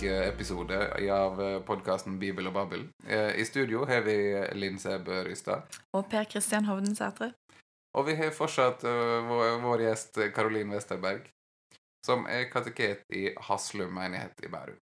påskeepisode 0.00 1.12
av 1.12 1.40
podkasten 1.68 2.18
Bibel 2.18 2.46
og 2.48 2.54
Babbel. 2.54 2.86
Eh, 3.06 3.36
I 3.36 3.44
studio 3.44 3.84
har 3.84 4.00
vi 4.00 4.14
Linn 4.56 4.78
Sæbø 4.80 5.24
Rystad. 5.26 5.66
Og 5.92 6.08
Per 6.08 6.24
Kristian 6.24 6.64
Hovden 6.64 6.96
Sætre. 6.96 7.32
Og 7.98 8.06
vi 8.06 8.14
har 8.16 8.30
fortsatt 8.32 8.84
vår, 8.84 9.58
vår, 9.60 9.84
gjest 9.84 10.16
Karolin 10.34 10.72
Westerberg, 10.72 11.28
som 12.06 12.24
er 12.30 12.48
kateket 12.48 13.04
i 13.12 13.28
Haslum 13.50 13.92
menighet 13.92 14.40
i 14.40 14.48
Bærum. 14.48 14.80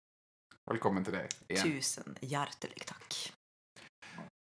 Velkommen 0.68 1.06
til 1.06 1.16
deg 1.16 1.32
igjen. 1.48 1.72
Tusen 1.78 2.18
hjertelig 2.20 2.84
takk. 2.84 3.35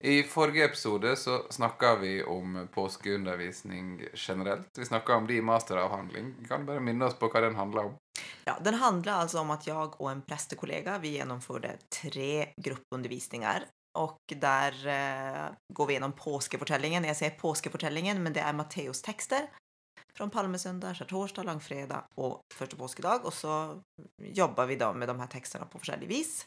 I 0.05 0.23
forrige 0.23 0.65
episode 0.65 1.15
så 1.15 1.45
snakka 1.49 1.95
vi 1.95 2.23
om 2.23 2.67
påskeundervisning 2.73 4.01
generelt. 4.13 4.67
Vi 4.77 4.85
snakka 4.85 5.15
om 5.15 5.27
din 5.27 5.45
masteravhandling. 5.45 6.33
Kan 6.47 6.59
du 6.59 6.65
bare 6.65 6.83
minne 6.83 7.05
oss 7.05 7.15
på 7.15 7.29
hva 7.31 7.39
den 7.45 7.55
handla 7.55 7.85
om? 7.87 7.95
Ja, 8.43 8.57
Den 8.59 8.73
handler 8.73 9.13
altså 9.13 9.39
om 9.39 9.55
at 9.55 9.63
jeg 9.67 9.95
og 9.95 10.09
en 10.11 10.25
prestekollega 10.27 10.97
vi 10.99 11.15
gjennomførte 11.15 11.77
tre 11.87 12.51
gruppeundervisninger. 12.59 13.69
Og 14.03 14.19
der 14.27 14.75
eh, 14.91 15.49
går 15.71 15.87
vi 15.87 15.95
gjennom 15.95 16.19
påskefortellingen. 16.19 17.07
Jeg 17.07 17.21
sier 17.21 17.39
påskefortellingen, 17.39 18.19
men 18.19 18.35
det 18.35 18.43
er 18.43 18.59
Matteus-tekster. 18.59 19.47
Fra 20.17 20.27
palmesøndag, 20.27 20.97
skjærtorsdag, 20.99 21.47
langfredag 21.47 22.11
og 22.19 22.41
første 22.51 22.75
påskedag. 22.75 23.23
Og 23.23 23.31
så 23.31 23.79
jobber 24.19 24.67
vi 24.67 24.81
da 24.83 24.91
med 24.91 25.07
de 25.07 25.21
her 25.23 25.31
tekstene 25.31 25.69
på 25.71 25.79
forskjellig 25.79 26.11
vis. 26.11 26.41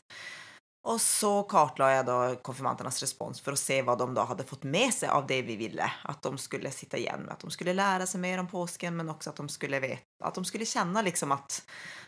Og 0.86 1.00
så 1.02 1.30
kartla 1.50 1.88
jeg 1.90 2.04
da 2.06 2.16
konfirmantenes 2.46 3.00
respons 3.02 3.40
for 3.42 3.56
å 3.56 3.58
se 3.58 3.80
hva 3.82 3.96
de 3.98 4.06
da 4.14 4.22
hadde 4.28 4.46
fått 4.46 4.68
med 4.70 4.94
seg 4.94 5.10
av 5.10 5.24
det 5.26 5.40
vi 5.48 5.56
ville. 5.58 5.86
At 6.06 6.22
de 6.22 6.38
skulle 6.38 6.70
sitte 6.70 7.00
igjen 7.00 7.24
med 7.24 7.32
at 7.34 7.42
de 7.42 7.50
skulle 7.50 7.74
lære 7.74 8.06
seg 8.06 8.22
mer 8.22 8.38
om 8.38 8.46
påsken, 8.50 8.94
men 8.94 9.10
også 9.10 9.32
at 9.32 9.40
de 9.42 9.48
skulle, 9.50 9.80
vite, 9.82 10.04
at 10.22 10.38
de 10.38 10.44
skulle 10.46 10.68
kjenne 10.68 11.02
liksom 11.08 11.34
at 11.34 11.58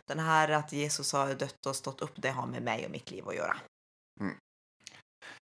den 0.06 0.22
her 0.22 0.54
at 0.60 0.72
Jesus 0.72 1.10
har 1.18 1.34
dødd 1.34 1.70
og 1.70 1.74
stått 1.74 2.04
opp, 2.06 2.20
det 2.22 2.36
har 2.36 2.46
med 2.46 2.62
meg 2.62 2.86
og 2.86 2.94
mitt 2.94 3.10
liv 3.10 3.26
å 3.26 3.34
gjøre. 3.34 3.56
Mm. 4.22 4.36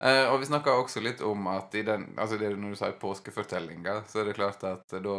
Eh, 0.04 0.28
og 0.30 0.38
vi 0.38 0.46
snakka 0.46 0.76
også 0.78 1.02
litt 1.02 1.24
om 1.26 1.50
at 1.50 1.74
i 1.74 1.82
den, 1.82 2.12
altså 2.14 2.38
det, 2.38 2.52
når 2.54 2.76
du 2.76 2.78
sier 2.78 2.94
påskefortellinga, 3.02 3.96
så 4.06 4.22
er 4.22 4.30
det 4.30 4.36
klart 4.38 4.62
at 4.68 4.94
da 5.02 5.16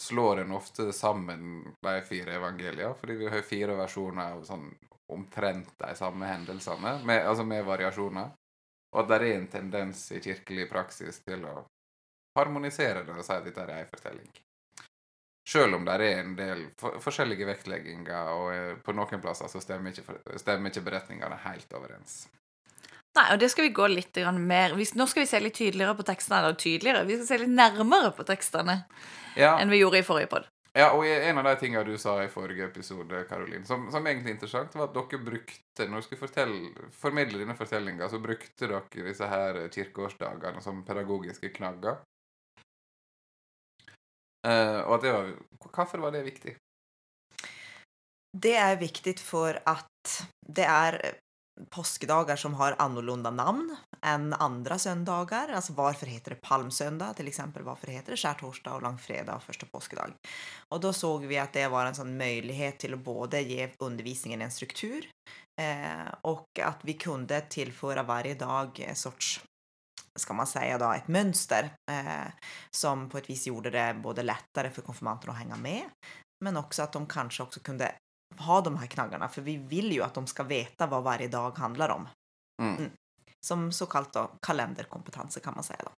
slår 0.00 0.40
en 0.46 0.56
ofte 0.56 0.88
sammen 0.96 1.74
de 1.84 1.98
fire 2.08 2.38
evangeliene, 2.40 2.94
fordi 2.96 3.18
vi 3.20 3.28
har 3.28 3.44
fire 3.44 3.76
versjoner 3.76 4.38
av 4.38 4.48
sånn 4.48 4.70
omtrent 5.12 5.74
de 5.78 5.92
samme 5.98 6.28
hendelsene, 6.28 6.98
med, 7.06 7.26
altså 7.28 7.44
med 7.46 7.64
variasjoner. 7.68 8.32
Og 8.92 9.02
at 9.02 9.08
det 9.08 9.18
er 9.18 9.28
en 9.32 9.46
tendens 9.48 10.04
i 10.12 10.20
kirkelig 10.20 10.68
praksis 10.68 11.22
til 11.24 11.46
å 11.48 11.62
harmonisere 12.36 13.04
det 13.06 13.14
og 13.14 13.24
si 13.24 13.36
at 13.36 13.46
dette 13.46 13.64
er 13.64 13.78
ei 13.78 13.86
fortelling. 13.88 14.28
Selv 15.48 15.74
om 15.76 15.86
det 15.86 15.94
er 15.96 16.20
en 16.20 16.36
del 16.38 16.68
for 16.78 17.00
forskjellige 17.02 17.48
vektlegginger, 17.48 18.28
og 18.36 18.52
eh, 18.54 18.76
på 18.84 18.94
noen 18.94 19.22
plasser 19.24 19.50
så 19.50 19.60
stemmer 19.62 19.90
ikke, 19.90 20.20
stemmer 20.38 20.70
ikke 20.70 20.84
beretningene 20.86 21.40
helt 21.48 21.74
overens. 21.74 22.22
Nei, 23.12 23.26
og 23.34 23.40
det 23.42 23.50
skal 23.52 23.66
vi 23.66 23.74
gå 23.76 23.86
litt 23.92 24.16
mer 24.38 24.72
Nå 24.72 25.06
skal 25.10 25.20
vi 25.20 25.28
se 25.28 25.40
litt 25.42 25.58
tydeligere 25.58 25.96
på 25.98 26.06
tekstene. 26.08 26.38
Eller 26.38 26.56
tydeligere, 26.56 27.04
vi 27.04 27.18
skal 27.18 27.28
se 27.28 27.40
litt 27.42 27.52
nærmere 27.52 28.12
på 28.16 28.24
tekstene 28.24 28.78
ja. 29.36 29.58
enn 29.58 29.72
vi 29.72 29.82
gjorde 29.82 30.00
i 30.00 30.06
forrige 30.06 30.30
pod. 30.32 30.48
Ja, 30.72 30.86
og 30.96 31.04
en 31.04 31.36
av 31.36 31.44
de 31.44 31.52
tingene 31.60 31.84
du 31.84 31.98
sa 32.00 32.14
i 32.22 32.30
forrige 32.32 32.64
episode, 32.64 33.18
Caroline, 33.28 33.66
som, 33.68 33.90
som 33.92 34.06
egentlig 34.08 34.30
er 34.30 34.36
interessant, 34.38 34.72
var 34.78 34.88
at 34.88 34.94
dere 34.96 35.20
brukte 35.20 35.86
Når 35.88 36.00
du 36.00 36.06
skulle 36.06 36.46
formidle 36.96 37.42
dine 37.42 37.56
fortellinger, 37.56 38.08
så 38.08 38.20
brukte 38.22 38.70
dere 38.70 39.04
disse 39.10 39.28
her 39.28 39.60
kirkeårsdagene 39.74 40.64
som 40.64 40.80
pedagogiske 40.88 41.52
knagger. 41.58 42.00
Uh, 44.42 44.80
og 44.88 44.96
at 44.96 45.04
det 45.04 45.12
var 45.14 45.28
Hvorfor 45.68 46.02
var 46.02 46.16
det 46.16 46.24
viktig? 46.24 46.56
Det 48.32 48.56
er 48.56 48.80
viktig 48.80 49.18
for 49.20 49.60
at 49.68 50.16
det 50.48 50.64
er 50.64 50.98
påskedagar 51.70 52.36
som 52.36 52.54
har 52.54 52.76
annorlunda 52.78 53.30
namn 53.30 53.76
än 54.02 54.32
andra 54.32 54.78
söndagar. 54.78 55.48
Alltså 55.48 55.72
varför 55.72 56.06
heter 56.06 56.30
det 56.30 56.40
palmsöndag 56.40 57.14
till 57.14 57.28
exempel? 57.28 57.62
Varför 57.62 57.86
heter 57.86 58.10
det 58.10 58.16
skärtorsdag 58.16 58.74
och 58.74 58.82
långfredag 58.82 59.36
och 59.36 59.42
första 59.42 59.66
påskedag? 59.66 60.12
Och 60.68 60.80
då 60.80 60.92
såg 60.92 61.26
vi 61.26 61.38
att 61.38 61.52
det 61.52 61.68
var 61.68 61.86
en 61.86 61.94
sån 61.94 62.16
möjlighet 62.16 62.78
till 62.78 62.94
att 62.94 63.04
både 63.04 63.40
ge 63.40 63.70
undervisningen 63.78 64.42
en 64.42 64.50
struktur 64.50 65.10
eh, 65.60 66.14
och 66.22 66.46
att 66.62 66.78
vi 66.82 66.92
kunde 66.92 67.40
tillföra 67.40 68.02
varje 68.02 68.34
dag 68.34 68.80
en 68.80 68.96
sorts 68.96 69.40
ska 70.18 70.34
man 70.34 70.46
säga 70.46 70.78
då, 70.78 70.92
ett 70.92 71.08
mönster 71.08 71.70
eh, 71.90 72.32
som 72.70 73.08
på 73.08 73.18
ett 73.18 73.30
vis 73.30 73.46
gjorde 73.46 73.70
det 73.70 73.96
både 74.02 74.22
lättare 74.22 74.70
för 74.70 74.82
konfirmanterna 74.82 75.32
att 75.32 75.38
hänga 75.38 75.56
med 75.56 75.82
men 76.44 76.56
också 76.56 76.82
att 76.82 76.92
de 76.92 77.06
kanske 77.06 77.42
också 77.42 77.60
kunde 77.60 77.94
ha 78.38 78.60
de 78.60 78.76
här 78.76 78.86
knaggarna, 78.86 79.28
för 79.28 79.42
vi 79.42 79.56
vill 79.56 79.92
ju 79.92 80.02
att 80.02 80.14
de 80.14 80.26
ska 80.26 80.42
veta 80.42 80.86
vad 80.86 81.02
varje 81.02 81.28
dag 81.28 81.58
handlar 81.58 81.88
om. 81.88 82.08
Mm. 82.62 82.76
Mm. 82.76 82.90
Som 83.40 83.72
såkalt 83.72 84.12
då, 84.12 84.30
kalenderkompetanse 84.42 85.40
kan 85.40 85.54
man 85.54 85.64
säga 85.64 85.80
då. 85.84 85.90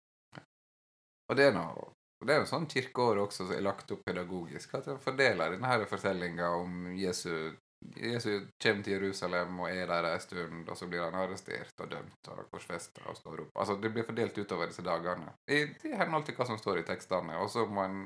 Og 1.32 1.38
det 1.38 1.46
er 1.48 1.54
noe 1.56 1.94
det 2.24 2.36
er 2.36 2.44
jo 2.44 2.48
sånn 2.48 2.70
kirkeår 2.72 3.20
også 3.26 3.46
som 3.48 3.56
er 3.56 3.64
lagt 3.66 3.92
opp 3.92 4.04
pedagogisk. 4.08 4.78
At 4.78 4.88
en 4.88 5.00
fordeler 5.02 5.58
denne 5.58 5.88
fortellinga 5.90 6.50
om 6.56 6.86
Jesu 6.96 7.52
Jesus 8.00 8.46
kommer 8.64 8.84
til 8.84 8.94
Jerusalem 8.94 9.58
og 9.60 9.68
er 9.68 9.88
der 9.90 10.06
en 10.08 10.22
stund, 10.24 10.70
og 10.70 10.78
så 10.80 10.88
blir 10.88 11.04
han 11.04 11.18
arrestert 11.20 11.82
og 11.84 11.90
dømt 11.92 12.30
og 12.32 12.46
korsfesta 12.52 13.04
og 13.12 13.18
står 13.18 13.42
opp. 13.44 13.58
Altså, 13.60 13.76
Det 13.76 13.92
blir 13.92 14.06
fordelt 14.08 14.38
utover 14.38 14.70
disse 14.72 14.86
dagene, 14.86 15.34
i, 15.52 15.66
i 15.84 15.92
henhold 16.00 16.24
til 16.24 16.38
hva 16.38 16.48
som 16.48 16.58
står 16.62 16.80
i 16.80 16.86
tekstene. 16.88 17.36
Og 17.44 17.50
så 17.52 17.66
må 17.68 17.84
en 17.84 18.06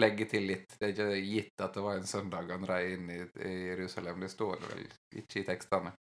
legge 0.00 0.26
til 0.30 0.48
litt. 0.50 0.76
Det 0.78 0.88
er 0.88 0.94
ikke 0.94 1.20
gitt 1.22 1.64
at 1.66 1.76
det 1.76 1.84
var 1.84 1.98
en 1.98 2.08
søndag 2.08 2.50
han 2.52 2.66
rei 2.68 2.82
inn 2.94 3.10
i, 3.12 3.20
i, 3.22 3.52
Jerusalem. 3.70 4.24
Det 4.24 4.32
står 4.32 4.64
vel 4.68 4.84
ikke 5.22 5.42
i 5.42 5.46
tekstene. 5.48 5.94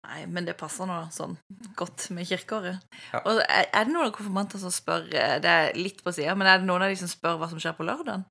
Nei, 0.00 0.24
men 0.32 0.46
det 0.48 0.56
passer 0.58 0.88
nå 0.88 0.96
sånn 1.12 1.36
godt 1.76 2.08
med 2.16 2.28
kirkeåret. 2.28 2.80
Ja. 3.12 3.20
Og 3.20 3.42
er, 3.44 3.66
er, 3.68 3.84
det 3.84 3.92
noen 3.92 4.14
konfirmanter 4.16 4.62
som 4.62 4.72
spør 4.72 5.04
eh, 5.12 5.36
Det 5.44 5.50
er 5.50 5.74
litt 5.76 6.00
på 6.02 6.14
sida, 6.16 6.32
men 6.38 6.48
er 6.48 6.62
det 6.62 6.68
noen 6.70 6.86
av 6.86 6.92
de 6.92 6.96
som 6.98 7.10
spør 7.10 7.36
hva 7.40 7.50
som 7.50 7.60
skjer 7.60 7.76
på 7.76 7.86
lørdagen? 7.86 8.24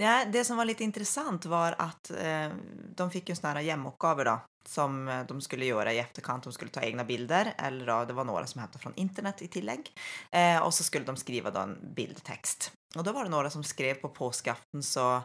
Ja, 0.00 0.24
det 0.24 0.44
som 0.44 0.56
var 0.56 0.64
litt 0.64 0.80
interessant, 0.80 1.44
var 1.44 1.76
at 1.78 2.10
eh, 2.16 2.48
de 2.96 3.06
fikk 3.12 3.30
jo 3.30 3.36
sånne 3.36 3.60
hjemmeoppgaver 3.66 4.30
da, 4.30 4.36
som 4.66 5.02
eh, 5.08 5.26
de 5.28 5.36
skulle 5.44 5.68
gjøre 5.68 5.92
i 5.92 6.00
etterkant. 6.00 6.48
De 6.48 6.56
skulle 6.56 6.72
ta 6.72 6.80
egne 6.86 7.04
bilder, 7.04 7.52
eller 7.60 7.90
da, 7.92 7.98
det 8.08 8.16
var 8.16 8.28
noen 8.28 8.48
som 8.48 8.62
hentet 8.64 8.80
fra 8.80 8.94
internett 8.96 9.44
i 9.44 9.50
tillegg. 9.52 9.90
Eh, 10.32 10.56
og 10.64 10.72
så 10.72 10.86
skulle 10.86 11.04
de 11.04 11.20
skrive 11.20 11.52
da 11.52 11.66
en 11.68 11.76
bildetekst. 11.96 12.70
Og 12.98 13.06
da 13.06 13.14
var 13.14 13.26
det 13.26 13.32
noen 13.34 13.52
som 13.52 13.64
skrev 13.66 14.00
på 14.02 14.10
påskeaften 14.14 14.82
så 14.82 15.20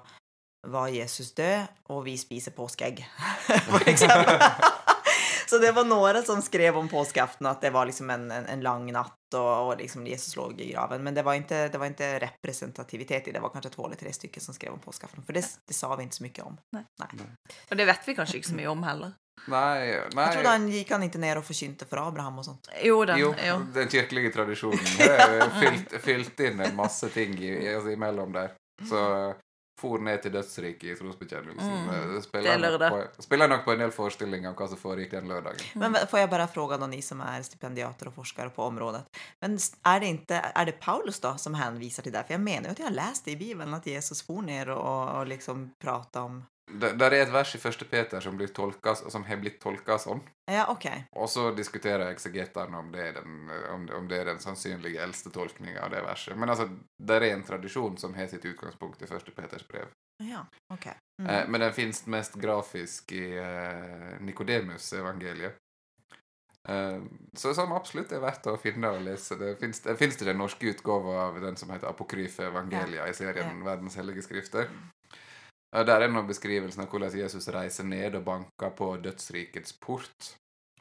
var 0.65 0.89
Jesus 0.89 1.33
død, 1.37 1.65
og 1.93 2.05
vi 2.05 2.15
spiser 2.17 2.53
påskeegg, 2.57 3.03
for 3.69 3.89
eksempel. 3.89 4.39
så 5.49 5.59
det 5.61 5.71
var 5.77 5.85
noen 5.85 6.21
som 6.25 6.41
skrev 6.41 6.77
om 6.77 6.89
påskeaften 6.89 7.49
at 7.49 7.61
det 7.61 7.71
var 7.73 7.85
liksom 7.89 8.09
en, 8.13 8.25
en, 8.33 8.47
en 8.49 8.63
lang 8.65 8.87
natt, 8.93 9.17
og, 9.35 9.51
og 9.51 9.81
liksom 9.81 10.07
Jesus 10.09 10.37
lå 10.37 10.47
i 10.57 10.71
graven. 10.71 11.03
Men 11.05 11.17
det 11.17 11.25
var, 11.25 11.37
ikke, 11.37 11.67
det 11.73 11.81
var 11.81 11.93
ikke 11.93 12.11
representativitet 12.25 13.29
i 13.29 13.35
det. 13.35 13.43
var 13.43 13.53
kanskje 13.53 13.75
to 13.75 13.85
eller 13.85 13.99
tre 13.99 14.13
stykker 14.13 14.41
som 14.41 14.57
skrev 14.57 14.73
om 14.73 14.81
påskeaften. 14.81 15.25
For 15.25 15.37
det, 15.37 15.45
det, 15.65 15.77
sa 15.77 15.91
vi 15.93 16.07
ikke 16.07 16.21
så 16.21 16.27
mye 16.27 16.49
om. 16.49 16.57
Nei. 16.77 16.85
Nei. 17.01 17.29
Og 17.69 17.77
det 17.81 17.89
vet 17.91 18.09
vi 18.09 18.17
kanskje 18.17 18.41
ikke 18.41 18.53
så 18.53 18.59
mye 18.61 18.73
om 18.73 18.85
heller. 18.87 19.17
Nei, 19.45 20.01
nei. 20.15 20.25
Jeg 20.25 20.37
trodde 20.39 20.53
han 20.55 20.67
gikk 20.71 20.91
han 20.95 21.05
ikke 21.05 21.21
ned 21.21 21.39
og 21.41 21.45
forkynte 21.45 21.87
for 21.89 22.01
Abraham 22.01 22.41
og 22.41 22.47
sånt. 22.47 22.69
Jo 22.81 23.01
den, 23.05 23.19
Jo, 23.21 23.31
jo. 23.47 23.57
Den 23.75 23.91
kirkelige 23.91 24.33
tradisjonen 24.33 25.01
er 25.05 25.49
fylt, 25.61 25.97
fylt 26.01 26.45
inn 26.47 26.63
en 26.65 26.77
masse 26.77 27.09
ting 27.13 27.37
i, 27.37 27.51
altså, 27.75 27.93
imellom 27.93 28.33
der. 28.33 28.55
Så 28.89 29.01
for 29.79 29.99
ned 29.99 30.21
til 30.23 30.31
dødsriket 30.31 30.83
i 30.87 30.95
trosbekjennelsen. 30.95 31.73
Mm, 31.87 32.21
spiller, 32.23 32.57
nok 32.63 32.79
på, 32.79 33.23
spiller 33.23 33.49
nok 33.51 33.65
på 33.65 33.73
en 33.73 33.83
del 33.83 33.91
forestillinger 33.91 34.53
om 34.53 34.55
hva 34.55 34.69
som 34.71 34.79
foregikk 34.79 35.17
den 35.17 35.27
lørdagen. 35.27 35.65
Men 35.81 35.97
Får 36.07 36.21
jeg 36.21 36.31
bare 36.31 36.47
spørre 36.47 36.87
ni 36.87 37.01
som 37.03 37.19
er 37.25 37.43
stipendiater 37.43 38.09
og 38.09 38.15
forskere 38.15 38.53
på 38.55 38.63
området 38.63 39.03
Men 39.43 39.57
er 39.59 39.99
det, 39.99 40.13
ikke, 40.15 40.39
er 40.55 40.69
det 40.69 40.77
Paulus 40.79 41.19
da 41.19 41.35
som 41.41 41.57
henviser 41.59 42.07
til 42.07 42.15
det? 42.15 42.23
For 42.23 42.37
jeg 42.37 42.43
mener 42.45 42.69
jo 42.69 42.77
at 42.77 42.83
jeg 42.83 42.87
har 42.87 42.97
lest 43.01 43.27
i 43.27 43.35
Bibelen 43.39 43.75
at 43.75 43.87
Jesus 43.87 44.23
for 44.23 44.45
ned 44.47 44.71
og, 44.71 44.79
og 45.19 45.27
liksom 45.27 45.67
prata 45.81 46.23
om 46.29 46.39
der, 46.67 46.95
der 46.97 47.13
er 47.13 47.25
et 47.25 47.33
vers 47.33 47.51
i 47.55 47.59
første 47.61 47.85
Peter 47.85 48.23
som, 48.23 48.37
blir 48.37 48.49
tolka, 48.53 48.95
som 48.95 49.23
har 49.27 49.37
blitt 49.41 49.59
tolka 49.61 49.99
sånn. 50.01 50.23
Ja, 50.49 50.65
ok. 50.73 50.87
Og 51.21 51.29
så 51.29 51.49
diskuterer 51.55 52.07
eksegetene 52.09 52.79
om, 52.79 52.89
det 52.93 53.03
er 53.09 53.19
den, 53.19 53.35
om, 53.73 53.85
om 53.99 54.07
det 54.09 54.21
er 54.21 54.31
den 54.31 54.41
sannsynlige 54.41 55.03
eldste 55.03 55.29
tolkninga 55.33 55.83
av 55.85 55.93
det 55.93 56.01
verset. 56.05 56.37
Men 56.37 56.53
altså, 56.53 56.67
det 56.97 57.19
er 57.19 57.27
en 57.29 57.45
tradisjon 57.45 57.99
som 58.01 58.17
har 58.17 58.31
sitt 58.31 58.47
utgangspunkt 58.49 59.05
i 59.05 59.09
første 59.09 59.35
Peters 59.35 59.67
brev. 59.69 59.93
Ja, 60.23 60.45
ok. 60.73 60.89
Mm. 61.21 61.29
Eh, 61.29 61.43
men 61.49 61.67
den 61.67 61.77
fins 61.77 62.05
mest 62.09 62.39
grafisk 62.41 63.13
i 63.13 63.27
eh, 63.37 64.17
Nikodemus-evangeliet. 64.25 65.61
Eh, 66.67 67.01
så 67.37 67.53
som 67.53 67.75
absolutt 67.77 68.13
er 68.15 68.23
verdt 68.23 68.49
å 68.49 68.57
finne 68.57 68.89
og 68.95 69.03
lese. 69.05 69.37
Det 69.37 69.53
fins 69.61 69.83
det, 69.85 69.97
det 69.99 70.31
den 70.31 70.41
norske 70.41 70.73
utgava 70.73 71.27
av 71.27 71.41
den 71.43 71.61
som 71.61 71.69
heter 71.69 71.91
Apokryfe 71.91 72.49
evangelia 72.49 73.03
ja. 73.03 73.09
i 73.11 73.17
serien 73.17 73.59
ja. 73.59 73.65
Verdens 73.69 73.97
hellige 74.01 74.25
skrifter. 74.25 74.71
Der 75.75 76.05
er 76.05 76.11
nå 76.11 76.21
beskrivelsen 76.23 76.85
av 76.85 76.91
hvordan 76.91 77.17
Jesus 77.19 77.49
reiser 77.51 77.83
ned 77.83 78.15
og 78.15 78.23
banker 78.23 78.71
på 78.77 78.93
dødsrikets 79.03 79.75
port. 79.83 80.35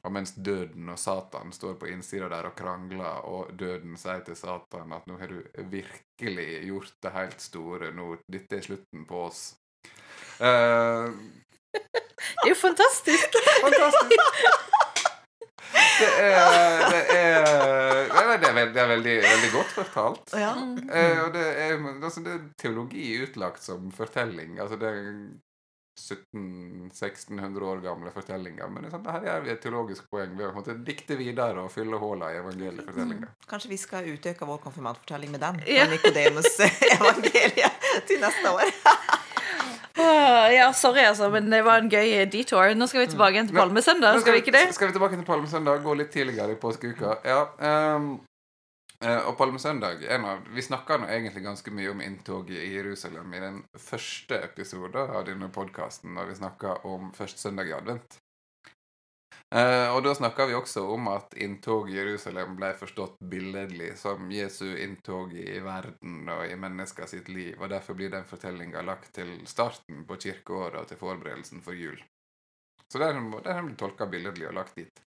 Og 0.04 0.12
mens 0.12 0.34
døden 0.36 0.90
og 0.92 0.98
Satan 1.00 1.52
står 1.56 1.78
på 1.80 1.88
innsida 1.88 2.28
der 2.28 2.50
og 2.50 2.54
krangler, 2.58 3.24
og 3.24 3.54
døden 3.58 3.96
sier 3.96 4.20
til 4.26 4.36
Satan 4.36 4.92
at 4.92 5.06
nå 5.08 5.16
har 5.16 5.32
du 5.32 5.40
virkelig 5.72 6.48
gjort 6.68 6.92
det 7.02 7.14
helt 7.14 7.40
store, 7.40 7.88
nå, 7.96 8.10
dette 8.28 8.58
er 8.58 8.66
slutten 8.66 9.06
på 9.08 9.22
oss. 9.30 9.40
Uh, 10.36 11.08
det 11.72 12.44
er 12.44 12.52
jo 12.52 12.60
fantastisk! 12.60 13.40
fantastisk. 13.64 14.62
Det 15.94 16.10
er, 16.20 16.84
det 16.90 17.02
er, 17.16 18.03
det 18.40 18.50
er, 18.50 18.58
veldig, 18.58 18.74
det 18.74 18.82
er 18.82 18.90
veldig, 18.90 19.16
veldig, 19.24 19.50
godt 19.54 19.72
fortalt. 19.78 20.36
Ja. 20.38 20.52
Eh, 20.54 21.18
og 21.24 21.32
det 21.34 21.46
er, 21.66 21.74
altså, 21.94 22.22
det 22.24 22.36
er 22.36 22.44
teologi 22.60 23.08
utlagt 23.24 23.62
som 23.64 23.90
fortelling. 23.94 24.58
Altså 24.62 24.78
det 24.80 24.90
er 24.90 25.10
1700-1600 26.00 27.62
år 27.62 27.80
gamle 27.80 28.10
fortellinger. 28.14 28.70
Men 28.72 28.90
sånn, 28.90 29.06
her 29.14 29.28
gjør 29.28 29.44
vi 29.44 29.52
et 29.52 29.60
teologisk 29.62 30.08
poeng 30.10 30.34
ved 30.38 30.46
å 30.50 30.78
dikte 30.86 31.18
videre 31.18 31.62
og 31.62 31.70
fylle 31.72 32.00
hullene 32.02 32.32
i 32.34 32.40
evangeliefortellinga. 32.42 33.28
Mm. 33.30 33.46
Kanskje 33.50 33.70
vi 33.70 33.78
skal 33.80 34.08
utøke 34.10 34.48
vår 34.48 34.58
konfirmantfortelling 34.66 35.30
med 35.34 35.44
den? 35.46 35.62
Ja. 35.70 35.86
Nikodemus-evangeliet 35.92 37.86
til 38.10 38.24
neste 38.24 38.56
år. 38.56 38.74
ja, 39.96 40.72
sorry, 40.74 41.04
altså, 41.06 41.30
men 41.30 41.50
det 41.50 41.62
var 41.62 41.78
en 41.78 41.90
gøy 41.90 42.24
detour. 42.30 42.74
Nå 42.74 42.88
skal 42.90 43.04
vi 43.04 43.10
tilbake 43.12 43.36
igjen 43.36 43.50
til 43.50 43.58
Palmesøndag. 43.58 44.16
Skal, 44.16 44.24
skal 44.24 44.36
vi 44.36 44.42
ikke 44.42 44.54
det? 44.56 44.62
Skal 44.74 44.90
vi 44.90 44.96
tilbake 44.96 45.18
til 45.18 45.26
Palmesøndag, 45.28 45.82
gå 45.84 45.94
litt 45.98 46.10
tidligere 46.14 46.56
i 46.56 46.60
påskeuka. 46.60 47.18
Ja, 47.26 47.42
um, 47.94 48.08
og 49.04 49.34
palmesøndag 49.36 50.02
av, 50.16 50.46
Vi 50.54 50.62
snakka 50.64 50.96
egentlig 51.04 51.44
ganske 51.44 51.70
mye 51.70 51.90
om 51.92 52.00
inntoget 52.00 52.56
i 52.56 52.72
Jerusalem 52.72 53.34
i 53.34 53.40
den 53.42 53.62
første 53.78 54.38
episoden 54.42 55.10
av 55.14 55.26
denne 55.28 55.50
podkasten, 55.52 56.14
da 56.16 56.24
vi 56.24 56.38
snakka 56.38 56.78
om 56.88 57.12
første 57.12 57.40
søndag 57.40 57.68
i 57.68 57.76
advent. 57.76 58.18
Uh, 59.54 59.94
og 59.94 60.00
da 60.02 60.10
snakka 60.18 60.48
vi 60.50 60.56
også 60.58 60.82
om 60.90 61.06
at 61.12 61.36
inntog 61.38 61.86
i 61.86 61.94
Jerusalem 61.94 62.56
ble 62.58 62.72
forstått 62.74 63.20
billedlig 63.30 63.92
som 64.00 64.26
Jesu 64.34 64.66
inntog 64.82 65.30
i 65.38 65.60
verden 65.62 66.26
og 66.26 66.42
i 66.48 66.56
mennesker 66.58 67.06
sitt 67.06 67.30
liv, 67.30 67.54
og 67.60 67.70
derfor 67.70 67.94
blir 67.94 68.10
den 68.10 68.26
fortellinga 68.26 68.82
lagt 68.82 69.12
til 69.14 69.30
starten 69.46 70.02
på 70.08 70.18
kirkeåret 70.26 70.80
og 70.80 70.90
til 70.90 70.98
forberedelsen 70.98 71.62
for 71.62 71.78
jul. 71.78 72.02
Så 72.90 72.98
den, 72.98 73.30
den 73.30 73.68
blitt 73.68 73.78
tolka 73.78 74.10
billedlig 74.10 74.50
og 74.50 74.58
lagt 74.58 74.74
dit. 74.80 75.04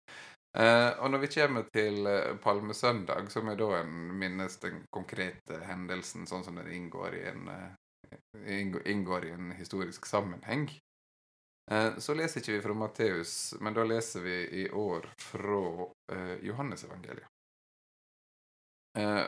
Uh, 0.54 0.92
og 1.00 1.10
når 1.10 1.24
vi 1.24 1.32
kommer 1.38 1.64
til 1.72 2.04
uh, 2.04 2.36
palmesøndag, 2.44 3.32
som 3.32 3.48
er 3.48 3.56
da 3.58 3.80
en 3.80 4.12
minnes 4.20 4.60
den 4.60 4.84
konkrete 4.92 5.64
hendelsen 5.64 6.28
sånn 6.28 6.44
som 6.44 6.60
den 6.60 6.68
inngår 6.70 7.16
i 7.16 7.24
en, 7.32 7.48
uh, 7.48 8.84
inngår 8.92 9.24
i 9.24 9.32
en 9.34 9.54
historisk 9.56 10.04
sammenheng, 10.06 10.68
så 11.98 12.14
leser 12.14 12.42
ikke 12.42 12.52
vi 12.58 12.62
fra 12.64 12.74
Matteus, 12.76 13.54
men 13.60 13.76
da 13.76 13.86
leser 13.88 14.20
vi 14.20 14.34
i 14.62 14.64
år 14.68 15.06
fra 15.16 15.60
uh, 16.12 16.34
Johannesevangeliet. 16.44 17.30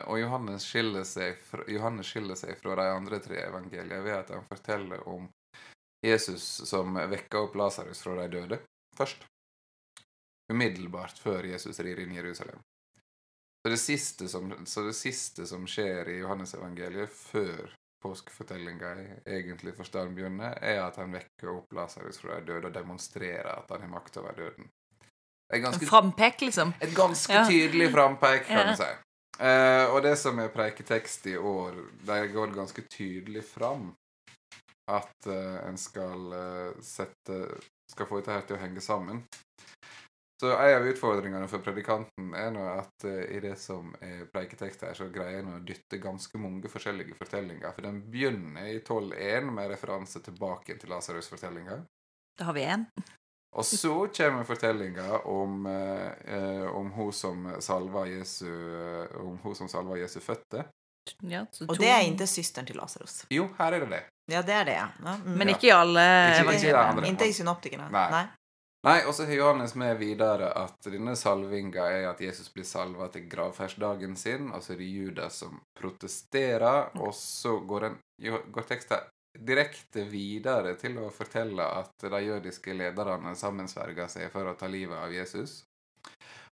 og 0.05 0.19
Johannes 0.19 0.63
skiller, 0.63 1.03
seg 1.03 1.39
fra, 1.43 1.65
Johannes 1.67 2.07
skiller 2.07 2.37
seg 2.39 2.59
fra 2.61 2.75
de 2.77 2.85
andre 2.93 3.19
tre 3.19 3.41
evangeliene 3.41 4.03
ved 4.05 4.13
at 4.15 4.29
han 4.31 4.45
forteller 4.47 5.01
om 5.09 5.25
Jesus 6.05 6.45
som 6.69 6.95
vekker 6.95 7.41
opp 7.41 7.57
Lasarus 7.59 8.03
fra 8.05 8.15
de 8.21 8.27
døde, 8.37 8.61
først 8.95 9.25
umiddelbart 10.53 11.19
før 11.19 11.43
Jesus 11.43 11.79
rir 11.79 11.99
inn 11.99 12.11
i 12.11 12.19
Jerusalem. 12.21 12.59
Så 13.61 13.71
det 13.71 13.77
siste 13.81 14.27
som, 14.31 14.49
det 14.49 14.95
siste 14.95 15.47
som 15.47 15.65
skjer 15.67 16.09
i 16.09 16.19
Johannesevangeliet 16.21 17.11
før 17.11 17.73
påskefortellinga 18.03 18.93
egentlig 19.25 19.73
for 19.77 20.09
begynner, 20.13 20.57
er 20.61 20.81
at 20.85 20.99
han 21.01 21.13
vekker 21.13 21.51
opp 21.53 21.73
Lasarus 21.73 22.19
fra 22.21 22.39
de 22.39 22.51
døde 22.51 22.69
og 22.69 22.75
demonstrerer 22.75 23.49
at 23.55 23.71
han 23.73 23.85
har 23.85 23.91
makt 23.91 24.19
over 24.21 24.37
døden. 24.37 24.69
Ganske, 25.47 25.85
en 25.85 25.89
frampek, 25.89 26.41
liksom? 26.41 26.73
Et 26.83 26.95
ganske 26.95 27.33
ja. 27.33 27.45
tydelig 27.47 27.91
frampek, 27.91 28.47
kan 28.47 28.57
ja. 28.57 28.71
du 28.71 28.81
si. 28.81 28.89
Uh, 29.37 29.93
og 29.93 30.01
det 30.03 30.15
som 30.17 30.39
er 30.41 30.49
preiketekst 30.49 31.27
i 31.31 31.37
år, 31.37 31.75
der 32.07 32.27
går 32.33 32.51
det 32.51 32.57
ganske 32.57 32.83
tydelig 32.89 33.43
fram 33.45 33.91
at 34.89 35.27
uh, 35.29 35.59
en 35.67 35.77
skal 35.77 36.33
uh, 36.33 36.77
sette 36.81 37.43
Skal 37.87 38.07
få 38.09 38.17
dette 38.19 38.33
her 38.33 38.41
til 38.43 38.57
å 38.57 38.59
henge 38.59 38.81
sammen. 38.83 39.21
Så 40.41 40.51
en 40.57 40.81
av 40.81 40.87
utfordringene 40.87 41.47
for 41.49 41.63
predikanten 41.65 42.33
er 42.37 42.51
nå 42.53 42.61
at 42.69 43.05
uh, 43.09 43.23
i 43.33 43.39
det 43.41 43.55
som 43.57 43.89
er 44.05 44.27
preiketekst 44.29 44.85
her, 44.85 44.93
så 44.93 45.09
greier 45.09 45.41
en 45.41 45.55
å 45.55 45.63
dytte 45.65 45.97
ganske 45.97 46.37
mange 46.37 46.69
forskjellige 46.69 47.17
fortellinger. 47.17 47.73
For 47.73 47.87
den 47.87 48.03
begynner 48.11 48.69
i 48.69 48.77
12.1 48.77 49.49
med 49.49 49.71
referanse 49.73 50.21
tilbake 50.21 50.77
til 50.77 50.93
Lasarus-fortellinga. 50.93 51.79
Da 52.37 52.51
har 52.51 52.57
vi 52.57 52.67
én. 52.69 52.85
Og 53.57 53.65
så 53.65 53.95
kommer 54.13 54.45
fortellinga 54.45 55.23
om, 55.25 55.65
uh, 55.65 56.69
om 56.77 56.93
hun 56.93 57.13
som 57.15 57.47
salva 57.63 58.05
Jesu 58.05 58.45
Om 59.17 59.39
hun 59.41 59.55
som 59.57 59.69
salva 59.71 59.97
Jesu 59.97 60.19
føtter. 60.21 60.69
Ja, 61.25 61.45
og 61.65 61.77
det 61.79 61.87
er 61.89 62.03
ikke 62.03 62.27
søsteren 62.29 62.67
til 62.67 62.77
Lasarus. 62.77 63.23
Jo, 63.33 63.47
her 63.57 63.73
er 63.73 63.87
det 63.87 63.93
det. 63.95 64.05
Ja, 64.29 64.41
det 64.45 64.53
er 64.53 64.65
det, 64.67 64.73
ja. 64.75 64.87
Mm. 65.01 65.37
Men 65.39 65.49
ikke 65.55 65.69
i 65.69 65.73
alle 65.73 66.03
Ikke, 66.35 66.57
ikke, 66.59 67.13
ikke 67.13 67.29
i 67.31 67.33
synoptikerne. 67.33 67.87
Nei. 67.95 68.09
Nei. 68.11 68.25
Nei, 68.85 68.99
og 69.09 69.15
så 69.15 69.25
har 69.25 69.33
Johannes 69.33 69.73
med 69.75 69.97
videre 69.97 70.51
at 70.55 70.85
denne 70.85 71.15
salvinga 71.17 71.87
er 71.89 72.05
at 72.11 72.21
Jesus 72.21 72.51
blir 72.53 72.65
salva 72.67 73.07
til 73.11 73.25
gravferdsdagen 73.29 74.13
sin. 74.15 74.51
Og 74.53 74.63
så 74.63 74.75
er 74.75 74.81
det 74.83 74.89
Judas 74.91 75.41
som 75.41 75.57
protesterer, 75.79 76.93
og 77.01 77.15
så 77.17 77.57
går, 77.59 77.89
går 78.53 78.67
teksten 78.69 79.09
direkte 79.37 80.05
videre 80.09 80.75
til 80.81 80.97
å 81.01 81.09
fortelle 81.13 81.65
at 81.79 82.07
de 82.09 82.21
jødiske 82.25 82.73
lederne 82.73 83.35
sammensverger 83.37 84.09
seg 84.09 84.31
for 84.33 84.49
å 84.49 84.55
ta 84.57 84.69
livet 84.71 84.97
av 84.97 85.13
Jesus. 85.13 85.59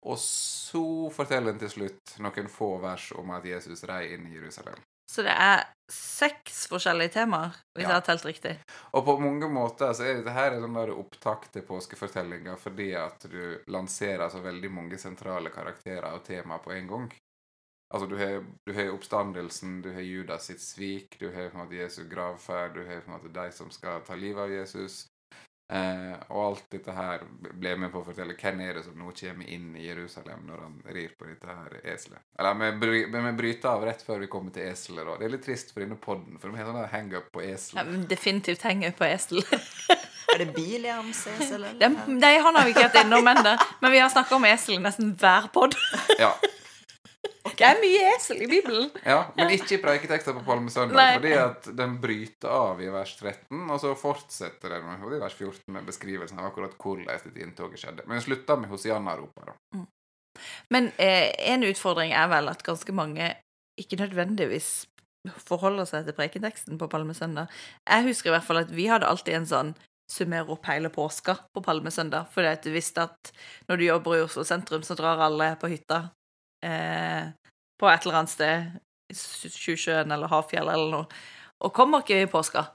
Og 0.08 0.16
så 0.22 1.10
forteller 1.12 1.52
en 1.52 1.60
til 1.60 1.72
slutt 1.74 2.14
noen 2.24 2.48
få 2.48 2.76
vers 2.80 3.10
om 3.20 3.34
at 3.36 3.44
Jesus 3.44 3.84
rei 3.88 4.14
inn 4.14 4.30
i 4.30 4.36
Jerusalem. 4.38 4.80
Så 5.10 5.24
det 5.26 5.32
er 5.34 5.64
seks 5.90 6.68
forskjellige 6.70 7.16
temaer, 7.16 7.56
hvis 7.74 7.82
ja. 7.82 7.88
jeg 7.88 7.96
har 7.96 8.04
telt 8.06 8.26
riktig. 8.28 8.52
Og 8.94 9.02
på 9.08 9.16
mange 9.18 9.48
måter 9.50 9.90
så 9.96 10.04
er 10.06 10.20
dette 10.20 10.34
her 10.36 10.54
en 10.54 10.62
sånn 10.62 10.92
opptak 10.94 11.48
til 11.50 11.64
påskefortellinga 11.66 12.54
fordi 12.60 12.92
at 12.94 13.26
du 13.32 13.42
lanserer 13.74 14.30
så 14.30 14.42
veldig 14.44 14.70
mange 14.70 15.00
sentrale 15.02 15.50
karakterer 15.50 16.06
og 16.14 16.22
temaer 16.28 16.62
på 16.62 16.76
en 16.76 16.86
gang. 16.92 17.10
Altså, 17.90 18.06
du 18.06 18.14
har, 18.20 18.44
du 18.68 18.72
har 18.76 18.92
oppstandelsen, 18.94 19.80
du 19.82 19.90
har 19.96 20.06
Judas 20.06 20.46
sitt 20.46 20.62
svik, 20.62 21.18
du 21.18 21.32
har 21.34 21.50
på 21.50 21.58
en 21.58 21.64
måte 21.64 21.80
Jesu 21.80 22.04
gravferd, 22.06 22.78
du 22.78 22.86
har 22.86 23.02
på 23.02 23.10
en 23.10 23.16
måte 23.16 23.32
de 23.34 23.48
som 23.50 23.72
skal 23.74 24.04
ta 24.06 24.14
livet 24.14 24.44
av 24.44 24.54
Jesus, 24.54 25.08
Eh, 25.70 26.14
og 26.34 26.40
alt 26.42 26.64
dette 26.74 26.90
her 26.96 27.20
ble 27.30 27.76
med 27.78 27.92
på 27.92 28.00
å 28.00 28.06
fortelle 28.08 28.34
hvem 28.34 28.62
er 28.64 28.80
det 28.80 28.82
som 28.88 28.96
nå 28.98 29.12
kommer 29.14 29.50
inn 29.54 29.68
i 29.78 29.84
Jerusalem 29.86 30.42
når 30.48 30.64
han 30.64 30.72
rir 30.96 31.12
på 31.18 31.28
dette 31.28 31.46
her 31.46 31.76
eselet. 31.92 32.24
Eller 32.38 32.58
vi, 32.58 32.70
bry, 32.82 33.30
bryter 33.38 33.70
av 33.70 33.86
rett 33.86 34.02
før 34.02 34.24
vi 34.24 34.30
kommer 34.32 34.50
til 34.56 34.66
eselet. 34.66 35.06
da. 35.06 35.14
Det 35.20 35.28
er 35.28 35.34
litt 35.36 35.46
trist 35.46 35.70
for 35.70 35.84
denne 35.84 35.98
poden, 36.00 36.40
for 36.42 36.50
de 36.50 36.58
har 36.58 36.70
sånn 36.72 36.90
hang-up 36.90 37.30
på 37.30 37.44
esel. 37.46 37.78
Ja, 37.78 37.86
definitivt 38.10 38.66
hang-up 38.66 38.98
på 38.98 39.06
esel. 39.06 39.44
er 40.34 40.42
det 40.42 40.48
Biliams 40.56 41.22
esel? 41.36 41.68
Nei, 41.78 42.34
han 42.42 42.58
har 42.58 42.66
vi 42.66 42.74
ikke 42.74 42.88
hatt 42.88 43.04
innom 43.04 43.30
ennå. 43.30 43.54
Men 43.84 43.94
vi 43.94 44.02
har 44.02 44.10
snakka 44.10 44.40
om 44.40 44.50
esel 44.50 44.82
nesten 44.82 45.14
hver 45.22 45.52
pod. 45.54 45.78
ja. 46.18 46.34
Det 47.60 47.66
er 47.66 47.78
mye 47.80 48.00
esel 48.14 48.42
i 48.44 48.48
Bibelen. 48.48 48.90
Ja, 49.04 49.22
Men 49.36 49.52
ikke 49.54 49.76
i 49.78 49.80
preiketekster 49.82 50.36
på 50.36 50.42
Palmesøndag. 50.44 51.16
Fordi 51.16 51.32
at 51.40 51.68
den 51.76 51.96
bryter 52.02 52.52
av 52.52 52.82
i 52.82 52.90
vers 52.92 53.14
13, 53.16 53.62
og 53.70 53.80
så 53.80 53.94
fortsetter 53.98 54.76
den 54.76 54.90
i 54.90 55.20
vers 55.22 55.36
14 55.36 55.72
med 55.72 55.88
beskrivelsen 55.88 56.40
av 56.40 56.50
akkurat 56.50 56.76
hvordan 56.76 57.08
dette 57.08 57.40
inntoget 57.40 57.80
skjedde. 57.80 58.06
Men 58.06 58.18
den 58.18 58.26
slutter 58.26 58.60
med 58.60 58.72
Hosianna-ropet. 58.72 59.54
Mm. 59.76 59.86
Men 60.72 60.90
eh, 60.96 61.30
en 61.52 61.64
utfordring 61.66 62.12
er 62.16 62.28
vel 62.32 62.48
at 62.52 62.64
ganske 62.66 62.92
mange 62.96 63.32
ikke 63.80 63.98
nødvendigvis 64.00 64.86
forholder 65.44 65.88
seg 65.88 66.06
til 66.06 66.16
preiketeksten 66.16 66.80
på 66.80 66.88
Palmesøndag. 66.92 67.48
Jeg 67.88 68.08
husker 68.08 68.30
i 68.30 68.36
hvert 68.36 68.46
fall 68.46 68.62
at 68.62 68.72
vi 68.72 68.88
hadde 68.88 69.08
alltid 69.08 69.36
en 69.36 69.48
sånn 69.48 69.72
summer 70.10 70.48
opp 70.50 70.66
hele 70.66 70.90
påska 70.92 71.36
på 71.54 71.62
Palmesøndag. 71.64 72.32
At 72.36 72.64
du 72.64 72.72
visste 72.74 73.04
at 73.08 73.32
når 73.68 73.80
du 73.80 73.84
jobber 73.84 74.16
i 74.16 74.24
Oslo 74.24 74.44
sentrum, 74.44 74.82
så 74.82 74.96
drar 74.98 75.22
alle 75.22 75.52
på 75.60 75.70
hytta 75.70 76.08
eh, 76.66 77.30
på 77.80 77.88
et 77.90 78.06
eller 78.06 78.20
annet 78.20 78.32
sted, 78.34 78.68
Sjusjøen 79.10 80.12
eller 80.14 80.30
Havfjell 80.30 80.68
eller 80.68 80.92
noe, 80.92 81.22
og 81.60 81.74
kommer 81.74 82.04
ikke 82.04 82.22
i 82.22 82.30
påska. 82.30 82.68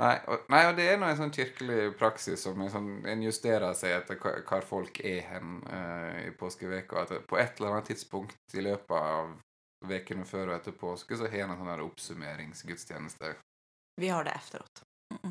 Nei 0.00 0.14
og, 0.32 0.46
nei, 0.48 0.62
og 0.64 0.78
det 0.78 0.86
er 0.88 0.96
noe 1.00 1.12
en 1.12 1.18
sånn 1.18 1.34
kirkelig 1.34 1.90
praksis 2.00 2.46
som 2.46 2.60
en, 2.64 2.70
sånn, 2.72 2.88
en 3.04 3.24
justerer 3.24 3.74
seg 3.76 3.98
etter 3.98 4.16
hvor 4.16 4.64
folk 4.64 5.00
er 5.04 5.20
hen 5.28 5.58
uh, 5.68 6.16
i 6.24 6.30
påskeveka. 6.40 7.04
At 7.04 7.28
på 7.28 7.36
et 7.40 7.60
eller 7.60 7.76
annet 7.76 7.90
tidspunkt 7.92 8.56
i 8.56 8.64
løpet 8.64 8.96
av 8.96 9.34
ukene 9.84 10.24
før 10.28 10.50
og 10.50 10.56
etter 10.56 10.76
påske 10.76 11.18
så 11.20 11.28
har 11.28 11.44
en 11.44 11.52
en 11.52 11.60
sånn 11.60 11.84
oppsummeringsgudstjeneste. 11.84 13.34
Vi 14.00 14.08
har 14.08 14.24
det 14.24 14.32
efteråt. 14.32 14.84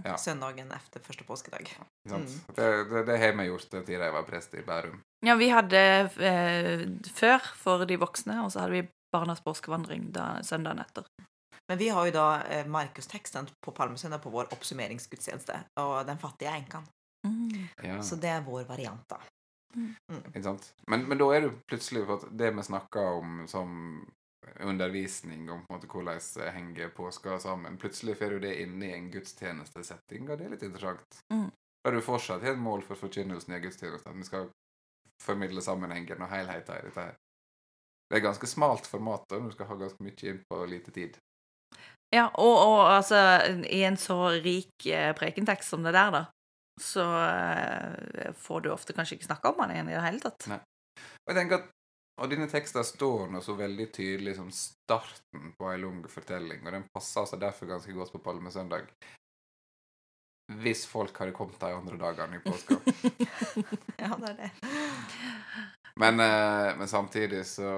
Ja. 0.04 0.18
Søndagen 0.20 0.72
etter 0.76 1.04
første 1.04 1.24
påskedag. 1.24 1.70
Mm. 2.10 2.26
Det, 2.56 2.68
det, 2.90 3.04
det, 3.08 3.18
har 3.20 3.34
vi 3.38 3.46
gjort 3.48 3.72
den 3.72 3.86
tida 3.88 4.10
jeg 4.10 4.16
var 4.16 4.28
prest 4.28 4.54
i 4.56 4.64
Bærum. 4.66 5.00
Ja, 5.26 5.36
vi 5.40 5.50
hadde 5.52 5.82
eh, 6.20 6.86
før 7.16 7.44
for 7.60 7.86
de 7.88 8.00
voksne, 8.00 8.42
og 8.44 8.52
så 8.52 8.64
hadde 8.64 8.76
vi 8.76 8.86
Barnas 9.14 9.42
påskevandring 9.44 10.10
da, 10.16 10.40
søndagen 10.46 10.84
etter. 10.84 11.08
Men 11.70 11.78
vi 11.78 11.90
har 11.94 12.08
jo 12.10 12.16
da 12.16 12.28
eh, 12.50 12.68
Markusteksten 12.68 13.50
på 13.62 13.74
palmesøndag 13.78 14.24
på 14.24 14.32
vår 14.34 14.52
oppsummeringsgudstjeneste, 14.56 15.60
og 15.82 16.06
Den 16.08 16.22
fattige 16.22 16.56
enken. 16.56 16.88
Mm. 17.28 17.68
Ja. 17.84 18.00
Så 18.04 18.16
det 18.16 18.32
er 18.32 18.46
vår 18.46 18.64
variant, 18.70 19.04
da. 19.10 19.20
Mm. 19.76 19.92
Mm. 20.12 20.22
Ikke 20.32 20.44
sant? 20.44 20.72
Men, 20.90 21.06
men 21.10 21.20
da 21.20 21.28
er 21.36 21.46
det 21.46 21.52
plutselig 21.70 22.06
for 22.08 22.24
at 22.24 22.32
det 22.40 22.50
vi 22.56 22.66
snakker 22.66 23.20
om 23.20 23.44
som 23.52 23.76
undervisning 24.60 25.50
om 25.50 25.64
på 25.66 25.74
en 25.74 25.78
måte 25.78 25.90
hvordan 25.92 26.54
henger 26.54 26.90
påska 26.96 27.40
sammen, 27.40 27.78
plutselig 27.78 28.18
får 28.18 28.36
du 28.36 28.40
det 28.48 28.56
inn 28.62 28.84
i 28.84 28.92
en 28.96 29.10
gudstjenestesetting, 29.12 30.30
og 30.30 30.38
det 30.38 30.48
er 30.48 30.56
litt 30.56 30.66
interessant. 30.68 31.22
Mm. 31.34 31.50
Da 31.84 31.92
er 31.92 31.96
du 31.96 32.04
fortsatt 32.04 32.44
helt 32.44 32.60
mål 32.60 32.84
for 32.88 33.00
forkynnelsen 33.00 33.56
i 33.56 33.62
gudstjenesten, 33.64 34.12
at 34.12 34.20
vi 34.20 34.28
skal 34.28 34.50
formidle 35.24 35.64
sammenhengen 35.64 36.22
og 36.24 36.32
helheten 36.32 36.80
i 36.80 36.88
dette 36.88 37.08
her. 37.08 37.18
Det 38.10 38.18
er 38.18 38.26
ganske 38.26 38.48
smalt 38.50 38.88
format, 38.90 39.26
når 39.32 39.52
du 39.52 39.56
skal 39.58 39.70
ha 39.70 39.78
ganske 39.84 40.04
mye 40.04 40.32
inn 40.32 40.42
på 40.50 40.64
lite 40.66 40.92
tid. 40.96 41.18
Ja, 42.10 42.26
og, 42.42 42.56
og 42.58 42.80
altså, 42.90 43.20
i 43.70 43.84
en 43.86 44.00
så 44.02 44.18
rik 44.42 44.88
eh, 44.90 45.12
prekentekst 45.18 45.76
som 45.76 45.86
det 45.86 45.94
der, 45.94 46.10
da, 46.16 46.24
så 46.82 47.06
eh, 47.06 48.32
får 48.34 48.66
du 48.66 48.72
ofte 48.74 48.96
kanskje 48.98 49.20
ikke 49.20 49.30
snakke 49.30 49.52
om 49.52 49.62
den 49.62 49.76
igjen 49.76 49.92
i 49.92 49.96
det 49.98 50.06
hele 50.08 50.24
tatt. 50.24 50.48
Nei. 50.50 50.58
Og 50.98 51.32
jeg 51.32 51.38
tenker 51.38 51.62
at 51.62 51.70
og 52.20 52.32
denne 52.32 52.50
teksten 52.52 52.86
står 52.86 53.30
nå 53.34 53.42
så 53.44 53.56
veldig 53.58 53.88
tydelig 53.96 54.36
som 54.38 54.52
starten 54.54 55.54
på 55.58 55.72
ei 55.72 55.80
lang 55.82 56.04
fortelling, 56.12 56.62
og 56.66 56.76
den 56.76 56.86
passer 56.94 57.24
altså 57.24 57.40
derfor 57.40 57.72
ganske 57.72 57.96
godt 57.96 58.14
på 58.16 58.24
palmesøndag. 58.28 58.92
Hvis 60.60 60.86
folk 60.90 61.18
hadde 61.22 61.36
kommet 61.38 61.60
de 61.62 61.74
andre 61.74 61.98
dagene 62.02 62.40
i 62.40 62.46
påska. 62.46 62.80
Ja, 64.02 64.16
det 64.18 64.32
er 64.32 64.38
det. 64.40 64.52
Men, 66.00 66.20
eh, 66.24 66.78
men 66.78 66.88
samtidig 66.88 67.44
så 67.46 67.70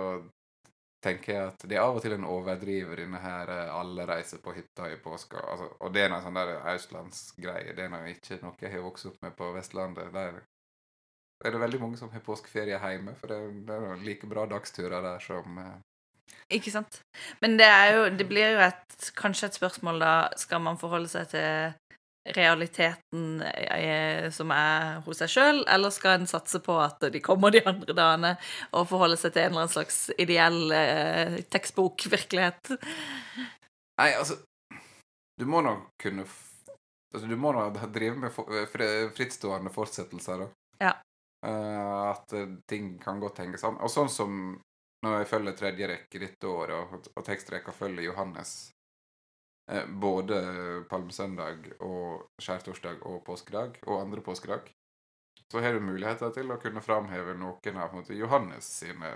tenker 1.01 1.33
jeg 1.33 1.47
at 1.49 1.63
det 1.65 1.77
er 1.77 1.83
av 1.83 1.97
og 1.97 2.03
til 2.03 2.13
en 2.15 2.27
overdriver 2.29 3.01
denne 3.01 3.19
her 3.21 3.49
eh, 3.49 3.73
alle 3.73 4.05
reiser 4.07 4.41
på 4.43 4.53
hytta 4.55 4.91
i 4.91 4.99
påska. 5.01 5.41
Altså, 5.41 5.71
og 5.81 5.93
det 5.95 6.05
er 6.05 6.13
noe 6.13 6.21
sånn 6.23 6.37
der 6.37 6.53
østlandsgreie. 6.75 7.75
Det 7.77 7.87
er 7.87 7.91
nå 7.91 8.03
ikke 8.13 8.39
noe 8.43 8.55
jeg 8.61 8.75
har 8.75 8.85
vokst 8.85 9.09
opp 9.09 9.17
med 9.25 9.35
på 9.37 9.49
Vestlandet. 9.55 10.13
Der 10.13 10.41
er 11.43 11.55
det 11.55 11.61
veldig 11.61 11.79
mange 11.81 11.99
som 11.99 12.11
har 12.13 12.23
påskeferie 12.25 12.77
hjemme, 12.77 13.15
for 13.19 13.31
det, 13.31 13.39
det 13.67 13.75
er 13.75 13.85
noen 13.85 14.03
like 14.05 14.29
bra 14.29 14.45
dagsturer 14.49 15.01
der 15.03 15.23
som 15.23 15.57
eh, 15.61 15.77
Ikke 16.57 16.73
sant? 16.73 17.01
Men 17.41 17.57
det 17.59 17.69
jo 17.95 18.09
Det 18.17 18.27
blir 18.29 18.57
jo 18.57 18.65
et, 18.67 19.11
kanskje 19.17 19.49
et 19.49 19.59
spørsmål, 19.59 20.01
da. 20.03 20.13
Skal 20.37 20.61
man 20.61 20.79
forholde 20.81 21.11
seg 21.11 21.31
til 21.33 21.73
realiteten 22.37 23.41
eh, 23.41 24.27
som 24.29 24.51
er 24.53 24.99
hos 25.07 25.23
seg 25.23 25.31
sjøl, 25.33 25.63
eller 25.65 25.93
skal 25.93 26.19
en 26.19 26.29
satse 26.29 26.61
på 26.61 26.75
at 26.77 27.01
de 27.13 27.21
kommer 27.23 27.53
de 27.53 27.63
andre 27.65 27.95
dagene, 27.97 28.35
og 28.77 28.89
forholde 28.91 29.17
seg 29.17 29.33
til 29.33 29.47
en 29.47 29.55
eller 29.55 29.65
annen 29.65 29.73
slags 29.73 29.99
ideell 30.21 30.75
eh, 30.77 31.39
tekstbokvirkelighet? 31.49 32.75
Nei, 34.01 34.11
altså 34.13 34.37
Du 35.39 35.47
må 35.49 35.63
nok 35.65 35.89
kunne 36.01 36.27
altså, 36.27 37.25
Du 37.25 37.37
må 37.37 37.53
nok 37.57 37.79
drive 37.93 38.17
med 38.21 38.37
frittstående 39.17 39.73
fortsettelser, 39.73 40.45
da. 40.45 40.51
Ja. 40.81 40.93
Eh, 41.45 42.01
at 42.09 42.33
eh, 42.33 42.47
ting 42.67 42.99
kan 42.99 43.19
godt 43.19 43.41
henge 43.41 43.57
sammen. 43.57 43.81
Og 43.81 43.89
sånn 43.91 44.11
som 44.11 44.35
når 45.01 45.21
jeg 45.21 45.31
følger 45.31 45.57
tredje 45.57 45.87
rekke 45.89 46.21
dette 46.21 46.49
året, 46.49 46.75
og, 46.77 47.07
og 47.17 47.25
tekstrekka 47.25 47.73
følger 47.73 48.05
Johannes 48.05 48.51
uh, 49.71 49.87
både 50.03 50.37
palmesøndag 50.91 51.71
og 51.81 52.27
skjærtorsdag 52.37 53.01
og 53.09 53.23
påskedag 53.25 53.79
og 53.87 54.03
andre 54.03 54.21
påskedag, 54.21 54.69
så 55.49 55.63
har 55.65 55.73
du 55.73 55.81
muligheter 55.81 56.29
til 56.35 56.53
å 56.53 56.59
kunne 56.61 56.85
framheve 56.85 57.33
noen 57.33 57.81
av 57.81 57.97
måte, 57.97 58.13
Johannes 58.13 58.69
sine 58.83 59.15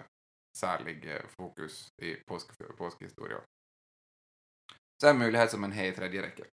særlige 0.57 1.21
fokus 1.35 1.83
i 2.01 2.15
påske, 2.25 2.57
påskehistoria. 2.79 3.37
Så 4.97 5.05
er 5.05 5.13
det 5.13 5.15
en 5.19 5.23
mulighet 5.27 5.53
som 5.53 5.63
en 5.67 5.75
har 5.75 5.91
i 5.91 5.95
tredje 5.95 6.25
rekke. 6.25 6.49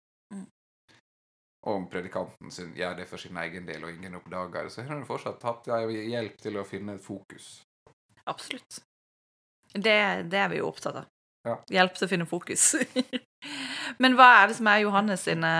Og 1.66 1.80
om 1.80 1.86
predikanten 1.90 2.52
sin 2.54 2.70
gjør 2.78 3.00
det 3.00 3.08
for 3.10 3.18
sin 3.18 3.36
egen 3.42 3.66
del, 3.66 3.84
og 3.84 3.90
ingen 3.90 4.14
oppdager 4.20 4.68
det, 4.68 4.72
så 4.72 4.84
har 4.84 4.94
han 4.94 5.06
fortsatt 5.08 5.42
hatt 5.42 5.66
hjelp 5.66 6.38
til 6.42 6.60
å 6.60 6.66
finne 6.66 6.94
et 6.94 7.02
fokus. 7.04 7.48
Absolutt. 8.30 8.80
Det, 9.74 9.96
det 10.30 10.38
er 10.38 10.52
vi 10.52 10.60
jo 10.60 10.68
opptatt 10.70 11.02
av. 11.02 11.08
Ja. 11.46 11.56
Hjelp 11.78 11.98
til 11.98 12.06
å 12.06 12.10
finne 12.10 12.26
fokus. 12.30 12.68
Men 14.02 14.14
hva 14.18 14.28
er 14.40 14.50
det 14.50 14.58
som 14.58 14.70
er 14.70 14.84
Johannes 14.84 15.26
sine 15.26 15.50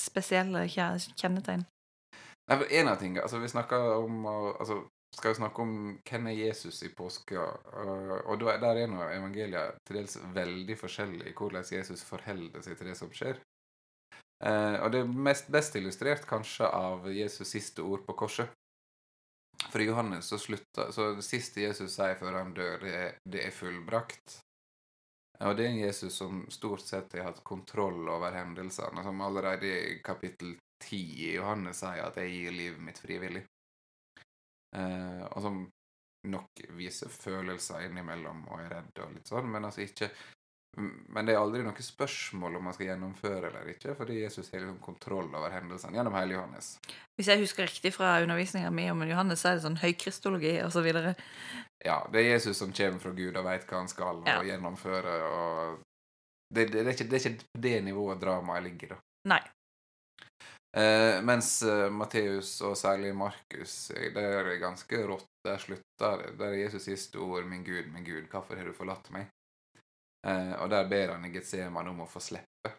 spesielle 0.00 0.64
kjennetegn? 0.68 1.66
Nei, 2.50 2.56
for 2.56 2.72
en 2.80 2.90
av 2.90 2.98
tingene, 3.00 3.22
altså 3.22 3.38
Vi 3.38 3.52
snakker 3.52 3.84
om 4.00 4.24
altså, 4.26 4.80
skal 5.14 5.32
jo 5.32 5.38
snakke 5.40 5.62
om 5.64 5.76
hvem 6.06 6.28
er 6.30 6.38
Jesus 6.38 6.82
i 6.86 6.90
påska. 6.96 7.46
Og 8.30 8.42
der 8.42 8.82
er 8.84 8.90
nå 8.90 9.04
evangeliet 9.08 9.80
til 9.86 10.00
dels 10.00 10.18
veldig 10.34 10.76
forskjellig 10.78 11.30
i 11.30 11.36
hvordan 11.36 11.66
Jesus 11.72 12.04
forholder 12.06 12.64
seg 12.64 12.78
til 12.78 12.90
det 12.90 12.98
som 12.98 13.12
skjer. 13.14 13.40
Eh, 14.44 14.76
og 14.80 14.92
det 14.92 15.02
er 15.02 15.10
mest 15.28 15.50
best 15.52 15.76
illustrert 15.76 16.24
kanskje 16.28 16.68
av 16.68 17.08
Jesus' 17.12 17.52
siste 17.52 17.84
ord 17.84 18.06
på 18.06 18.16
korset. 18.22 18.52
For 19.68 19.82
Johannes 19.84 20.30
så 20.32 20.38
slutter 20.40 20.88
Så 20.90 21.10
det 21.18 21.24
siste 21.26 21.60
Jesus 21.60 21.92
sier 21.92 22.14
før 22.16 22.38
han 22.38 22.54
dør, 22.56 22.78
det 22.80 22.94
er, 22.96 23.18
det 23.28 23.42
er 23.44 23.52
fullbrakt. 23.52 24.38
Og 25.44 25.56
det 25.56 25.66
er 25.66 25.70
en 25.74 25.82
Jesus 25.82 26.16
som 26.20 26.42
stort 26.52 26.84
sett 26.84 27.14
har 27.16 27.30
hatt 27.30 27.44
kontroll 27.44 28.08
over 28.12 28.32
hendelsene, 28.36 29.04
som 29.04 29.20
allerede 29.24 29.68
i 29.68 30.00
kapittel 30.04 30.56
10 30.84 30.96
i 31.28 31.34
Johannes 31.36 31.80
sier 31.80 32.04
at 32.04 32.16
'jeg 32.16 32.32
gir 32.32 32.56
livet 32.56 32.80
mitt 32.80 33.00
frivillig'. 33.00 33.46
Eh, 34.76 35.22
og 35.32 35.42
som 35.42 35.62
nok 36.28 36.60
viser 36.76 37.08
følelser 37.08 37.86
innimellom 37.86 38.44
og 38.48 38.60
er 38.60 38.68
redd 38.74 39.00
og 39.04 39.14
litt 39.14 39.30
sånn, 39.30 39.48
men 39.50 39.64
altså 39.64 39.80
ikke 39.86 40.10
Men 40.78 41.26
det 41.26 41.34
er 41.34 41.40
aldri 41.40 41.64
noe 41.66 41.82
spørsmål 41.82 42.56
om 42.56 42.68
man 42.68 42.74
skal 42.76 42.92
gjennomføre 42.92 43.48
eller 43.48 43.72
ikke, 43.72 43.94
fordi 43.98 44.20
Jesus 44.20 44.52
har 44.52 44.62
liksom 44.62 44.78
kontroll 44.84 45.26
over 45.34 45.50
hendelsene 45.50 45.98
gjennom 45.98 46.14
hele 46.14 46.36
Johannes. 46.36 46.76
Hvis 47.18 47.30
jeg 47.32 47.42
husker 47.42 47.66
riktig 47.66 47.92
fra 47.96 48.12
undervisninga 48.22 48.70
mi 48.70 48.86
om 48.92 49.02
Johannes, 49.08 49.42
så 49.42 49.50
er 49.50 49.58
det 49.58 49.64
sånn 49.66 49.80
høykristologi 49.82 50.54
og 50.62 50.70
så. 50.72 50.84
Ja, 51.84 51.98
det 52.12 52.22
er 52.22 52.28
Jesus 52.36 52.62
som 52.62 52.74
kommer 52.76 53.02
fra 53.02 53.14
Gud 53.18 53.36
og 53.36 53.46
veit 53.48 53.66
hva 53.66 53.82
han 53.82 53.90
skal 53.90 54.22
Ja. 54.26 54.38
og 54.38 54.46
gjennomføre, 54.46 55.16
og 55.26 55.80
det, 56.54 56.70
det, 56.70 56.84
det, 56.84 56.86
er 56.86 56.94
ikke, 56.94 57.08
det 57.10 57.18
er 57.18 57.26
ikke 57.30 57.62
det 57.66 57.74
nivået 57.84 58.22
dramaet 58.22 58.68
ligger, 58.68 58.94
da. 58.94 59.00
Nei. 59.34 59.42
Eh, 60.76 61.18
mens 61.26 61.62
eh, 61.66 61.90
Matteus, 61.90 62.60
og 62.62 62.76
særlig 62.78 63.10
Markus, 63.18 63.90
eh, 63.90 64.12
det 64.14 64.22
er 64.22 64.54
ganske 64.62 65.02
rått. 65.06 65.26
Der 65.40 65.56
slutter. 65.58 66.26
Der 66.36 66.50
er 66.52 66.58
Jesus 66.60 66.84
siste 66.84 67.16
ord 67.18 67.44
'Min 67.48 67.64
Gud, 67.64 67.86
min 67.92 68.04
Gud, 68.04 68.28
hvorfor 68.28 68.56
har 68.56 68.64
du 68.64 68.72
forlatt 68.72 69.10
meg?' 69.10 69.30
Eh, 70.26 70.52
og 70.60 70.70
der 70.70 70.88
ber 70.88 71.14
han 71.14 71.24
i 71.24 71.32
Getseman 71.32 71.88
om 71.88 72.02
å 72.04 72.08
få 72.08 72.20
slippe. 72.20 72.74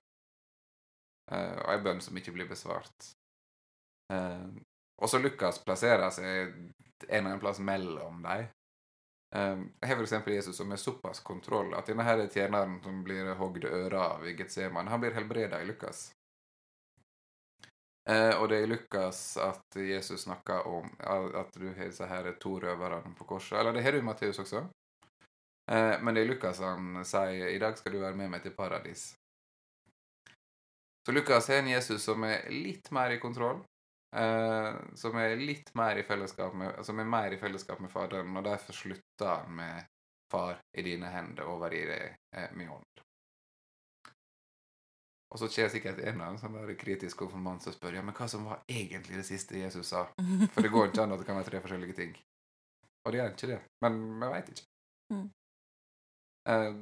Eh, 1.31 1.57
og 1.63 1.71
ei 1.73 1.79
bønn 1.81 2.01
som 2.03 2.17
ikke 2.17 2.33
blir 2.35 2.49
besvart. 2.49 3.11
Eh, 4.13 4.47
og 5.01 5.09
så 5.09 5.19
Lukas 5.21 5.61
plasserer 5.65 6.09
seg 6.13 6.27
en 6.31 6.73
eller 7.09 7.31
annen 7.31 7.41
plass 7.41 7.59
mellom 7.59 8.21
dem. 8.25 8.47
Eh, 9.35 9.59
jeg 9.79 9.89
har 9.89 9.95
for 9.95 10.05
eksempel 10.05 10.35
Jesus 10.37 10.57
som 10.59 10.71
er 10.71 10.81
såpass 10.81 11.23
kontroll 11.25 11.73
at 11.77 11.89
denne 11.89 12.05
her 12.05 12.25
tjeneren 12.27 12.81
som 12.83 13.03
blir 13.05 13.33
hogd 13.39 13.65
øra 13.65 14.07
av 14.15 14.27
i 14.27 14.35
Getseman, 14.37 14.91
han 14.91 15.01
blir 15.01 15.15
helbreda 15.17 15.61
i 15.61 15.69
Lukas. 15.69 16.11
Eh, 18.09 18.33
og 18.41 18.49
det 18.49 18.57
er 18.57 18.65
i 18.65 18.69
Lukas 18.69 19.37
at 19.37 19.77
Jesus 19.77 20.25
snakker 20.25 20.67
om 20.67 20.89
at 20.99 21.53
du 21.53 21.67
har 21.69 21.85
disse 21.85 22.05
her 22.09 22.31
to 22.41 22.57
røverne 22.59 23.13
på 23.17 23.27
korset. 23.29 23.59
Eller 23.59 23.73
det 23.73 23.83
har 23.85 23.93
du 23.93 24.01
i 24.01 24.05
Matteus 24.05 24.41
også. 24.41 24.65
Eh, 25.69 26.01
men 26.01 26.15
det 26.15 26.23
er 26.23 26.31
Lukas 26.31 26.59
han 26.59 27.03
sier 27.05 27.49
'I 27.49 27.59
dag 27.59 27.77
skal 27.77 27.91
du 27.91 27.99
være 27.99 28.15
med 28.15 28.29
meg 28.29 28.43
til 28.43 28.55
paradis'. 28.55 29.11
Så 31.05 31.11
Lukas 31.11 31.49
er 31.49 31.59
en 31.59 31.67
Jesus 31.67 32.03
som 32.03 32.23
er 32.23 32.49
litt 32.49 32.91
mer 32.91 33.11
i 33.11 33.19
kontroll. 33.19 33.63
Eh, 34.15 34.73
som 34.95 35.17
er 35.17 35.35
litt 35.35 35.73
mer 35.75 35.95
i 35.95 36.03
fellesskap 36.03 36.53
med 36.53 36.85
Som 36.85 36.99
er 36.99 37.05
mer 37.07 37.31
i 37.31 37.37
fellesskap 37.37 37.79
med 37.79 37.91
Faderen, 37.91 38.37
og 38.37 38.43
derfor 38.43 38.73
slutter 38.73 39.35
han 39.35 39.55
med 39.55 39.85
'Far, 40.31 40.59
i 40.73 40.81
dine 40.81 41.07
hender 41.11 41.43
overgir 41.43 41.87
jeg 41.87 42.17
eh, 42.35 42.51
min 42.55 42.69
ånd'. 42.69 43.03
Og 45.31 45.39
så 45.39 45.47
skjer 45.47 45.69
sikkert 45.71 45.99
en 45.99 46.21
av 46.21 46.27
dem 46.27 46.37
som 46.37 46.55
er 46.59 46.73
kritisk 46.75 47.17
konfirmant 47.23 47.67
og 47.67 47.73
spør 47.73 47.95
ja, 47.95 48.01
men 48.03 48.15
hva 48.15 48.27
som 48.27 48.43
var 48.45 48.63
egentlig 48.67 49.15
det 49.15 49.25
siste 49.25 49.59
Jesus 49.59 49.87
sa. 49.87 50.05
For 50.53 50.61
det 50.61 50.71
går 50.71 50.89
ikke 50.89 51.03
an 51.03 51.15
at 51.15 51.19
det 51.19 51.27
kan 51.27 51.39
være 51.39 51.47
tre 51.47 51.61
forskjellige 51.63 51.93
ting. 51.93 52.17
Og 53.05 53.13
det 53.13 53.21
er 53.21 53.31
ikke 53.31 53.47
det. 53.53 53.59
Men 53.81 54.01
vi 54.19 54.31
veit 54.33 54.51
ikke. 54.51 54.65
Mm. 55.13 55.29
Eh, 56.49 56.73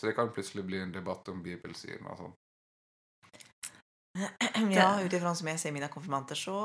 så 0.00 0.06
det 0.06 0.12
kan 0.12 0.32
plutselig 0.32 0.64
bli 0.64 0.80
en 0.80 0.92
debatt 0.92 1.28
om 1.28 1.42
bibelsyn 1.42 2.06
og 2.06 2.20
sånn. 2.22 2.36
Ja, 4.74 5.00
utifrån 5.06 5.36
som 5.36 5.48
jeg 5.48 5.60
ser 5.62 5.74
mine 5.74 5.90
konfirmanter, 5.92 6.38
så 6.38 6.58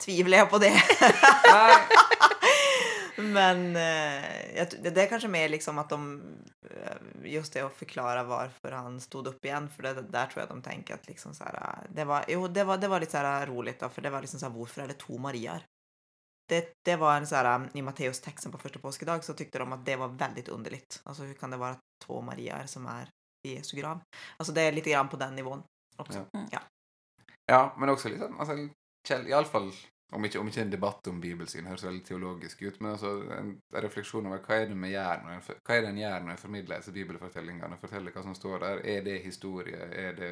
tviler 0.00 0.42
jeg 0.42 0.50
på 0.52 0.60
det. 0.62 0.74
Men 3.18 3.76
eh, 3.76 4.66
det, 4.78 4.92
er 4.94 5.08
kanskje 5.10 5.30
mer 5.30 5.48
liksom 5.50 5.80
at 5.82 5.90
de, 5.90 6.20
eh, 6.70 6.98
just 7.32 7.56
det 7.56 7.64
å 7.66 7.72
forklare 7.74 8.22
hvorfor 8.28 8.76
han 8.76 9.00
stod 9.02 9.32
opp 9.32 9.48
igjen, 9.48 9.66
for 9.72 9.88
det, 9.88 10.04
der 10.12 10.30
tror 10.30 10.44
jeg 10.44 10.50
de 10.52 10.62
tenker 10.62 10.94
at 10.94 11.08
liksom 11.10 11.34
så 11.34 11.48
här, 11.48 11.58
eh, 11.58 11.88
det 11.98 12.06
var, 12.06 12.28
jo, 12.30 12.46
det 12.48 12.64
var, 12.68 12.78
det 12.78 12.88
var 12.92 13.02
litt 13.02 13.10
så 13.10 13.18
här 13.18 13.46
roligt 13.46 13.80
då, 13.80 13.88
för 13.88 14.02
det 14.06 14.12
var 14.14 14.22
liksom 14.22 14.40
sånn 14.40 14.54
Hvorfor 14.54 14.84
er 14.84 14.92
det 14.92 15.00
to 15.02 15.18
Mariar? 15.18 15.66
Det, 16.48 16.72
det 16.84 16.96
var 16.96 17.16
en 17.16 17.26
så 17.26 17.36
här, 17.36 17.68
i 17.74 17.82
Matteus-texten 17.82 18.52
på 18.52 18.58
första 18.58 18.78
påskedag 18.78 19.24
så 19.24 19.34
tyckte 19.34 19.58
de 19.58 19.72
att 19.72 19.86
det 19.86 19.96
var 19.96 20.08
väldigt 20.08 20.48
underligt. 20.48 21.00
Alltså 21.04 21.22
hur 21.22 21.34
kan 21.34 21.50
det 21.50 21.56
vara 21.56 21.76
två 22.04 22.20
Mariar 22.20 22.66
som 22.66 22.86
är 22.86 23.10
i 23.46 23.54
Jesu 23.54 23.76
grav? 23.76 24.00
Alltså 24.36 24.52
det 24.52 24.62
är 24.62 24.72
lite 24.72 24.90
grann 24.90 25.08
på 25.08 25.16
den 25.16 25.34
nivån 25.34 25.62
också. 25.96 26.26
Ja. 26.32 26.46
Ja. 26.50 26.60
Ja, 27.46 27.76
men 27.80 27.88
også 27.88 28.10
litt 28.12 28.20
sånn 28.20 28.36
altså, 28.36 28.56
Kjell, 29.08 29.28
Iallfall 29.30 29.70
om 30.12 30.24
ikke, 30.24 30.40
om 30.40 30.48
ikke 30.48 30.62
en 30.64 30.72
debatt 30.72 31.08
om 31.10 31.20
bibelsyn 31.20 31.68
høres 31.68 31.84
veldig 31.84 32.04
teologisk 32.04 32.62
ut, 32.62 32.78
men 32.80 32.94
altså 32.94 33.10
en, 33.36 33.50
en 33.72 33.82
refleksjon 33.84 34.28
over 34.28 34.40
hva 34.44 34.56
er 34.56 34.70
det 34.70 34.76
vi 34.80 34.92
gjør 34.94 35.24
når 35.24 35.34
en, 35.34 35.42
hva 35.44 35.76
er 35.76 35.84
det 35.84 35.90
en 35.90 36.00
gjør 36.00 36.22
når 36.24 36.32
en 36.34 36.40
formidler 36.42 36.82
disse 36.82 36.94
bibelfortellingene, 36.96 37.80
forteller 37.80 38.16
hva 38.16 38.24
som 38.24 38.36
står 38.36 38.64
der. 38.64 38.80
Er 38.94 39.04
det 39.04 39.18
historie? 39.24 39.88
Er 40.04 40.16
det, 40.16 40.30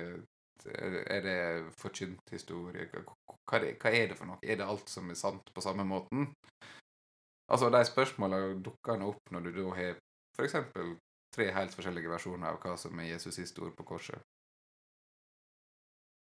er 0.73 1.27
det 1.29 1.39
forkynt 1.77 2.33
historie? 2.33 2.89
Hva, 3.47 3.61
det, 3.63 3.77
hva 3.83 3.93
er 3.95 4.11
det 4.11 4.19
for 4.19 4.29
noe? 4.29 4.41
Er 4.43 4.59
det 4.59 4.67
alt 4.67 4.91
som 4.91 5.11
er 5.11 5.19
sant 5.19 5.53
på 5.55 5.63
samme 5.63 5.87
måten? 5.87 6.33
Altså, 7.47 7.71
de 7.71 7.83
spørsmåla 7.87 8.41
dukker 8.59 8.99
nå 8.99 9.13
opp 9.13 9.31
når 9.31 9.47
du 9.47 9.53
da 9.61 9.69
har 9.77 10.01
eksempel 10.43 10.97
tre 11.35 11.51
helt 11.55 11.75
forskjellige 11.77 12.11
versjoner 12.11 12.51
av 12.51 12.59
hva 12.63 12.75
som 12.81 12.99
er 13.01 13.13
Jesus' 13.13 13.39
siste 13.39 13.63
ord 13.65 13.77
på 13.77 13.87
korset. 13.87 14.19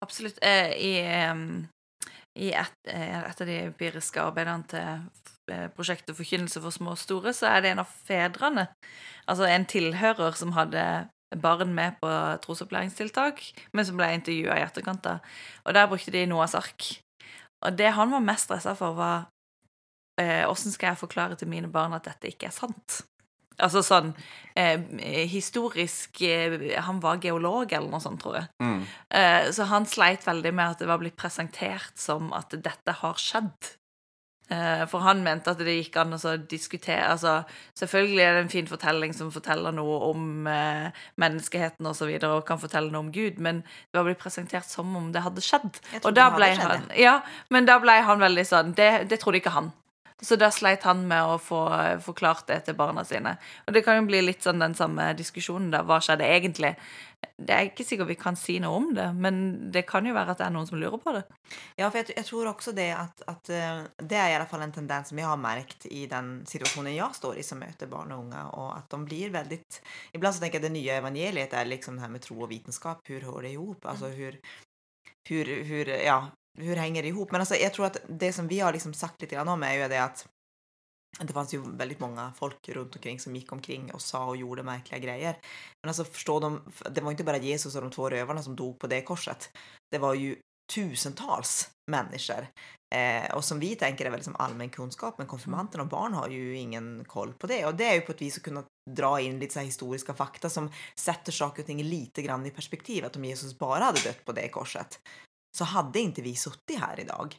Absolutt. 0.05 0.39
Eh, 0.43 0.73
I, 0.75 0.93
i 2.37 2.51
et, 2.53 2.79
eh, 2.91 3.21
et 3.23 3.41
av 3.41 3.49
de 3.49 3.61
empiriske 3.71 4.21
arbeidene 4.21 4.69
til 4.69 5.55
eh, 5.55 5.69
prosjektet 5.77 6.17
Forkynnelse 6.19 6.61
for 6.61 6.75
små 6.75 6.97
og 6.97 7.01
store, 7.01 7.33
så 7.37 7.53
er 7.53 7.65
det 7.65 7.73
en 7.73 7.85
av 7.85 7.95
fedrene, 8.09 8.67
altså 9.31 9.49
en 9.49 9.67
tilhører 9.71 10.37
som 10.37 10.53
hadde 10.59 10.85
barn 11.41 11.73
med 11.75 11.97
på 12.03 12.11
trosopplæringstiltak, 12.45 13.41
men 13.73 13.87
som 13.87 13.97
ble 13.99 14.13
intervjua 14.15 14.59
i 14.59 14.67
etterkant. 14.67 15.09
Og 15.65 15.75
der 15.75 15.89
brukte 15.91 16.13
de 16.15 16.27
Noahs 16.31 16.55
ark. 16.55 17.04
Og 17.65 17.79
det 17.79 17.91
han 17.97 18.13
var 18.13 18.25
mest 18.25 18.49
stressa 18.49 18.75
for, 18.79 18.97
var 18.99 19.27
eh, 20.21 20.45
skal 20.55 20.93
jeg 20.93 21.01
forklare 21.01 21.37
til 21.41 21.49
mine 21.51 21.71
barn 21.73 21.97
at 21.97 22.07
dette 22.09 22.31
ikke 22.31 22.51
er 22.51 22.57
sant? 22.57 23.03
Altså 23.63 23.85
sånn 23.87 24.09
eh, 24.59 24.81
historisk 25.31 26.19
eh, 26.27 26.75
Han 26.83 26.99
var 26.99 27.21
geolog 27.23 27.71
eller 27.71 27.87
noe 27.93 28.03
sånt, 28.03 28.19
tror 28.25 28.41
jeg. 28.41 28.49
Mm. 28.63 28.81
Eh, 29.15 29.51
Så 29.55 29.69
han 29.71 29.87
sleit 29.87 30.27
veldig 30.27 30.51
med 30.55 30.75
at 30.75 30.83
det 30.83 30.89
var 30.91 30.99
blitt 30.99 31.17
presentert 31.21 31.95
som 32.01 32.33
at 32.35 32.51
dette 32.51 32.97
har 32.99 33.21
skjedd. 33.21 33.75
Eh, 34.53 34.83
For 34.91 35.01
han 35.01 35.23
mente 35.25 35.55
at 35.55 35.61
det 35.65 35.73
gikk 35.79 35.95
an 36.03 36.19
å 36.19 36.35
diskutere 36.51 37.07
altså, 37.15 37.39
Selvfølgelig 37.81 38.25
er 38.25 38.35
det 38.37 38.43
en 38.43 38.51
fin 38.53 38.67
fortelling 38.69 39.15
som 39.17 39.31
forteller 39.33 39.73
noe 39.73 39.95
om 40.11 40.49
eh, 40.51 40.91
menneskeheten 41.17 41.89
og 41.89 41.97
så 41.97 42.09
videre, 42.11 42.35
og 42.37 42.45
kan 42.49 42.61
fortelle 42.61 42.93
noe 42.93 43.07
om 43.07 43.13
Gud, 43.15 43.41
men 43.41 43.63
det 43.65 43.97
var 43.97 44.05
blitt 44.05 44.21
presentert 44.21 44.69
som 44.69 44.93
om 45.01 45.09
det 45.15 45.25
hadde 45.25 45.45
skjedd. 45.45 45.81
Og 46.03 46.13
da 46.13 46.29
ble 46.35 46.51
han 46.61 46.91
Ja, 47.01 47.23
men 47.49 47.65
da 47.65 47.79
ble 47.81 47.97
han 48.05 48.21
veldig 48.21 48.45
sånn 48.49 48.77
Det, 48.77 48.91
det 49.09 49.23
trodde 49.23 49.41
ikke 49.41 49.55
han. 49.57 49.73
Så 50.25 50.37
da 50.41 50.49
sleit 50.55 50.85
han 50.87 51.03
med 51.09 51.27
å 51.27 51.41
få 51.43 51.65
eh, 51.75 51.97
forklart 52.05 52.47
det 52.49 52.61
til 52.69 52.77
barna 52.79 53.03
sine. 53.05 53.35
Og 53.67 53.75
det 53.75 53.83
kan 53.85 53.99
jo 53.99 54.07
bli 54.09 54.21
litt 54.23 54.45
sånn 54.45 54.63
den 54.63 54.77
samme 54.79 55.11
diskusjonen, 55.19 55.73
da. 55.73 55.83
Hva 55.85 55.99
skjedde 56.05 56.29
egentlig? 56.29 56.75
Det 57.35 57.51
er 57.51 57.67
ikke 57.67 57.83
sikkert 57.83 58.11
vi 58.13 58.17
kan 58.19 58.37
si 58.39 58.61
noe 58.63 58.77
om 58.79 58.85
det, 58.95 59.09
men 59.19 59.39
det 59.75 59.83
kan 59.89 60.07
jo 60.07 60.13
være 60.15 60.35
at 60.35 60.39
det 60.39 60.45
er 60.47 60.53
noen 60.55 60.69
som 60.69 60.79
lurer 60.79 61.01
på 61.03 61.15
det. 61.17 61.25
Ja, 61.75 61.89
for 61.89 61.99
jeg, 61.99 62.13
jeg 62.15 62.29
tror 62.29 62.51
også 62.53 62.75
det 62.77 62.93
at, 62.95 63.23
att 63.27 63.49
eh, 63.51 63.81
det 63.99 64.19
er 64.21 64.29
i 64.31 64.37
alle 64.37 64.47
fall 64.47 64.63
en 64.63 64.73
tendens 64.73 65.11
som 65.11 65.19
jeg 65.19 65.27
har 65.27 65.41
merket 65.41 65.89
i 65.91 66.05
den 66.11 66.45
situasjonen 66.47 66.95
jeg 66.95 67.19
står 67.19 67.41
i 67.41 67.47
som 67.47 67.59
møter 67.59 67.91
barn 67.91 68.15
og 68.15 68.27
unge, 68.27 68.45
og 68.55 68.69
at 68.77 68.87
de 68.91 69.01
blir 69.03 69.35
veldig 69.35 69.59
Iblant 70.15 70.37
så 70.37 70.45
tenker 70.45 70.61
jeg 70.61 70.69
det 70.69 70.77
nye 70.77 71.01
evangeliet 71.01 71.59
er 71.59 71.67
liksom 71.67 71.99
det 71.99 72.05
her 72.05 72.15
med 72.15 72.23
tro 72.23 72.39
og 72.39 72.51
vitenskap. 72.53 73.03
Hvor 73.03 73.27
hører 73.27 73.49
det 73.49 73.53
ihop 73.57 73.87
Altså, 73.91 74.13
hvor, 74.15 74.39
hvor, 75.27 75.53
hvor, 75.67 75.93
ja 76.05 76.19
hvor 76.55 76.79
henger 76.79 77.03
det 77.03 77.11
ihop 77.11 77.33
men 77.33 77.43
altså, 77.43 77.59
jeg 77.59 77.73
tror 77.75 77.89
at 77.89 77.99
det 78.07 78.31
som 78.35 78.47
vi 78.47 78.61
har 78.63 78.73
liksom 78.73 78.95
sagt 78.95 79.23
litt 79.23 79.35
om 79.35 79.63
er 79.63 79.75
jo 79.81 79.89
det 79.89 80.03
att 80.05 80.27
det 81.21 81.33
fanns 81.33 81.55
ju 81.55 81.63
väldigt 81.77 82.01
många 82.01 82.33
folk 82.37 82.69
runt 82.69 82.97
omkring 82.97 83.21
som 83.21 83.37
gick 83.37 83.53
omkring 83.53 83.93
och 83.93 84.03
sa 84.03 84.27
och 84.27 84.37
gjorde 84.37 84.63
märkliga 84.63 84.99
grejer. 84.99 85.39
Men 85.83 85.89
alltså 85.89 86.05
förstå 86.05 86.41
dem, 86.41 86.73
det 86.91 87.01
var 87.01 87.11
inte 87.11 87.25
bara 87.25 87.37
Jesus 87.37 87.75
och 87.75 87.83
de 87.83 87.91
två 87.91 88.11
rövarna 88.11 88.43
som 88.43 88.57
dog 88.57 88.79
på 88.79 88.87
det 88.87 89.03
korset. 89.03 89.51
Det 89.91 89.99
var 89.99 90.15
ju 90.15 90.37
tusentals 90.75 91.71
människor. 91.91 92.47
Eh, 92.95 93.35
och 93.35 93.45
som 93.45 93.61
vi 93.61 93.77
tänker 93.77 94.07
är 94.07 94.11
väl 94.11 94.19
liksom 94.19 94.37
allmän 94.37 94.71
kunskap, 94.71 95.19
men 95.19 95.27
konfirmanterna 95.27 95.83
och 95.83 95.89
barn 95.89 96.15
har 96.15 96.29
ju 96.29 96.57
ingen 96.57 97.05
koll 97.05 97.33
på 97.33 97.47
det. 97.47 97.67
Och 97.67 97.75
det 97.75 97.85
är 97.85 97.95
ju 97.95 98.01
på 98.01 98.13
ett 98.13 98.23
vis 98.23 98.37
att 98.37 98.43
kunna 98.43 98.65
dra 98.91 99.21
in 99.21 99.39
lite 99.39 99.55
så 99.55 99.61
historiska 99.61 100.15
fakta 100.15 100.51
som 100.51 100.71
sätter 101.01 101.33
saker 101.33 101.63
och 101.63 101.67
ting 101.67 101.83
lite 101.83 102.23
grann 102.23 102.47
i 102.47 102.51
perspektiv. 102.51 103.05
Att 103.05 103.17
om 103.17 103.25
Jesus 103.25 103.59
bara 103.59 103.85
hade 103.85 104.01
dött 104.01 104.25
på 104.25 104.33
det 104.33 104.49
korset 104.49 105.01
så 105.57 105.65
hade 105.65 106.01
inte 106.01 106.23
vi 106.23 106.35
suttit 106.35 106.81
här 106.81 107.01
idag. 107.01 107.37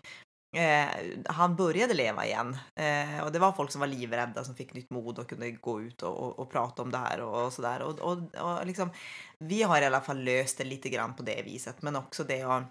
Eh, 0.55 0.87
han 1.25 1.55
började 1.55 1.93
leva 1.93 2.25
igen 2.25 2.57
eh, 2.75 3.23
och 3.23 3.31
det 3.31 3.39
var 3.39 3.51
folk 3.51 3.71
som 3.71 3.79
var 3.79 3.87
livrädda 3.87 4.43
som 4.43 4.55
fick 4.55 4.73
nytt 4.73 4.89
mod 4.89 5.19
och 5.19 5.29
kunde 5.29 5.51
gå 5.51 5.81
ut 5.81 6.01
och, 6.01 6.17
och, 6.17 6.39
och 6.39 6.51
prata 6.51 6.81
om 6.81 6.91
det 6.91 6.97
här 6.97 7.21
och, 7.21 7.45
och 7.45 7.53
sådär. 7.53 7.81
Och, 7.81 7.99
och, 7.99 8.17
och 8.35 8.65
liksom, 8.65 8.89
vi 9.39 9.63
har 9.63 9.81
i 9.81 9.85
alla 9.85 10.01
fall 10.01 10.23
löst 10.23 10.57
det 10.57 10.63
lite 10.63 10.89
grann 10.89 11.15
på 11.15 11.23
det 11.23 11.41
viset, 11.45 11.81
men 11.81 11.95
också 11.95 12.23
det 12.23 12.41
att 12.41 12.63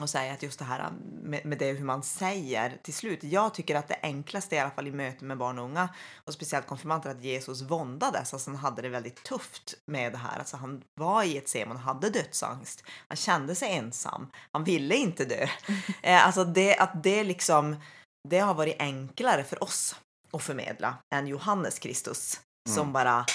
och 0.00 0.10
säga 0.10 0.32
att 0.32 0.42
just 0.42 0.58
det 0.58 0.64
här 0.64 0.92
med, 1.22 1.46
med 1.46 1.58
det 1.58 1.72
hur 1.72 1.84
man 1.84 2.02
säger 2.02 2.78
till 2.82 2.94
slut. 2.94 3.22
Jag 3.22 3.54
tycker 3.54 3.74
att 3.76 3.88
det 3.88 3.98
enklaste 4.02 4.56
i 4.56 4.58
alla 4.58 4.70
fall 4.70 4.86
i 4.86 4.92
möten 4.92 5.28
med 5.28 5.38
barn 5.38 5.58
och 5.58 5.64
unga 5.64 5.88
och 6.24 6.34
speciellt 6.34 6.66
konfirmanter 6.66 7.10
att 7.10 7.22
Jesus 7.24 7.62
våndades. 7.62 8.32
Alltså 8.32 8.50
han 8.50 8.58
hade 8.58 8.82
det 8.82 8.88
väldigt 8.88 9.22
tufft 9.22 9.74
med 9.86 10.12
det 10.12 10.18
här. 10.18 10.38
Alltså 10.38 10.56
han 10.56 10.82
var 11.00 11.22
i 11.22 11.38
ett 11.38 11.48
semon, 11.48 11.76
hade 11.76 12.10
dödsangst. 12.10 12.84
Han 13.08 13.16
kände 13.16 13.54
sig 13.54 13.72
ensam. 13.76 14.30
Han 14.52 14.64
ville 14.64 14.96
inte 14.96 15.24
dö. 15.24 15.46
Eh, 16.02 16.26
alltså 16.26 16.44
det, 16.44 16.76
att 16.76 17.02
det 17.02 17.24
liksom, 17.24 17.76
det 18.28 18.38
har 18.38 18.54
varit 18.54 18.76
enklare 18.78 19.44
för 19.44 19.62
oss 19.62 19.96
att 20.32 20.42
förmedla 20.42 20.96
än 21.14 21.26
Johannes 21.26 21.78
Kristus 21.78 22.40
som 22.68 22.82
Mm. 22.82 22.92
bara 22.92 23.26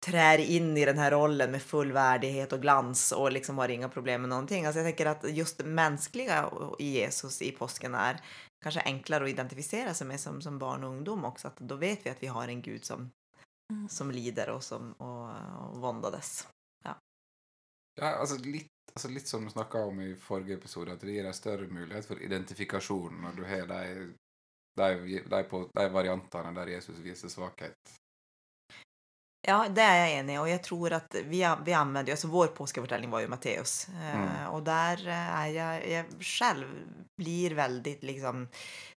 trär 0.00 0.38
in 0.38 0.76
i 0.76 0.84
den 0.84 0.98
här 0.98 1.10
rollen 1.10 1.50
med 1.50 1.62
full 1.62 1.92
värdighet 1.92 2.52
och 2.52 2.62
glans 2.62 3.12
och 3.12 3.32
liksom 3.32 3.58
har 3.58 3.68
inga 3.68 3.88
problem 3.88 4.20
med 4.20 4.30
någonting. 4.30 4.64
Alltså 4.64 4.78
jag 4.80 4.86
tänker 4.86 5.06
att 5.06 5.36
just 5.36 5.58
det 5.58 5.64
mänskliga 5.64 6.50
i 6.78 6.90
Jesus 6.90 7.42
i 7.42 7.52
påsken 7.52 7.94
är 7.94 8.20
kanske 8.62 8.80
enklare 8.80 9.24
att 9.24 9.30
identifiera 9.30 9.94
sig 9.94 10.06
med 10.06 10.20
som, 10.20 10.42
som 10.42 10.58
barn 10.58 10.84
och 10.84 10.90
ungdom 10.90 11.24
också. 11.24 11.48
Att 11.48 11.56
då 11.56 11.76
vet 11.76 12.06
vi 12.06 12.10
att 12.10 12.22
vi 12.22 12.26
har 12.26 12.48
en 12.48 12.62
Gud 12.62 12.84
som, 12.84 13.10
Mm. 13.72 13.88
som 13.88 14.10
lider 14.10 14.50
og 14.54 14.62
som 14.62 14.92
og, 15.02 15.30
og 15.58 15.80
våndades. 15.82 16.46
Ja, 17.96 18.10
altså 18.20 18.36
litt, 18.44 18.68
altså 18.92 19.08
litt 19.08 19.28
som 19.28 19.44
du 19.44 19.50
snakka 19.50 19.80
om 19.88 20.00
i 20.04 20.10
forrige 20.20 20.58
episode, 20.58 20.92
at 20.92 21.00
det 21.00 21.14
gir 21.14 21.24
deg 21.24 21.34
større 21.34 21.68
mulighet 21.72 22.04
for 22.04 22.20
identifikasjon 22.20 23.22
når 23.22 23.38
du 23.38 23.44
har 23.48 23.70
de, 23.70 24.10
de, 24.76 25.22
de, 25.24 25.40
på, 25.48 25.62
de 25.72 25.86
variantene 25.94 26.52
der 26.58 26.74
Jesus 26.74 26.98
viser 27.00 27.32
svakhet. 27.32 27.94
Ja, 29.46 29.60
det 29.70 29.82
er 29.82 29.96
jeg 30.00 30.14
enig 30.18 30.34
i 30.34 30.38
Og 30.42 30.48
jeg 30.50 30.62
tror 30.66 30.96
at 30.98 31.16
vi, 31.30 31.42
vi 31.66 31.74
använder, 31.78 32.16
altså 32.16 32.30
vår 32.32 32.50
påskefortelling 32.56 33.12
var 33.12 33.22
jo 33.22 33.30
Matteus 33.30 33.86
eh, 33.94 34.14
Mm. 34.16 34.54
Og 34.54 34.64
der 34.66 35.02
er 35.12 35.46
jeg, 35.52 35.82
jeg 35.90 36.24
selv 36.24 36.64
blir 37.16 37.54
veldig 37.54 37.98
liksom 38.02 38.48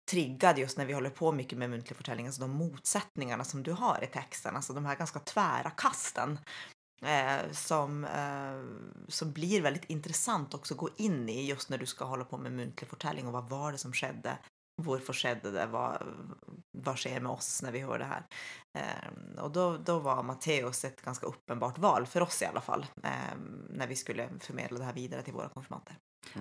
triggad 0.08 0.58
just 0.58 0.78
när 0.78 0.86
vi 0.86 0.92
håller 0.92 1.10
på 1.10 1.32
mycket 1.32 1.58
med 1.58 1.70
muntlig 1.70 1.96
fortelling. 1.96 2.26
alltså 2.26 2.40
de 2.40 2.50
motsättningarna 2.50 3.44
som 3.44 3.62
du 3.62 3.72
har 3.72 4.04
i 4.04 4.06
texten, 4.06 4.56
alltså 4.56 4.72
de 4.72 4.86
här 4.86 4.96
ganska 4.96 5.18
tvära 5.18 5.70
kasten 5.70 6.38
eh, 7.02 7.52
som, 7.52 8.04
eh, 8.04 9.08
som 9.08 9.32
blir 9.32 9.62
väldigt 9.62 9.84
intressant 9.84 10.54
också 10.54 10.74
att 10.74 10.78
gå 10.78 10.88
in 10.96 11.28
i 11.28 11.46
just 11.46 11.70
när 11.70 11.78
du 11.78 11.86
ska 11.86 12.04
hålla 12.04 12.24
på 12.24 12.38
med 12.38 12.52
muntlig 12.52 12.90
fortelling 12.90 13.26
och 13.26 13.32
vad 13.32 13.48
var 13.48 13.72
det 13.72 13.78
som 13.78 13.92
skedde? 13.92 14.38
Varför 14.80 15.12
skjedde 15.12 15.50
det? 15.50 15.64
Hva, 15.72 15.86
hva, 16.84 16.94
skjer 16.94 17.18
med 17.18 17.32
oss 17.32 17.62
når 17.66 17.74
vi 17.74 17.82
hører 17.82 18.04
det 18.04 18.10
her? 18.12 18.26
Eh, 18.78 19.08
og 19.42 19.50
då, 19.52 19.64
då 19.76 19.98
var 19.98 20.22
Matteus 20.22 20.84
et 20.84 21.02
ganske 21.02 21.26
åpenbart 21.26 21.78
valg, 21.82 22.08
for 22.08 22.22
oss 22.22 22.42
i 22.42 22.46
alle 22.46 22.62
fall, 22.62 22.86
eh, 23.02 23.34
når 23.74 23.90
vi 23.90 23.96
skulle 23.98 24.28
formidle 24.40 24.78
det 24.78 24.86
her 24.86 24.94
videre 24.94 25.26
til 25.26 25.34
våre 25.34 25.50
konfirmanter. 25.54 25.98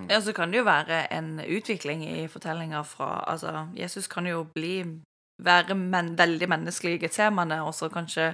Ja, 0.10 0.22
så 0.22 0.34
kan 0.34 0.52
det 0.52 0.62
jo 0.62 0.68
være 0.68 1.06
en 1.14 1.40
utvikling 1.40 2.04
i 2.06 2.28
fortellinger 2.28 2.84
fra 2.84 3.24
Altså, 3.30 3.68
Jesus 3.78 4.08
kan 4.08 4.26
jo 4.28 4.46
bli 4.54 5.02
Være 5.38 5.76
men, 5.76 6.16
veldig 6.18 6.48
menneskelig 6.50 6.96
i 6.96 7.02
Getsemane, 7.04 7.60
og 7.62 7.76
så 7.78 7.92
kanskje 7.94 8.32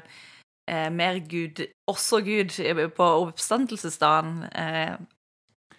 eh, 0.71 0.87
mer 0.87 1.19
Gud 1.27 1.59
Også 1.91 2.21
Gud 2.23 2.55
på 2.95 3.03
oppstandelsesdagen, 3.03 4.43
eh, 4.43 4.95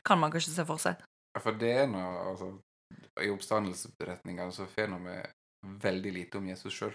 kan 0.04 0.20
man 0.20 0.30
kanskje 0.30 0.52
se 0.52 0.66
for 0.68 0.76
seg. 0.76 1.00
Ja, 1.34 1.40
For 1.40 1.56
det 1.56 1.72
er 1.72 1.86
noe, 1.88 2.28
altså, 2.30 2.50
I 3.22 3.30
oppstandelsesberetninga 3.30 4.50
så 4.52 4.66
får 4.66 4.98
vi 5.06 5.18
veldig 5.82 6.12
lite 6.12 6.38
om 6.38 6.48
Jesus 6.48 6.74
sjøl. 6.74 6.94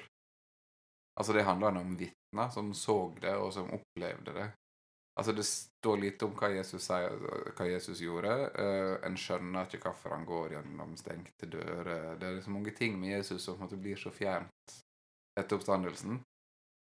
Altså, 1.20 1.34
det 1.34 1.44
handler 1.44 1.78
om 1.80 1.96
vitner 1.98 2.50
som 2.54 2.74
så 2.74 3.14
det, 3.22 3.36
og 3.36 3.54
som 3.54 3.72
opplevde 3.76 4.34
det. 4.34 4.50
Altså, 5.20 5.34
Det 5.34 5.46
står 5.46 5.98
lite 5.98 6.26
om 6.26 6.36
hva 6.40 6.48
Jesus, 6.54 6.86
sier, 6.86 7.16
hva 7.58 7.66
Jesus 7.68 8.00
gjorde. 8.00 8.32
Uh, 8.56 8.96
en 9.04 9.18
skjønner 9.20 9.68
ikke 9.68 9.90
hvorfor 9.90 10.16
han 10.16 10.24
går 10.28 10.56
gjennom 10.56 10.96
stengte 11.00 11.50
dører. 11.52 12.16
Det 12.20 12.28
er 12.30 12.42
så 12.46 12.54
mange 12.56 12.72
ting 12.72 13.00
med 13.00 13.18
Jesus 13.18 13.44
som 13.44 13.60
måte 13.60 13.80
blir 13.80 14.00
så 14.00 14.14
fjernt 14.16 14.76
etter 15.40 15.60
oppstandelsen. 15.60 16.22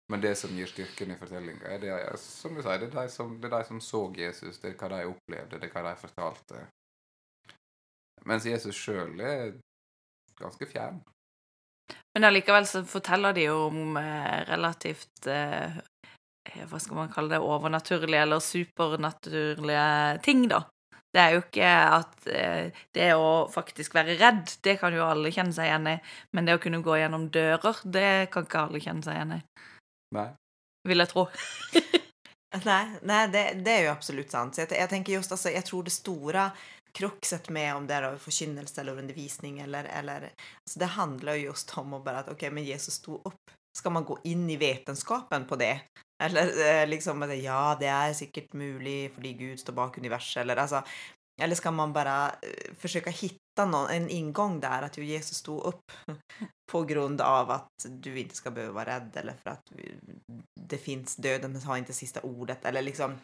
Men 0.10 0.21
det 0.21 0.36
som 0.39 0.56
gir 0.58 0.71
styrken 0.71 1.12
i 1.13 1.17
fortellinga, 1.19 1.67
er 1.69 1.84
det, 1.84 1.91
som 2.23 2.56
du 2.56 2.63
sier, 2.63 2.82
er 2.82 2.95
de 2.95 3.04
som, 3.13 3.36
det 3.41 3.52
er 3.52 3.60
de 3.60 3.67
som 3.67 3.82
så 3.84 4.02
Jesus, 4.17 4.58
det 4.58 4.71
er 4.71 4.80
hva 4.80 4.89
de 4.95 5.04
opplevde, 5.12 5.60
det 5.60 5.67
er 5.67 5.75
hva 5.75 5.84
de 5.86 5.99
fortalte. 6.02 6.63
Mens 8.30 8.46
Jesus 8.46 8.78
sjøl 8.78 9.20
er 9.26 9.56
ganske 10.39 10.68
fjern. 10.70 11.00
Men 12.13 12.28
allikevel 12.30 12.68
så 12.70 12.84
forteller 12.88 13.36
de 13.38 13.48
jo 13.48 13.56
om 13.70 13.98
eh, 14.00 14.42
relativt 14.50 15.28
eh, 15.30 15.80
Hva 16.70 16.80
skal 16.82 16.98
man 16.98 17.13
kalle 17.13 17.36
det? 17.36 17.39
Overnaturlige 17.46 18.26
eller 18.26 18.44
supernaturlige 18.44 20.20
ting, 20.26 20.48
da. 20.50 20.63
Det 21.10 21.22
er 21.22 21.34
jo 21.34 21.42
ikke 21.42 21.70
at 21.70 22.28
eh, 22.30 22.82
det 22.94 23.08
å 23.18 23.48
faktisk 23.50 23.96
være 23.98 24.18
redd, 24.20 24.52
det 24.65 24.76
kan 24.82 24.94
jo 24.94 25.08
alle 25.08 25.32
kjenne 25.34 25.56
seg 25.56 25.70
igjen 25.70 25.89
i. 25.89 25.96
Men 26.38 26.50
det 26.50 26.58
å 26.58 26.62
kunne 26.62 26.84
gå 26.86 27.00
gjennom 27.02 27.30
dører, 27.34 27.82
det 27.86 28.12
kan 28.34 28.46
ikke 28.46 28.65
alle 28.68 28.82
kjenne 28.84 29.06
seg 29.06 29.18
igjen 29.18 29.38
i. 29.39 29.42
Nei. 30.18 30.28
Vil 30.89 31.02
jeg 31.02 31.12
tro. 31.12 31.26
nei, 32.70 32.84
nei 33.10 33.24
det, 33.34 33.44
det 33.65 33.74
er 33.74 33.88
jo 33.88 33.96
absolutt 33.96 34.34
sant. 34.34 34.56
Så 34.56 34.65
jeg 34.65 34.78
jag 34.78 34.94
tänker 34.94 35.18
just, 35.18 35.34
altså, 35.34 35.50
jeg 35.54 35.65
tror 35.65 35.89
det 35.89 35.96
stora 35.98 36.50
kruxet 36.93 37.49
med 37.49 37.75
om 37.75 37.88
det 37.88 37.93
är 37.93 38.17
förkynnelse 38.17 38.82
eller 38.82 38.97
undervisning 38.97 39.60
eller, 39.60 39.84
eller 39.84 40.21
alltså 40.21 40.80
det 40.80 40.86
handlar 40.86 41.34
ju 41.34 41.43
just 41.43 41.78
om 41.78 41.93
att 41.93 42.06
bara 42.06 42.19
att 42.19 42.30
okej, 42.30 42.52
men 42.52 42.63
Jesus 42.63 42.93
stod 42.93 43.21
upp. 43.25 43.52
Ska 43.78 43.89
man 43.89 44.04
gå 44.04 44.19
in 44.23 44.49
i 44.49 44.58
vetenskapen 44.58 45.47
på 45.47 45.56
det? 45.56 45.82
Eller 46.23 46.82
eh, 46.82 46.88
liksom 46.88 47.41
ja, 47.43 47.78
det 47.80 47.86
är 47.86 48.13
säkert 48.13 48.54
möjligt 48.54 49.15
för 49.15 49.21
Gud 49.21 49.60
står 49.60 49.73
bak 49.73 49.97
universum 49.97 50.41
eller 50.41 50.56
alltså 50.56 50.84
eller 51.41 51.56
ska 51.56 51.71
man 51.71 51.93
bara 51.93 52.30
forsøke 52.30 52.75
försöka 52.75 53.10
hitta 53.10 53.65
någon, 53.65 53.89
en 53.89 54.10
ingång 54.10 54.60
där 54.60 54.82
att 54.82 54.97
ju 54.97 55.06
Jesus 55.06 55.38
stod 55.38 55.63
upp 55.63 55.91
på 56.71 56.84
grund 56.84 57.21
av 57.21 57.52
att 57.52 57.69
du 57.89 58.19
inte 58.19 58.36
ska 58.36 58.52
behöva 58.52 58.73
vara 58.73 58.86
rädd 58.86 59.12
eller 59.13 59.34
för 59.43 59.49
att 59.49 59.71
det 60.62 60.78
finns, 60.78 61.15
döden 61.15 61.56
har 61.56 61.78
inte 61.78 61.93
sista 61.93 62.19
ordet 62.19 62.65
eller 62.65 62.82
liksom 62.82 63.12
eh, 63.12 63.17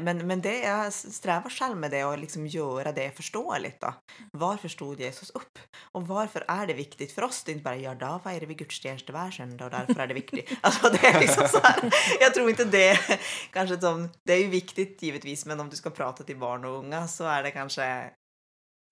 men, 0.00 0.26
men 0.26 0.40
det, 0.40 0.58
jag 0.58 0.92
strävar 0.92 1.50
själv 1.50 1.76
med 1.76 1.90
det 1.90 2.04
och 2.04 2.18
liksom 2.18 2.46
göra 2.46 2.92
det 2.92 3.10
förståeligt. 3.10 3.80
Då. 3.80 3.94
Varför 4.32 4.68
stod 4.68 5.00
Jesus 5.00 5.30
upp? 5.30 5.58
Och 5.92 6.06
varför 6.06 6.44
är 6.48 6.66
det 6.66 6.74
viktigt 6.74 7.12
för 7.12 7.22
oss? 7.22 7.44
Det 7.44 7.52
är 7.52 7.52
inte 7.52 7.64
bara 7.64 7.76
ja, 7.76 7.94
då 7.94 8.20
feirer 8.24 8.46
vi 8.46 8.54
gudstjeneste 8.54 9.12
hver 9.12 9.30
søndag, 9.30 9.64
och 9.64 9.70
därför 9.70 10.00
är 10.00 10.06
det 10.06 10.14
viktigt. 10.14 10.50
Alltså, 10.60 10.90
det 10.90 11.06
är 11.06 11.20
liksom 11.20 11.48
så 11.48 11.58
här, 11.62 11.94
jag 12.20 12.34
tror 12.34 12.50
inte 12.50 12.64
det 12.64 12.98
kanske 13.52 13.80
som, 13.80 14.08
det 14.22 14.32
är 14.32 14.42
ju 14.42 14.48
viktigt 14.48 15.02
givetvis, 15.02 15.46
men 15.46 15.60
om 15.60 15.70
du 15.70 15.76
ska 15.76 15.90
prata 15.90 16.24
till 16.24 16.38
barn 16.38 16.64
och 16.64 16.78
unga 16.78 17.08
så 17.08 17.24
är 17.24 17.42
det 17.42 17.50
kanske 17.50 18.10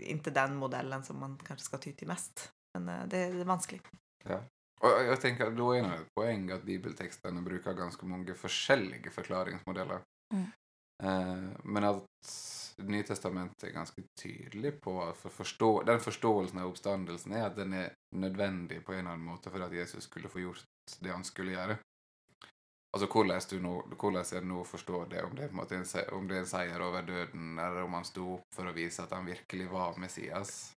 inte 0.02 0.30
den 0.30 0.56
modellen 0.56 1.04
som 1.04 1.20
man 1.20 1.38
kanske 1.46 1.64
ska 1.64 1.78
ty 1.78 1.92
till 1.92 2.08
mest. 2.08 2.52
Men 2.78 2.87
det, 3.08 3.16
det 3.16 3.40
är 3.40 3.44
vanskelig. 3.44 3.80
Ja. 4.24 4.42
Og 4.82 5.04
jeg 5.06 5.18
tenker, 5.22 5.50
Da 5.54 5.66
er 5.76 5.85
det 5.87 5.98
et 6.00 6.08
poeng 6.18 6.48
at 6.50 6.64
bibeltekstene 6.66 7.44
bruker 7.44 7.76
ganske 7.78 8.06
mange 8.06 8.35
forskjellige 8.35 9.12
forklaringsmodeller. 9.14 10.02
Mm. 10.35 10.48
Eh, 11.02 11.46
men 11.64 11.84
at 11.84 12.04
Nytestamentet 12.82 13.68
er 13.68 13.74
ganske 13.74 14.02
tydelig 14.18 14.72
på 14.80 14.94
at 15.04 15.16
for 15.16 15.34
forstå, 15.42 15.70
den 15.86 16.00
forståelsen 16.00 16.58
av 16.62 16.70
oppstandelsen 16.70 17.34
er 17.36 17.46
at 17.46 17.56
den 17.58 17.74
er 17.76 17.92
nødvendig 18.16 18.80
på 18.84 18.94
en 18.94 19.02
eller 19.02 19.16
annen 19.16 19.28
måte 19.28 19.52
for 19.52 19.64
at 19.66 19.74
Jesus 19.76 20.08
skulle 20.08 20.30
få 20.32 20.40
gjort 20.40 20.96
det 21.04 21.12
han 21.12 21.24
skulle 21.24 21.52
gjøre. 21.52 21.76
Altså 22.92 23.08
hvordan, 23.08 23.40
du 23.50 23.58
nå, 23.64 23.74
hvordan 24.00 24.24
det 24.30 24.42
nå 24.44 24.58
å 24.60 24.68
forstå 24.68 25.04
det, 25.12 25.22
om 25.24 25.36
det, 25.36 25.48
en, 25.48 25.86
om 26.16 26.26
det 26.28 26.36
er 26.36 26.42
en 26.42 26.50
seier 26.50 26.82
over 26.84 27.06
døden, 27.08 27.58
eller 27.58 27.86
om 27.86 27.94
han 27.96 28.04
sto 28.08 28.26
opp 28.34 28.56
for 28.56 28.68
å 28.68 28.74
vise 28.76 29.04
at 29.04 29.14
han 29.16 29.28
virkelig 29.28 29.68
var 29.72 30.00
Messias. 30.00 30.72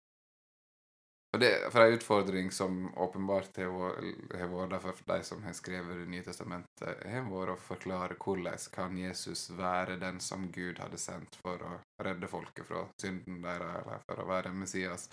For, 1.35 1.39
det, 1.39 1.71
for 1.71 1.81
en 1.81 1.93
utfordring 1.93 2.51
som 2.51 2.95
åpenbart 2.95 3.57
har 3.59 4.51
vært 4.51 4.83
for 4.83 5.01
de 5.09 5.17
som 5.27 5.41
har 5.43 5.57
skrevet 5.59 5.97
Det 5.99 6.05
nye 6.07 6.23
testamentet, 6.23 7.01
har 7.11 7.25
vært 7.27 7.51
å 7.57 7.57
forklare 7.59 8.15
hvordan 8.23 8.69
kan 8.71 8.95
Jesus 8.95 9.49
være 9.59 9.97
den 9.99 10.21
som 10.23 10.45
Gud 10.55 10.79
hadde 10.79 11.01
sendt 11.03 11.35
for 11.43 11.59
å 11.59 11.73
redde 12.07 12.31
folket 12.31 12.69
fra 12.69 12.85
synden 13.03 13.41
deres, 13.43 13.81
eller 13.81 14.05
for 14.07 14.23
å 14.23 14.29
være 14.29 14.53
Messias, 14.55 15.09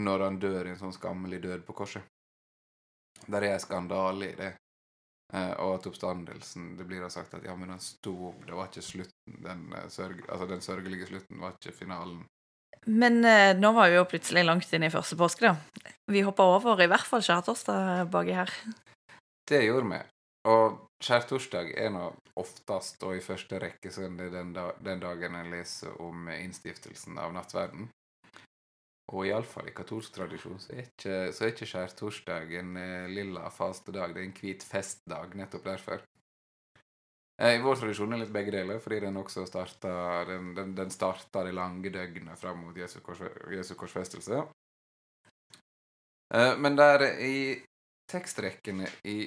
når 0.00 0.24
han 0.24 0.40
dør 0.40 0.62
i 0.64 0.72
en 0.72 0.80
sånn 0.80 0.96
skammelig 0.96 1.42
død 1.44 1.68
på 1.68 1.76
korset. 1.82 2.08
Der 3.26 3.50
er 3.50 3.58
en 3.58 3.66
skandale 3.66 4.30
i 4.32 4.40
det. 4.40 4.54
Eh, 5.34 5.52
og 5.60 5.74
at 5.74 5.90
oppstandelsen 5.90 6.70
Det 6.78 6.88
blir 6.88 7.04
da 7.04 7.12
sagt 7.12 7.36
at 7.36 7.44
ja, 7.44 7.52
men 7.52 7.76
han 7.76 7.84
sto 7.84 8.16
opp, 8.30 8.48
det 8.48 8.56
var 8.56 8.72
ikke 8.72 8.88
slutten. 8.94 9.42
Den, 9.44 9.68
eh, 9.76 9.92
sørg, 9.92 10.24
altså, 10.24 10.48
den 10.56 10.64
sørgelige 10.64 11.12
slutten 11.12 11.44
var 11.44 11.60
ikke 11.60 11.76
finalen. 11.84 12.24
Men 12.86 13.24
eh, 13.24 13.54
nå 13.58 13.72
var 13.76 13.90
vi 13.90 13.98
jo 13.98 14.06
plutselig 14.08 14.44
langt 14.46 14.72
inn 14.72 14.86
i 14.86 14.92
første 14.92 15.18
påske, 15.18 15.50
da. 15.50 15.94
Vi 16.08 16.24
hoppa 16.24 16.46
over 16.56 16.80
i 16.80 16.88
hvert 16.88 17.08
fall 17.08 17.24
skjærtorsdag 17.24 18.08
baki 18.12 18.36
her. 18.36 18.52
Det 19.48 19.64
gjorde 19.64 19.90
vi. 19.90 20.00
Og 20.48 20.78
skjærtorsdag 21.04 21.74
er 21.76 21.92
nå 21.92 22.08
oftest, 22.38 23.02
og 23.04 23.16
i 23.16 23.24
første 23.24 23.60
rekke, 23.60 23.90
så 23.92 24.06
er 24.06 24.32
den, 24.32 24.54
da, 24.56 24.70
den 24.84 25.02
dagen 25.02 25.36
en 25.36 25.50
leser 25.52 25.96
om 26.04 26.30
innstiftelsen 26.32 27.18
av 27.20 27.34
nattverden. 27.36 27.88
Og 29.08 29.24
iallfall 29.24 29.70
i 29.70 29.76
katolsk 29.76 30.12
tradisjon 30.18 30.60
så 30.60 30.74
er 30.74 30.84
ikke, 30.84 31.16
så 31.32 31.44
er 31.44 31.52
ikke 31.54 31.68
skjærtorsdag 31.70 32.54
en 32.60 32.76
eh, 32.76 33.08
lilla 33.08 33.48
fastedag. 33.52 34.12
Det 34.14 34.22
er 34.22 34.28
en 34.28 34.36
hvit 34.36 34.66
festdag 34.68 35.36
nettopp 35.38 35.64
derfor. 35.64 36.04
Eh, 37.42 37.54
I 37.54 37.62
vår 37.62 37.76
tradisjon 37.78 38.12
er 38.12 38.24
litt 38.24 38.34
begge 38.34 38.50
deler, 38.50 38.80
fordi 38.82 38.98
den 39.04 39.18
også 39.20 39.44
starta 39.46 40.24
den, 40.26 40.50
den, 40.56 40.74
den 40.74 40.90
starta 40.90 41.44
det 41.46 41.54
lange 41.54 41.92
døgnet 41.94 42.38
fram 42.38 42.64
mot 42.64 42.76
Jesu, 42.76 42.98
kors, 43.04 43.22
Jesu 43.54 43.76
korsfestelse. 43.78 44.42
Eh, 46.34 46.54
men 46.58 46.78
der 46.78 47.06
i 47.22 47.36
tekstrekkene 48.10 48.88
i 49.06 49.20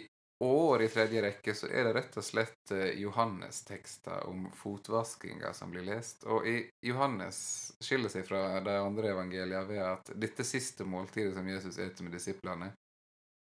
år 0.44 0.84
i 0.84 0.90
tredje 0.92 1.22
rekke 1.24 1.54
så 1.56 1.70
er 1.70 1.88
det 1.88 1.96
rett 1.96 2.18
og 2.20 2.26
slett 2.26 2.76
eh, 2.76 3.00
Johannes-tekster 3.00 4.28
om 4.28 4.50
fotvaskinga 4.60 5.54
som 5.56 5.72
blir 5.72 5.88
lest. 5.88 6.28
Og 6.28 6.50
i 6.52 6.58
Johannes 6.84 7.40
skiller 7.80 8.12
seg 8.12 8.28
fra 8.28 8.60
de 8.60 8.76
andre 8.76 9.14
evangeliene 9.16 9.64
ved 9.72 9.86
at 9.86 10.12
dette 10.20 10.44
siste 10.44 10.84
måltidet 10.84 11.38
som 11.38 11.48
Jesus 11.48 11.78
spiser 11.80 12.04
med 12.10 12.18
disiplene, 12.20 12.74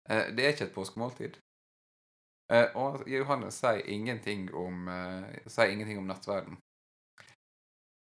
det 0.07 0.45
er 0.45 0.53
ikke 0.53 0.69
et 0.69 0.75
påskemåltid. 0.77 1.35
Eh, 2.53 2.69
og 2.79 3.03
Johannes 3.11 3.59
sier 3.59 3.83
ingenting 3.91 4.47
om, 4.55 4.89
eh, 4.89 5.49
sier 5.51 5.73
ingenting 5.73 5.99
om 5.99 6.07
nattverden. 6.07 6.59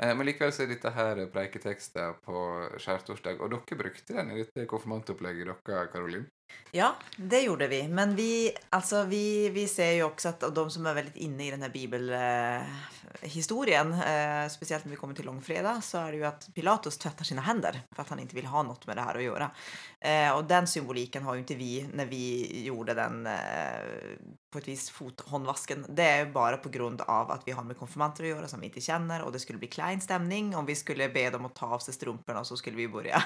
Eh, 0.02 0.14
men 0.16 0.26
likevel 0.26 0.52
så 0.52 0.64
er 0.64 0.72
dette 0.72 0.90
her 0.90 1.20
preiketekster 1.30 2.16
på 2.26 2.42
skjærtorsdag, 2.82 3.38
og 3.40 3.52
dere 3.54 3.78
brukte 3.78 4.16
den 4.18 4.32
i 4.34 4.40
dette 4.42 4.66
konfirmantopplegget 4.66 5.46
dere, 5.46 5.86
Karolin? 5.92 6.26
Ja, 6.74 6.94
det 7.16 7.40
gjorde 7.40 7.68
vi. 7.68 7.88
Men 7.88 8.16
vi, 8.16 8.52
altså, 8.70 9.04
vi, 9.04 9.48
vi 9.48 9.68
ser 9.68 9.92
jo 9.92 10.06
også 10.08 10.28
at 10.30 10.40
de 10.56 10.70
som 10.72 10.86
er 10.88 10.94
veldig 11.02 11.20
inne 11.26 11.44
i 11.44 11.50
denne 11.52 11.68
bibelhistorien, 11.68 13.92
eh, 13.92 14.48
spesielt 14.48 14.84
når 14.86 14.90
vi 14.94 14.98
kommer 15.02 15.18
til 15.18 15.26
langfredag, 15.28 15.82
så 15.84 15.98
er 16.00 16.12
det 16.14 16.20
jo 16.22 16.28
at 16.30 16.46
Pilatus 16.56 16.96
tvetter 16.96 17.24
sine 17.28 17.44
hender 17.44 17.76
for 17.92 18.00
at 18.06 18.10
han 18.14 18.22
ikke 18.24 18.40
vil 18.40 18.48
ha 18.48 18.64
noe 18.64 18.80
med 18.88 18.96
det 18.96 19.04
her 19.04 19.20
å 19.20 19.26
gjøre. 19.26 19.52
Eh, 20.00 20.32
og 20.32 20.48
den 20.48 20.64
symboliken 20.66 21.22
har 21.28 21.36
jo 21.36 21.44
ikke 21.44 21.60
vi 21.60 21.84
når 21.92 22.06
vi 22.08 22.64
gjorde 22.64 22.96
den 22.96 23.28
eh, 23.28 24.16
på 24.48 24.56
et 24.62 24.68
vis 24.72 24.88
fothåndvasken. 24.96 25.84
Det 25.92 26.08
er 26.08 26.24
jo 26.24 26.32
på 26.32 26.72
pga. 26.72 27.04
att 27.04 27.44
vi 27.44 27.52
har 27.52 27.64
med 27.64 27.76
konfirmanter 27.76 28.24
å 28.24 28.28
gjøre 28.32 28.48
som 28.48 28.60
vi 28.60 28.66
ikke 28.72 28.80
kjenner, 28.80 29.22
og 29.22 29.32
det 29.32 29.40
skulle 29.40 29.58
bli 29.58 29.68
klein 29.68 30.00
stemning 30.00 30.56
om 30.56 30.66
vi 30.66 30.74
skulle 30.74 31.08
be 31.08 31.30
dem 31.30 31.44
å 31.44 31.48
ta 31.52 31.66
av 31.66 31.78
seg 31.84 31.94
strumpene, 31.94 32.40
og 32.40 32.46
så 32.46 32.56
skulle 32.56 32.76
vi 32.76 32.88
begynne 32.88 33.22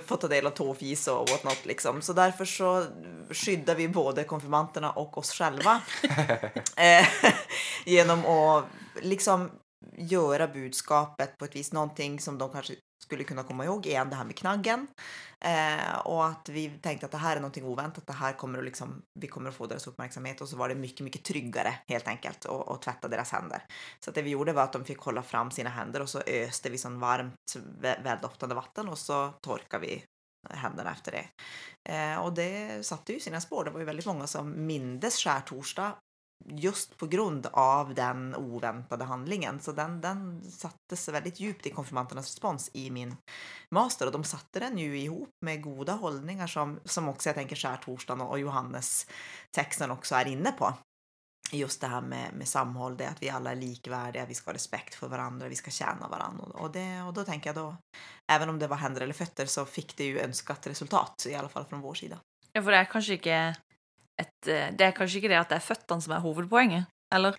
få 0.08 0.16
ta 0.16 0.28
del 0.28 0.46
av 0.46 0.50
tåfis 0.56 1.08
og 1.12 1.30
whatnot 1.30 1.66
liksom. 1.68 1.93
Så 2.02 2.12
därför 2.12 2.44
så 2.44 2.86
skyddar 3.30 3.74
vi 3.74 3.88
både 3.88 4.24
konfirmanterna 4.24 4.90
och 4.90 5.18
oss 5.18 5.32
själva 5.32 5.82
eh, 6.76 7.06
genom 7.84 8.26
att 8.26 8.64
liksom 9.02 9.50
göra 9.96 10.48
budskapet 10.48 11.38
på 11.38 11.44
ett 11.44 11.56
vis, 11.56 11.72
någonting 11.72 12.20
som 12.20 12.38
de 12.38 12.50
kanske 12.50 12.74
skulle 13.04 13.24
kunna 13.24 13.42
komma 13.42 13.64
ihåg 13.64 13.86
igen 13.86 14.10
det 14.10 14.16
här 14.16 14.24
med 14.24 14.36
knaggen. 14.36 14.86
Eh, 15.40 15.98
och 16.04 16.26
att 16.26 16.48
vi 16.48 16.70
tänkte 16.70 17.06
att 17.06 17.12
det 17.12 17.18
här 17.18 17.36
är 17.36 17.40
någonting 17.40 17.64
oväntat, 17.64 18.06
det 18.06 18.12
här 18.12 18.32
kommer 18.32 18.58
att 18.58 18.64
liksom, 18.64 19.02
vi 19.20 19.26
kommer 19.26 19.48
att 19.48 19.54
få 19.54 19.66
deras 19.66 19.86
uppmärksamhet 19.86 20.40
och 20.40 20.48
så 20.48 20.56
var 20.56 20.68
det 20.68 20.74
mycket, 20.74 21.00
mycket 21.00 21.24
tryggare 21.24 21.74
helt 21.86 22.08
enkelt 22.08 22.46
å 22.46 22.62
att 22.62 22.82
tvätta 22.82 23.08
deras 23.08 23.32
händer. 23.32 23.62
Så 24.04 24.10
det 24.10 24.22
vi 24.22 24.30
gjorde 24.30 24.52
var 24.52 24.62
att 24.62 24.72
de 24.72 24.84
fick 24.84 24.98
hålla 24.98 25.22
fram 25.22 25.50
sina 25.50 25.70
händer 25.70 26.02
och 26.02 26.08
så 26.08 26.20
öste 26.20 26.70
vi 26.70 26.78
sån 26.78 27.00
varmt 27.00 27.56
väldoftande 28.04 28.54
vatten 28.54 28.88
och 28.88 28.98
så 28.98 29.28
torkade 29.28 29.86
vi 29.86 30.04
händerna 30.50 30.92
efter 30.92 31.12
det. 31.12 31.28
Eh, 31.92 32.18
och 32.18 32.34
det 32.34 32.86
satte 32.86 33.12
ju 33.12 33.20
sina 33.20 33.40
spår. 33.40 33.64
Det 33.64 33.70
var 33.70 33.80
ju 33.80 33.86
väldigt 33.86 34.06
många 34.06 34.26
som 34.26 34.66
mindes 34.66 35.16
skärtorsdag 35.16 35.92
just 36.44 36.96
på 36.96 37.06
grund 37.06 37.46
av 37.52 37.94
den 37.94 38.34
oväntade 38.34 39.04
handlingen. 39.04 39.60
Så 39.60 39.72
den, 39.72 40.00
den 40.00 40.50
sattes 40.50 41.08
väldigt 41.08 41.40
djupt 41.40 41.66
i 41.66 41.70
konfirmanternas 41.70 42.26
respons 42.26 42.70
i 42.72 42.90
min 42.90 43.16
master 43.70 44.06
och 44.06 44.12
de 44.12 44.24
satte 44.24 44.60
den 44.60 44.78
ju 44.78 44.98
ihop 44.98 45.30
med 45.40 45.62
goda 45.62 45.92
hållningar 45.92 46.46
som, 46.46 46.80
som 46.84 47.08
också 47.08 47.28
jag 47.28 47.36
tänker 47.36 47.56
skärtorsdagen 47.56 48.20
och 48.20 48.38
Johannes 48.38 49.06
texten 49.50 49.90
också 49.90 50.14
är 50.14 50.26
inne 50.26 50.52
på. 50.52 50.74
Just 51.52 51.80
det 51.80 51.86
här 51.86 52.00
med, 52.00 52.34
med 52.34 52.48
samhold, 52.48 52.98
det 52.98 53.06
att 53.06 53.22
vi 53.22 53.30
alla 53.30 53.50
är 53.52 53.56
likvärdiga, 53.56 54.26
vi 54.26 54.34
ska 54.34 54.50
ha 54.50 54.54
respekt 54.54 54.94
för 54.94 55.08
varandra, 55.08 55.48
vi 55.48 55.56
ska 55.56 55.70
tjäna 55.70 56.08
varandra. 56.08 56.44
Och, 56.44 56.72
det, 56.72 57.02
och 57.02 57.14
då 57.14 57.24
tänker 57.24 57.48
jag 57.48 57.56
då, 57.56 57.76
även 58.32 58.48
om 58.48 58.58
det 58.58 58.66
var 58.66 58.76
händer 58.76 59.00
eller 59.00 59.14
fötter 59.14 59.46
så 59.46 59.64
fick 59.64 59.96
det 59.96 60.04
ju 60.04 60.20
önskat 60.20 60.66
resultat, 60.66 61.26
i 61.28 61.34
alla 61.34 61.48
fall 61.48 61.64
från 61.64 61.80
vår 61.80 61.94
sida. 61.94 62.18
Ja, 62.52 62.62
for 62.62 62.70
det 62.70 62.78
er 62.78 62.86
kanskje 62.86 63.16
ikke 63.18 63.38
et 64.22 64.46
eh, 64.46 64.68
Det 64.78 64.86
er 64.86 64.92
kanskje 64.94 65.18
ikke 65.18 65.30
det 65.32 65.40
at 65.40 65.50
det 65.50 65.56
er 65.58 65.64
føttene 65.64 66.04
som 66.04 66.12
er 66.14 66.22
hovedpoenget, 66.22 66.86
eller? 67.14 67.34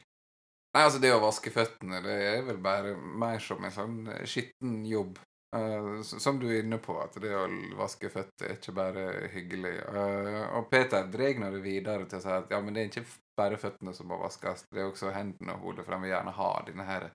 Nei, 0.76 0.82
altså 0.84 1.00
det 1.00 1.14
å 1.16 1.22
vaske 1.24 1.54
føttene, 1.56 2.02
det 2.04 2.16
er 2.34 2.42
vel 2.44 2.58
bare 2.60 2.98
mer 3.00 3.40
som 3.40 3.64
en 3.64 3.72
sånn 3.72 4.00
skitten 4.28 4.82
jobb. 4.90 5.22
Uh, 5.56 6.02
som 6.04 6.40
du 6.40 6.50
er 6.50 6.64
inne 6.64 6.82
på, 6.84 6.98
at 7.00 7.16
det 7.24 7.32
å 7.32 7.46
vaske 7.80 8.10
føtter 8.12 8.50
er 8.50 8.58
ikke 8.58 8.76
bare 8.76 9.06
hyggelig. 9.32 9.76
Uh, 9.88 10.42
og 10.58 10.70
Peter 10.72 11.08
drar 11.12 11.54
det 11.54 11.62
videre 11.64 12.10
til 12.10 12.20
å 12.20 12.24
si 12.26 12.34
at 12.36 12.52
ja, 12.52 12.60
men 12.60 12.76
det 12.76 12.84
er 12.84 12.92
ikke 12.92 13.06
bare 13.38 13.60
føttene 13.60 13.94
som 13.96 14.10
må 14.10 14.20
vaskes, 14.20 14.66
det 14.72 14.84
er 14.84 14.90
også 14.90 15.14
hendene 15.16 15.56
og 15.56 15.68
hodet, 15.68 15.86
for 15.86 15.96
han 15.96 16.04
vil 16.04 16.14
gjerne 16.14 16.36
ha 16.36 16.50
denne 16.68 16.88
her 16.88 17.10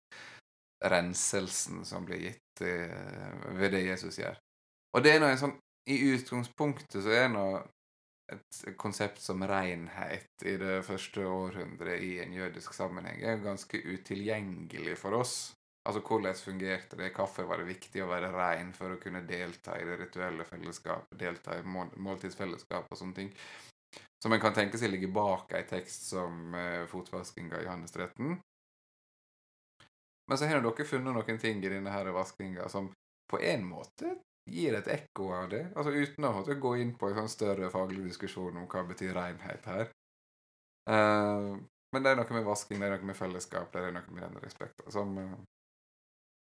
renselsen 0.85 1.85
som 1.85 2.07
blir 2.09 2.23
gitt 2.25 2.63
eh, 2.65 3.51
ved 3.57 3.75
det 3.75 3.85
Jesus 3.85 4.19
gjør. 4.21 4.39
Og 4.97 5.05
det 5.05 5.15
er 5.15 5.23
noe 5.23 5.37
sånn 5.39 5.53
I 5.91 5.99
utgangspunktet 6.15 7.03
så 7.05 7.13
er 7.13 7.27
det 7.27 7.35
noe 7.35 7.61
et 8.31 8.61
konsept 8.79 9.19
som 9.23 9.43
renhet 9.43 10.45
i 10.47 10.55
det 10.61 10.81
første 10.87 11.25
århundret 11.27 12.03
i 12.07 12.13
en 12.23 12.35
jødisk 12.37 12.77
sammenheng 12.77 13.19
er 13.27 13.43
ganske 13.43 13.81
utilgjengelig 13.81 14.95
for 15.01 15.19
oss. 15.19 15.35
Altså 15.89 16.03
hvordan 16.05 16.37
fungerte 16.37 16.97
det? 16.97 17.13
Hvorfor 17.17 17.47
var 17.49 17.61
det 17.61 17.71
viktig 17.71 18.03
å 18.05 18.11
være 18.11 18.33
rein 18.35 18.73
for 18.77 18.93
å 18.93 19.01
kunne 19.01 19.23
delta 19.27 19.79
i 19.81 19.87
det 19.89 19.97
rituelle 20.03 20.45
fellesskapet, 20.45 21.17
delta 21.19 21.57
i 21.57 21.65
mål 21.65 21.95
måltidsfellesskap 21.97 22.91
og 22.91 23.01
sånne 23.01 23.17
ting? 23.17 23.31
Som 24.21 24.37
en 24.37 24.43
kan 24.43 24.55
tenke 24.55 24.79
seg 24.79 24.93
ligger 24.93 25.13
bak 25.17 25.55
ei 25.57 25.65
tekst 25.69 26.11
som 26.11 26.55
eh, 26.55 26.85
fotvaskinga 26.91 27.63
i 27.63 27.65
Johannes 27.65 27.95
13. 27.97 28.35
Men 30.29 30.39
så 30.39 30.47
har 30.47 30.61
dere 30.63 30.85
funnet 30.87 31.17
noen 31.17 31.41
ting 31.43 31.65
i 31.65 31.73
denne 31.73 31.95
her 31.95 32.13
vaskinga 32.15 32.69
som 32.69 32.93
på 33.31 33.41
en 33.41 33.65
måte 33.67 34.13
gir 34.51 34.77
et 34.77 34.91
ekko 34.93 35.31
av 35.35 35.49
det. 35.51 35.63
Altså 35.75 35.95
Uten 35.97 36.29
å 36.29 36.61
gå 36.67 36.75
inn 36.83 36.93
på 36.99 37.09
en 37.09 37.23
sånn 37.23 37.33
større 37.33 37.71
faglig 37.73 38.05
diskusjon 38.11 38.61
om 38.61 38.69
hva 38.71 38.85
betyr 38.87 39.15
renhet 39.17 39.67
her. 39.71 39.91
Uh, 40.91 41.57
men 41.95 42.05
det 42.05 42.13
er 42.13 42.21
noe 42.21 42.37
med 42.37 42.47
vasking, 42.47 42.79
det 42.79 42.89
er 42.89 42.95
noe 42.97 43.11
med 43.11 43.19
fellesskap, 43.19 43.73
det 43.73 43.83
er 43.83 43.95
noe 43.95 44.15
med 44.15 44.23
den 44.27 44.39
respekten 44.45 44.95
som 44.95 45.17
uh, 45.19 45.35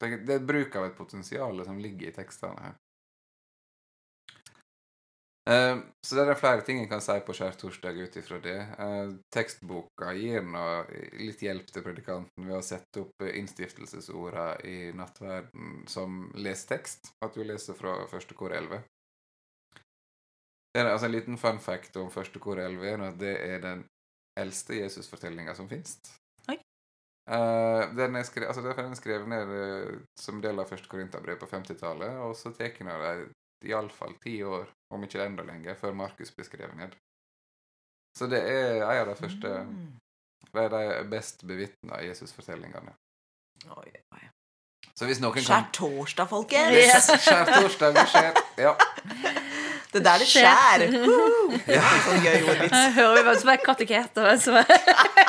det, 0.01 0.17
det 0.27 0.35
er 0.37 0.49
bruk 0.49 0.75
av 0.75 0.87
et 0.87 0.97
potensial 0.97 1.63
som 1.65 1.79
ligger 1.81 2.09
i 2.09 2.15
tekstene 2.15 2.67
her. 2.67 2.75
Uh, 5.47 5.79
så 6.03 6.17
det 6.17 6.25
er 6.27 6.35
flere 6.35 6.63
ting 6.67 6.81
en 6.81 6.89
kan 6.91 6.99
si 6.99 7.13
på 7.23 7.31
skjærtorsdag 7.37 8.01
ut 8.03 8.17
ifra 8.19 8.39
det. 8.43 8.57
Uh, 8.81 9.13
tekstboka 9.31 10.11
gir 10.17 10.43
noe, 10.43 10.81
litt 11.21 11.43
hjelp 11.45 11.71
til 11.71 11.85
predikanten 11.85 12.49
ved 12.49 12.57
å 12.57 12.65
sette 12.65 13.05
opp 13.05 13.23
innstiftelsesorda 13.29 14.47
i 14.67 14.91
nattverden 14.97 15.85
som 15.87 16.25
lesetekst. 16.35 17.13
At 17.23 17.37
du 17.37 17.45
leser 17.47 17.79
fra 17.79 17.95
første 18.11 18.35
kor 18.35 18.51
11. 18.51 18.83
Det 20.75 20.83
er 20.83 20.91
altså 20.91 21.07
En 21.07 21.15
liten 21.15 21.39
fun 21.39 21.63
fact 21.63 21.95
om 21.97 22.11
første 22.11 22.43
kor 22.43 22.59
11 22.59 22.83
er 22.91 23.07
at 23.07 23.15
det 23.21 23.35
er 23.47 23.63
den 23.63 23.85
eldste 24.37 24.81
Jesusfortellinga 24.81 25.55
som 25.55 25.69
finnes. 25.71 25.95
Uh, 27.27 27.83
den 27.97 28.15
er 28.15 28.23
skrevet, 28.23 28.47
altså 28.47 28.61
Derfor 28.63 28.81
er 28.81 28.87
den 28.87 28.95
skrevet 28.95 29.27
ned 29.27 29.49
uh, 29.51 29.97
som 30.19 30.39
del 30.43 30.59
av 30.61 30.69
første 30.69 30.87
Korinterbrev 30.87 31.39
på 31.41 31.49
50-tallet. 31.51 32.21
Og 32.23 32.35
så 32.39 32.53
tar 32.55 32.71
den 32.79 33.33
iallfall 33.67 34.15
ti 34.23 34.37
år, 34.43 34.67
om 34.93 35.03
ikke 35.03 35.25
enda 35.25 35.43
lenger, 35.43 35.75
før 35.75 35.95
Markus 35.97 36.31
blir 36.31 36.45
skrevet 36.47 36.77
ned. 36.77 36.95
Så 38.17 38.29
det 38.31 38.41
er 38.49 38.81
en 38.81 39.01
av 39.03 39.07
de 39.13 39.21
første 39.21 39.55
Mm. 39.67 39.95
Det 40.53 40.63
er 40.63 40.69
de 40.69 41.09
best 41.11 41.43
bevitna 41.47 41.99
Jesusfortellingene. 42.01 42.93
Oi, 43.67 43.89
oi. 44.15 44.23
Så 44.97 45.05
hvis 45.05 45.19
noen 45.21 45.35
kan 45.35 45.43
Skjærtorsdag, 45.43 46.29
folkens! 46.29 46.73
Yes. 46.73 47.09
Skjærtorsdag, 47.25 47.93
det 47.97 48.05
skjer. 48.13 48.39
Ja. 48.57 48.73
Det 49.91 50.01
der 50.05 50.23
det 50.23 50.27
Skjær. 50.29 50.85
skjær! 50.87 51.05
Woo! 51.05 51.59
Sånn 52.07 52.23
gøy 52.23 52.47
ordvits. 52.47 52.79
Hører 52.97 53.13
vi 53.17 53.25
hvem 53.27 53.37
som 53.43 53.51
er 53.53 53.61
kateketer. 53.65 54.25
hvem 54.25 54.41
som 54.41 54.57
er 54.61 55.26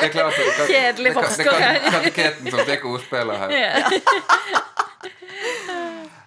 Det 0.00 0.06
er 0.06 0.12
klart, 0.12 0.36
det 0.36 0.52
kan- 0.56 0.66
Kjedelig 0.66 1.12
forsker 1.14 1.50
her. 1.52 1.74
Det 1.74 1.86
er 1.86 1.96
kateketen 1.96 2.50
som 2.50 2.58
tar 2.68 2.86
ordspillet 2.92 3.36
her. 3.42 3.50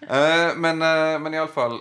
Eh, 0.09 0.55
men, 0.57 0.81
uh, 0.81 1.19
men 1.21 1.33
iallfall 1.37 1.79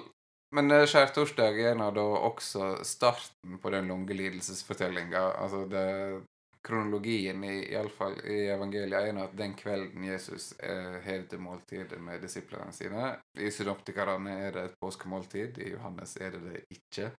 Men 0.53 0.71
uh, 0.73 0.83
skjærtorsdag 0.89 1.59
er 1.71 1.75
nå 1.77 1.87
da 1.97 2.03
også 2.29 2.75
starten 2.85 3.59
på 3.61 3.71
den 3.73 3.89
lange 3.89 4.15
lidelsesfortellinga. 4.17 5.23
Altså 5.45 5.63
det, 5.69 5.85
kronologien 6.65 7.45
i, 7.45 7.55
i, 7.73 7.77
i 8.33 8.39
evangeliet 8.55 9.09
er 9.11 9.13
nå 9.17 9.27
at 9.29 9.37
den 9.37 9.55
kvelden 9.57 10.05
Jesus 10.09 10.51
uh, 10.63 10.99
hev 11.05 11.27
til 11.29 11.41
måltidet 11.45 12.01
med 12.01 12.21
disiplene 12.25 12.73
sine 12.73 13.15
I 13.41 13.51
synoptikerne 13.53 14.39
er 14.47 14.53
det 14.57 14.65
et 14.71 14.79
påskemåltid, 14.81 15.61
i 15.65 15.73
Johannes 15.75 16.17
er 16.21 16.37
det 16.37 16.43
det 16.49 16.65
ikke. 16.73 17.11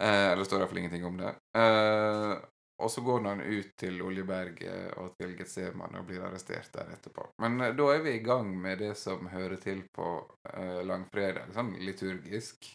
Eh, 0.00 0.36
det 0.38 0.44
står 0.48 0.62
iallfall 0.62 0.78
ingenting 0.80 1.04
om 1.04 1.18
det. 1.20 1.34
Eh, 1.56 2.32
og 2.82 2.90
så 2.90 3.00
går 3.00 3.20
han 3.28 3.40
ut 3.40 3.76
til 3.78 4.02
Oljeberget 4.02 4.96
og 4.98 5.14
til 5.18 5.36
Getsemane 5.38 6.00
og 6.00 6.08
blir 6.08 6.24
arrestert 6.26 6.72
der 6.74 6.90
etterpå. 6.96 7.28
Men 7.42 7.60
eh, 7.60 7.74
da 7.78 7.88
er 7.94 8.02
vi 8.02 8.16
i 8.18 8.24
gang 8.24 8.50
med 8.58 8.82
det 8.82 8.94
som 8.98 9.28
hører 9.30 9.60
til 9.62 9.84
på 9.94 10.08
eh, 10.52 10.80
langfredag, 10.86 11.52
sånn 11.54 11.76
liturgisk. 11.78 12.72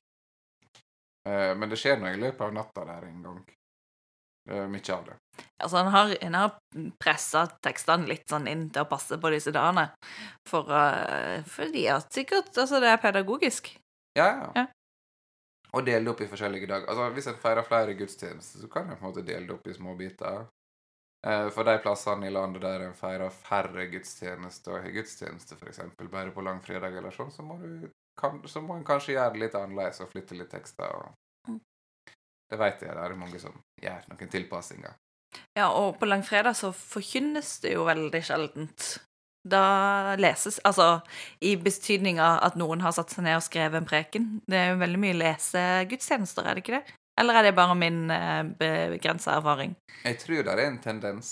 Eh, 1.28 1.54
men 1.60 1.68
det 1.68 1.80
skjer 1.82 2.00
noe 2.00 2.16
i 2.16 2.22
løpet 2.22 2.46
av 2.48 2.56
natta 2.56 2.88
der 2.88 3.10
en 3.12 3.24
gang. 3.30 3.46
Mye 4.48 4.94
av 4.96 5.02
det. 5.04 5.16
Altså, 5.60 5.82
han 5.82 5.90
har, 5.92 6.12
han 6.22 6.36
har 6.40 6.54
pressa 7.04 7.42
tekstene 7.60 8.08
litt 8.08 8.30
sånn 8.32 8.46
inn 8.48 8.70
til 8.72 8.86
å 8.86 8.88
passe 8.88 9.18
på 9.20 9.32
disse 9.34 9.52
dagene. 9.52 9.90
For, 10.48 10.72
uh, 10.72 11.44
fordi 11.52 11.84
at 11.92 12.08
sikkert 12.16 12.56
altså, 12.56 12.80
det 12.80 12.94
er 12.94 13.02
pedagogisk. 13.04 13.68
Ja, 14.16 14.30
ja. 14.30 14.48
Ja. 14.56 14.64
Og 15.76 15.84
dele 15.86 16.06
det 16.06 16.12
opp 16.14 16.22
i 16.24 16.30
forskjellige 16.32 16.70
dager. 16.70 16.88
Altså, 16.88 17.10
Hvis 17.16 17.28
en 17.28 17.42
feirer 17.42 17.68
flere 17.68 17.96
gudstjenester, 18.00 18.62
så 18.62 18.70
kan 18.72 18.90
en 18.90 19.00
på 19.00 19.06
en 19.06 19.10
måte 19.10 19.26
dele 19.26 19.48
det 19.48 19.56
opp 19.58 19.68
i 19.68 19.76
små 19.76 19.96
biter. 20.00 20.46
Eh, 21.28 21.50
For 21.50 21.68
de 21.68 21.78
plassene 21.84 22.28
i 22.28 22.34
landet 22.34 22.62
der 22.64 22.86
en 22.86 22.96
feirer 22.96 23.34
færre 23.34 23.88
gudstjenester 23.92 24.78
og 24.78 24.86
har 24.86 24.96
gudstjeneste 24.96 25.58
f.eks. 25.58 25.82
bare 26.12 26.32
på 26.32 26.46
langfredag 26.46 26.96
eller 26.98 27.12
sånn, 27.12 27.34
så 27.34 27.44
må, 27.44 27.58
du, 27.60 27.90
kan, 28.20 28.40
så 28.48 28.62
må 28.62 28.78
en 28.78 28.86
kanskje 28.88 29.18
gjøre 29.18 29.34
det 29.34 29.44
litt 29.44 29.58
annerledes 29.58 30.04
og 30.06 30.12
flytte 30.14 30.38
litt 30.38 30.54
tekster. 30.54 30.94
Og... 30.94 31.52
Mm. 31.52 31.60
Det 32.48 32.62
vet 32.62 32.86
jeg, 32.86 32.96
det 32.96 33.04
er 33.04 33.20
mange 33.20 33.44
som 33.44 33.60
gjør 33.82 34.08
noen 34.14 34.32
tilpassinger. 34.32 34.96
Ja, 35.58 35.68
og 35.74 35.98
på 36.00 36.08
langfredag 36.08 36.56
så 36.56 36.72
forkynnes 36.72 37.58
det 37.66 37.74
jo 37.74 37.84
veldig 37.88 38.22
sjeldent. 38.24 38.86
Da 39.48 40.16
leses 40.20 40.60
Altså 40.66 41.02
i 41.46 41.56
betydninga 41.56 42.40
at 42.44 42.58
noen 42.60 42.82
har 42.84 42.92
satt 42.96 43.14
seg 43.14 43.24
ned 43.24 43.38
og 43.40 43.46
skrevet 43.46 43.80
en 43.80 43.88
preken. 43.88 44.26
Det 44.48 44.58
er 44.58 44.72
jo 44.74 44.80
veldig 44.82 45.00
mye 45.04 45.18
lesegudstjenester, 45.22 46.44
er 46.48 46.58
det 46.58 46.64
ikke 46.66 46.80
det? 46.80 46.96
Eller 47.18 47.40
er 47.40 47.48
det 47.48 47.56
bare 47.58 47.76
min 47.78 48.12
eh, 48.14 48.44
begrensa 48.60 49.38
erfaring? 49.40 49.76
Jeg 50.04 50.20
tror 50.22 50.44
det 50.46 50.54
er 50.54 50.64
en 50.68 50.80
tendens, 50.84 51.30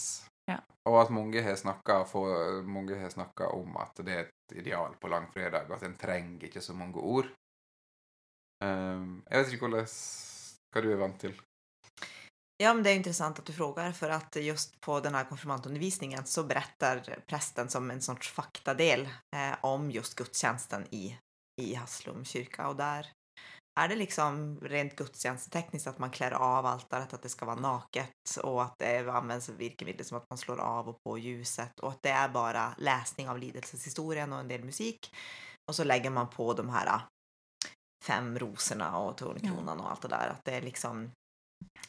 Ja. 0.49 0.57
og 0.89 1.01
at 1.03 1.11
mange 1.13 1.43
har 1.43 1.55
snakka 1.55 3.49
om 3.53 3.77
at 3.77 4.01
det 4.05 4.13
er 4.13 4.23
et 4.25 4.57
ideal 4.57 4.95
på 5.01 5.07
langfredag, 5.11 5.69
at 5.71 5.83
en 5.83 5.97
trenger 5.97 6.47
ikke 6.47 6.61
så 6.61 6.73
mange 6.73 6.97
ord. 6.97 7.29
Um, 8.63 9.23
jeg 9.29 9.39
vet 9.43 9.53
ikke 9.53 9.67
hvordan, 9.67 9.85
hva 10.71 10.81
du 10.81 10.89
er 10.91 11.01
vant 11.01 11.19
til. 11.21 11.33
Ja, 12.57 12.73
men 12.73 12.83
det 12.83 12.89
är 12.89 12.95
intressant 12.95 13.39
att 13.39 13.45
du 13.45 13.53
frågar 13.53 13.91
för 13.91 14.09
att 14.09 14.35
just 14.35 14.81
på 14.81 14.99
den 14.99 15.15
här 15.15 15.23
konfirmantundervisningen 15.23 16.25
så 16.25 16.43
berättar 16.43 17.23
prästen 17.27 17.69
som 17.69 17.91
en 17.91 18.01
sorts 18.01 18.31
faktadel 18.31 19.09
eh, 19.35 19.55
om 19.61 19.91
just 19.91 20.15
gudstjänsten 20.15 20.87
i, 20.91 21.17
i 21.61 21.75
Haslum 21.75 22.25
kyrka. 22.25 22.67
Och 22.67 22.75
där 22.75 23.11
är 23.79 23.87
det 23.87 23.95
liksom 23.95 24.59
rent 24.61 24.95
gudstjänsttekniskt 24.95 25.87
att 25.87 25.99
man 25.99 26.09
klär 26.09 26.31
av 26.31 26.65
altaret, 26.65 27.13
att 27.13 27.21
det 27.21 27.29
ska 27.29 27.45
vara 27.45 27.59
naket 27.59 28.37
och 28.43 28.63
att 28.63 28.73
det 28.79 29.09
används 29.09 29.49
virkemedel 29.49 30.05
som 30.05 30.17
att 30.17 30.29
man 30.29 30.37
slår 30.37 30.59
av 30.59 30.89
och 30.89 30.97
på 31.03 31.17
ljuset 31.17 31.79
och 31.79 31.89
att 31.89 32.03
det 32.03 32.09
är 32.09 32.29
bara 32.29 32.75
läsning 32.77 33.29
av 33.29 33.37
lidelseshistorien 33.37 34.33
och 34.33 34.39
en 34.39 34.47
del 34.47 34.63
musik. 34.63 35.15
Och 35.69 35.75
så 35.75 35.83
lägger 35.83 36.09
man 36.09 36.29
på 36.29 36.53
de 36.53 36.69
här 36.69 36.87
ah, 36.87 37.01
fem 38.05 38.39
rosorna 38.39 38.97
och 38.97 39.17
tornkronan 39.17 39.79
och 39.79 39.91
allt 39.91 40.01
det 40.01 40.07
där. 40.07 40.29
Att 40.29 40.45
det 40.45 40.51
är 40.51 40.61
liksom 40.61 41.11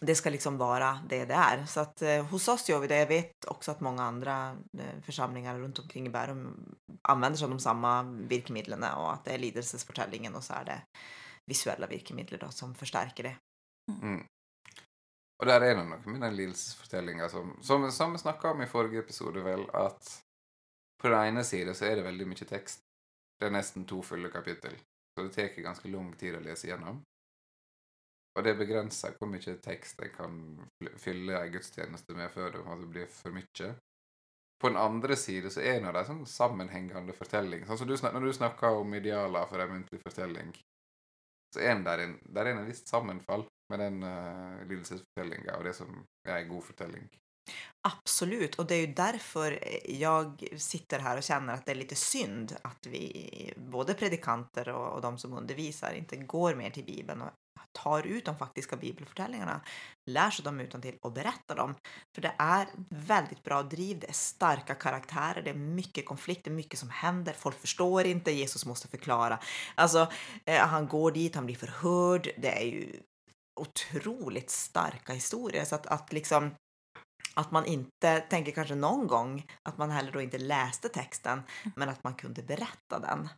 det 0.01 0.15
ska 0.15 0.31
liksom 0.31 0.59
vara 0.59 1.01
det 1.09 1.25
det 1.25 1.35
är. 1.35 1.67
Så 1.67 1.81
att 1.81 2.03
eh, 2.03 2.25
hos 2.25 2.49
oss 2.49 2.69
gör 2.69 2.81
vi 2.81 2.87
det. 2.87 2.99
Jag 2.99 3.07
vet 3.07 3.45
också 3.47 3.71
att 3.71 3.81
många 3.81 4.03
andra 4.03 4.57
eh, 4.79 5.01
församlingar 5.03 5.59
runt 5.59 5.79
omkring 5.79 6.07
i 6.07 6.11
Bärum 6.11 6.75
använder 7.03 7.39
sig 7.39 7.45
av 7.45 7.51
de 7.51 7.61
samma 7.61 8.03
virkemedlen 8.03 8.85
och 8.85 9.12
att 9.12 9.25
det 9.25 9.31
är 9.31 9.39
lidelsesfortellingen 9.39 10.35
och 10.35 10.45
så 10.45 10.53
är 10.53 10.65
det 10.65 10.83
visuella 11.47 11.87
virkemedel 11.87 12.39
då, 12.39 12.49
som 12.49 12.75
förstärker 12.75 13.23
det. 13.23 13.37
Mm. 14.03 14.27
Og 15.37 15.47
der 15.47 15.61
er 15.61 15.75
det 15.77 15.85
noe 15.85 15.99
med 16.09 16.23
den 16.25 16.37
lidelsesfortellinga 16.37 17.29
som, 17.29 17.59
som, 17.62 17.91
som 17.93 18.12
vi 18.12 18.19
snakka 18.19 18.51
om 18.51 18.62
i 18.62 18.67
forrige 18.67 19.03
episode, 19.05 19.43
vel, 19.45 19.67
at 19.75 20.23
på 21.03 21.09
den 21.12 21.29
ene 21.29 21.45
sida 21.45 21.75
så 21.75 21.85
er 21.85 21.99
det 21.99 22.07
veldig 22.07 22.29
mye 22.31 22.49
tekst. 22.49 22.81
Det 23.37 23.51
er 23.51 23.53
nesten 23.53 23.85
to 23.85 24.01
fulle 24.03 24.31
kapittel, 24.33 24.79
så 25.12 25.27
det 25.27 25.35
tar 25.35 25.61
ganske 25.61 25.93
lang 25.93 26.15
tid 26.17 26.39
å 26.39 26.41
lese 26.41 26.71
gjennom. 26.71 27.03
Og 28.37 28.44
det 28.44 28.57
begrenser 28.59 29.16
hvor 29.16 29.31
mye 29.33 29.57
tekst 29.64 30.01
en 30.05 30.12
kan 30.12 30.38
fylle 31.01 31.38
ei 31.40 31.51
gudstjeneste 31.55 32.16
med 32.16 32.31
før 32.33 32.59
det 32.59 32.88
blir 32.92 33.09
for 33.09 33.33
mye. 33.33 33.72
På 34.61 34.68
den 34.68 34.79
andre 34.81 35.16
side 35.16 35.51
så 35.53 35.61
er 35.61 35.81
det 35.85 35.92
en 35.92 36.09
sånn 36.11 36.25
sammenhengende 36.29 37.16
fortelling. 37.16 37.66
Sånn 37.66 37.81
som 37.81 37.88
du 37.88 37.96
snak, 37.96 38.14
Når 38.14 38.29
du 38.29 38.33
snakker 38.33 38.81
om 38.81 38.94
idealer 38.94 39.49
for 39.49 39.61
en 39.61 39.72
muntlig 39.72 40.01
fortelling, 40.05 40.53
så 41.55 41.61
er 41.61 41.81
det 41.85 41.96
en, 42.05 42.16
der 42.25 42.46
er 42.46 42.57
en 42.57 42.66
visst 42.68 42.88
sammenfall 42.88 43.46
med 43.72 43.81
den 43.81 44.03
uh, 44.05 44.64
lidelsesfortellinga 44.68 45.57
og 45.59 45.64
det 45.64 45.75
som 45.77 46.03
er 46.27 46.42
en 46.42 46.51
god 46.51 46.64
fortelling. 46.64 47.09
Absolutt, 47.87 48.59
og 48.59 48.66
det 48.66 48.77
er 48.77 48.83
jo 48.83 48.94
derfor 48.99 49.55
jeg 49.55 50.61
sitter 50.61 51.05
her 51.05 51.20
og 51.20 51.27
kjenner 51.27 51.55
at 51.55 51.66
det 51.66 51.77
er 51.77 51.81
litt 51.85 51.94
synd 51.99 52.57
at 52.59 52.88
vi, 52.90 53.07
både 53.57 53.94
predikanter 53.99 54.72
og, 54.75 54.87
og 54.96 55.05
de 55.05 55.12
som 55.22 55.37
underviser, 55.38 56.01
ikke 56.01 56.25
går 56.27 56.59
mer 56.59 56.75
til 56.75 56.88
Bibelen 56.88 57.22
och 57.22 57.46
tar 57.77 58.07
ut 58.07 58.25
de 58.25 58.39
faktiska 58.39 58.77
bibelfortellingene, 58.77 59.61
lär 60.07 60.31
sig 60.31 60.45
dem 60.45 60.61
utantill 60.61 60.99
och 61.01 61.12
berättar 61.12 61.57
dem. 61.57 61.75
För 62.15 62.23
det 62.23 62.35
är 62.39 62.69
väldigt 62.91 63.43
bra 63.43 63.62
driv, 63.62 63.99
det 63.99 64.09
är 64.09 64.12
starka 64.12 64.75
karaktärer, 64.75 65.43
det 65.43 65.51
är 65.51 65.55
mycket 65.55 66.07
konflikter, 66.07 66.51
mycket 66.51 66.79
som 66.79 66.91
händer, 66.91 67.33
folk 67.33 67.61
förstår 67.61 68.05
inte, 68.05 68.31
Jesus 68.31 68.67
måste 68.67 68.89
förklara. 68.89 69.39
Alltså, 69.75 70.09
eh, 70.45 70.67
han 70.67 70.89
går 70.89 71.11
dit, 71.11 71.35
han 71.35 71.47
blir 71.47 71.57
förhörd, 71.57 72.29
det 72.37 72.62
är 72.62 72.67
ju 72.67 73.01
otroligt 73.61 74.51
starka 74.51 75.12
historier. 75.12 75.65
Så 75.65 75.75
att, 75.75 75.87
att 75.87 76.12
liksom 76.12 76.51
att 77.40 77.51
man 77.51 77.66
inte 77.66 78.20
tänker 78.20 78.53
kanske 78.53 78.75
någon 78.75 79.07
gång 79.07 79.46
att 79.62 79.79
man 79.79 79.90
heller 79.90 80.12
då 80.12 80.20
inte 80.20 80.38
läste 80.38 80.88
texten 80.88 81.42
men 81.77 81.88
att 81.88 82.05
man 82.05 82.14
kunde 82.14 82.42
berätta 82.42 82.99
den 82.99 83.29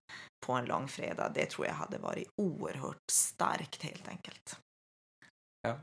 på 0.46 0.52
en 0.52 0.64
långfredag. 0.64 1.32
Det 1.34 1.50
tror 1.50 1.66
jag 1.66 1.74
hade 1.74 1.98
varit 1.98 2.28
oerhört 2.36 3.10
starkt 3.12 3.82
helt 3.82 4.08
enkelt. 4.08 4.60
Ja. 5.62 5.78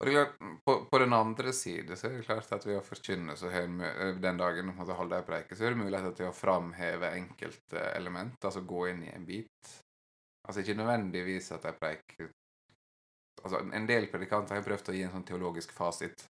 Og 0.00 0.06
det 0.06 0.12
er 0.12 0.24
klart, 0.24 0.38
på, 0.64 0.84
på 0.90 0.98
den 0.98 1.12
andre 1.12 1.52
side 1.52 1.96
så 1.96 2.06
er 2.06 2.18
det 2.18 2.26
klart 2.26 2.52
at 2.52 2.66
ved 2.66 2.76
å 2.76 2.84
forkynne 2.84 3.36
så 3.36 3.48
har 3.48 3.68
vi- 3.68 4.20
den 4.20 4.36
dagen 4.36 4.72
vi 4.76 4.92
holder 4.92 5.22
ei 5.22 5.24
preike, 5.24 5.56
så 5.56 5.64
er 5.64 5.72
det 5.72 5.80
mulighet 5.80 6.16
til 6.16 6.28
å 6.28 6.36
framheve 6.36 7.12
enkelte 7.16 7.80
element, 7.96 8.36
altså 8.44 8.60
gå 8.60 8.88
inn 8.90 9.04
i 9.04 9.12
en 9.14 9.24
bit. 9.24 9.70
Altså 10.48 10.60
ikke 10.60 10.76
nødvendigvis 10.76 11.52
at 11.52 11.64
ei 11.64 11.72
preik 11.72 12.18
Altså 13.44 13.58
en 13.60 13.86
del 13.86 14.06
predikanter 14.10 14.56
har 14.56 14.64
prøvd 14.64 14.88
å 14.90 14.94
gi 14.96 15.02
en 15.06 15.12
sånn 15.12 15.24
teologisk 15.28 15.72
fasit. 15.76 16.24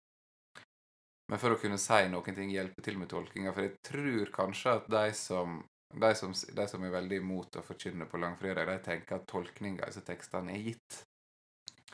Men 1.30 1.40
for 1.42 1.54
å 1.54 1.58
kunne 1.58 1.78
si 1.80 2.02
noen 2.10 2.36
ting, 2.36 2.52
hjelpe 2.54 2.84
til 2.84 2.98
med 3.00 3.10
tolkinga. 3.10 3.54
For 3.54 3.66
jeg 3.66 3.74
tror 3.86 4.30
kanskje 4.34 4.76
at 4.78 4.86
de 4.92 5.06
som, 5.18 5.58
de 5.94 6.12
som, 6.18 6.34
de 6.60 6.68
som 6.70 6.84
er 6.86 6.94
veldig 6.94 7.18
imot 7.22 7.58
å 7.58 7.64
forkynne 7.66 8.06
på 8.10 8.20
langfredag, 8.22 8.68
de 8.70 8.78
tenker 8.84 9.18
at 9.18 9.26
tolkninga 9.30 9.88
disse 9.88 10.04
tekstene 10.06 10.54
er 10.54 10.70
gitt. 10.70 11.02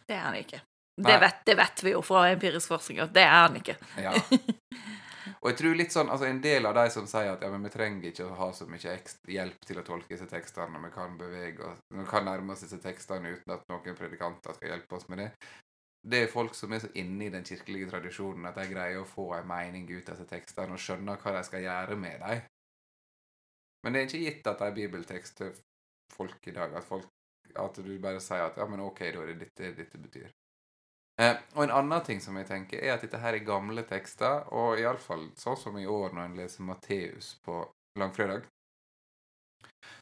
Det 0.05 0.19
er 0.19 0.27
han 0.27 0.37
ikke. 0.37 0.61
Det 1.03 1.15
vet, 1.23 1.39
det 1.49 1.55
vet 1.57 1.83
vi 1.87 1.95
jo 1.95 2.03
fra 2.05 2.27
empirisk 2.29 2.69
forskning 2.69 3.01
at 3.01 3.15
det 3.15 3.25
er 3.25 3.39
han 3.39 3.57
ikke. 3.57 3.79
Ja. 3.97 4.13
Og 5.43 5.49
jeg 5.51 5.57
tror 5.59 5.75
litt 5.79 5.95
sånn, 5.95 6.11
altså 6.13 6.29
En 6.29 6.41
del 6.43 6.67
av 6.69 6.77
de 6.77 6.85
som 6.95 7.07
sier 7.11 7.33
at 7.33 7.43
ja, 7.43 7.49
men 7.51 7.65
vi 7.67 7.73
trenger 7.75 8.11
ikke 8.11 8.29
å 8.29 8.37
ha 8.39 8.49
så 8.55 8.67
mye 8.71 8.95
hjelp 9.33 9.67
til 9.67 9.81
å 9.81 9.85
tolke 9.87 10.15
disse 10.15 10.29
tekstene, 10.31 10.83
vi 10.85 10.91
kan 10.95 11.17
bevege 11.19 11.67
oss, 11.67 11.81
vi 11.91 12.07
kan 12.11 12.27
nærme 12.29 12.55
oss 12.55 12.63
disse 12.63 12.79
tekstene 12.83 13.33
uten 13.35 13.55
at 13.57 13.65
noen 13.73 13.99
predikanter 13.99 14.59
skal 14.59 14.75
hjelpe 14.75 14.99
oss 14.99 15.09
med 15.11 15.25
det. 15.25 15.31
Det 16.03 16.25
er 16.25 16.31
folk 16.31 16.57
som 16.59 16.73
er 16.75 16.83
så 16.83 16.89
inne 16.99 17.29
i 17.29 17.31
den 17.31 17.45
kirkelige 17.47 17.89
tradisjonen 17.91 18.49
at 18.49 18.57
de 18.59 18.67
greier 18.73 19.01
å 19.03 19.09
få 19.09 19.29
en 19.37 19.47
mening 19.47 19.87
ut 19.87 20.09
av 20.09 20.17
disse 20.17 20.27
tekstene 20.31 20.75
og 20.75 20.83
skjønner 20.83 21.21
hva 21.23 21.37
de 21.37 21.43
skal 21.47 21.63
gjøre 21.63 21.99
med 21.99 22.25
dem. 22.25 22.43
Men 23.83 23.95
det 23.95 24.01
er 24.01 24.09
ikke 24.09 24.23
gitt 24.25 24.49
at 24.51 24.59
det 24.59 24.69
er 24.69 24.79
bibeltekst 24.79 25.37
til 25.39 25.53
folk 26.13 26.47
i 26.47 26.55
dag, 26.55 26.75
at, 26.75 26.87
folk, 26.87 27.07
at 27.59 27.79
du 27.83 27.93
bare 28.03 28.23
sier 28.23 28.47
at 28.47 28.59
ja, 28.59 28.67
men 28.71 28.83
ok, 28.83 29.05
da 29.15 29.23
er 29.23 29.33
det 29.33 29.47
dette 29.47 29.75
dette 29.79 30.01
betyr. 30.03 30.31
Eh, 31.21 31.37
og 31.55 31.65
en 31.67 31.75
annen 31.77 32.05
ting 32.07 32.23
som 32.25 32.37
jeg 32.39 32.49
tenker, 32.49 32.83
er 32.83 32.97
at 32.97 33.05
dette 33.05 33.21
her 33.21 33.37
er 33.37 33.47
gamle 33.47 33.85
tekster, 33.87 34.47
og 34.55 34.81
iallfall 34.81 35.29
sånn 35.39 35.59
som 35.61 35.79
i 35.79 35.87
år 35.87 36.15
når 36.15 36.25
en 36.25 36.39
leser 36.39 36.67
Matteus 36.67 37.35
på 37.45 37.61
langfredag, 38.01 38.47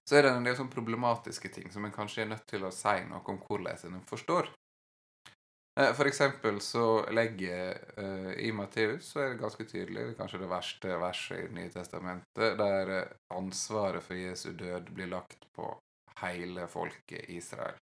så 0.09 0.17
er 0.17 0.25
det 0.25 0.33
en 0.35 0.47
del 0.47 0.57
sånn 0.59 0.73
problematiske 0.73 1.51
ting 1.53 1.69
som 1.73 1.85
en 1.85 1.95
kanskje 1.95 2.25
er 2.25 2.33
nødt 2.33 2.47
til 2.51 2.65
å 2.67 2.73
si 2.75 2.97
noe 3.09 3.23
om 3.33 3.41
hvordan 3.45 3.97
en 3.99 4.07
forstår. 4.07 4.51
Eh, 5.79 5.93
For 5.95 6.07
eksempel 6.07 6.61
så 6.61 7.07
legger 7.11 7.79
uh, 7.99 8.33
i 8.33 8.53
Matteus 8.53 9.13
så 9.13 9.21
er 9.21 9.29
det 9.31 9.43
ganske 9.43 9.65
tydelig, 9.65 10.03
det 10.03 10.15
er 10.15 10.19
kanskje 10.19 10.41
det 10.43 10.49
verste 10.51 10.97
verset 10.99 11.39
i 11.39 11.47
Det 11.47 11.59
nye 11.59 11.71
testamentet, 11.71 12.57
der 12.59 12.91
eh, 12.97 13.13
ansvaret 13.37 14.03
for 14.03 14.19
Jesu 14.19 14.51
død 14.53 14.91
blir 14.91 15.13
lagt 15.13 15.47
på 15.55 15.71
hele 16.21 16.67
folket 16.69 17.31
Israel. 17.31 17.79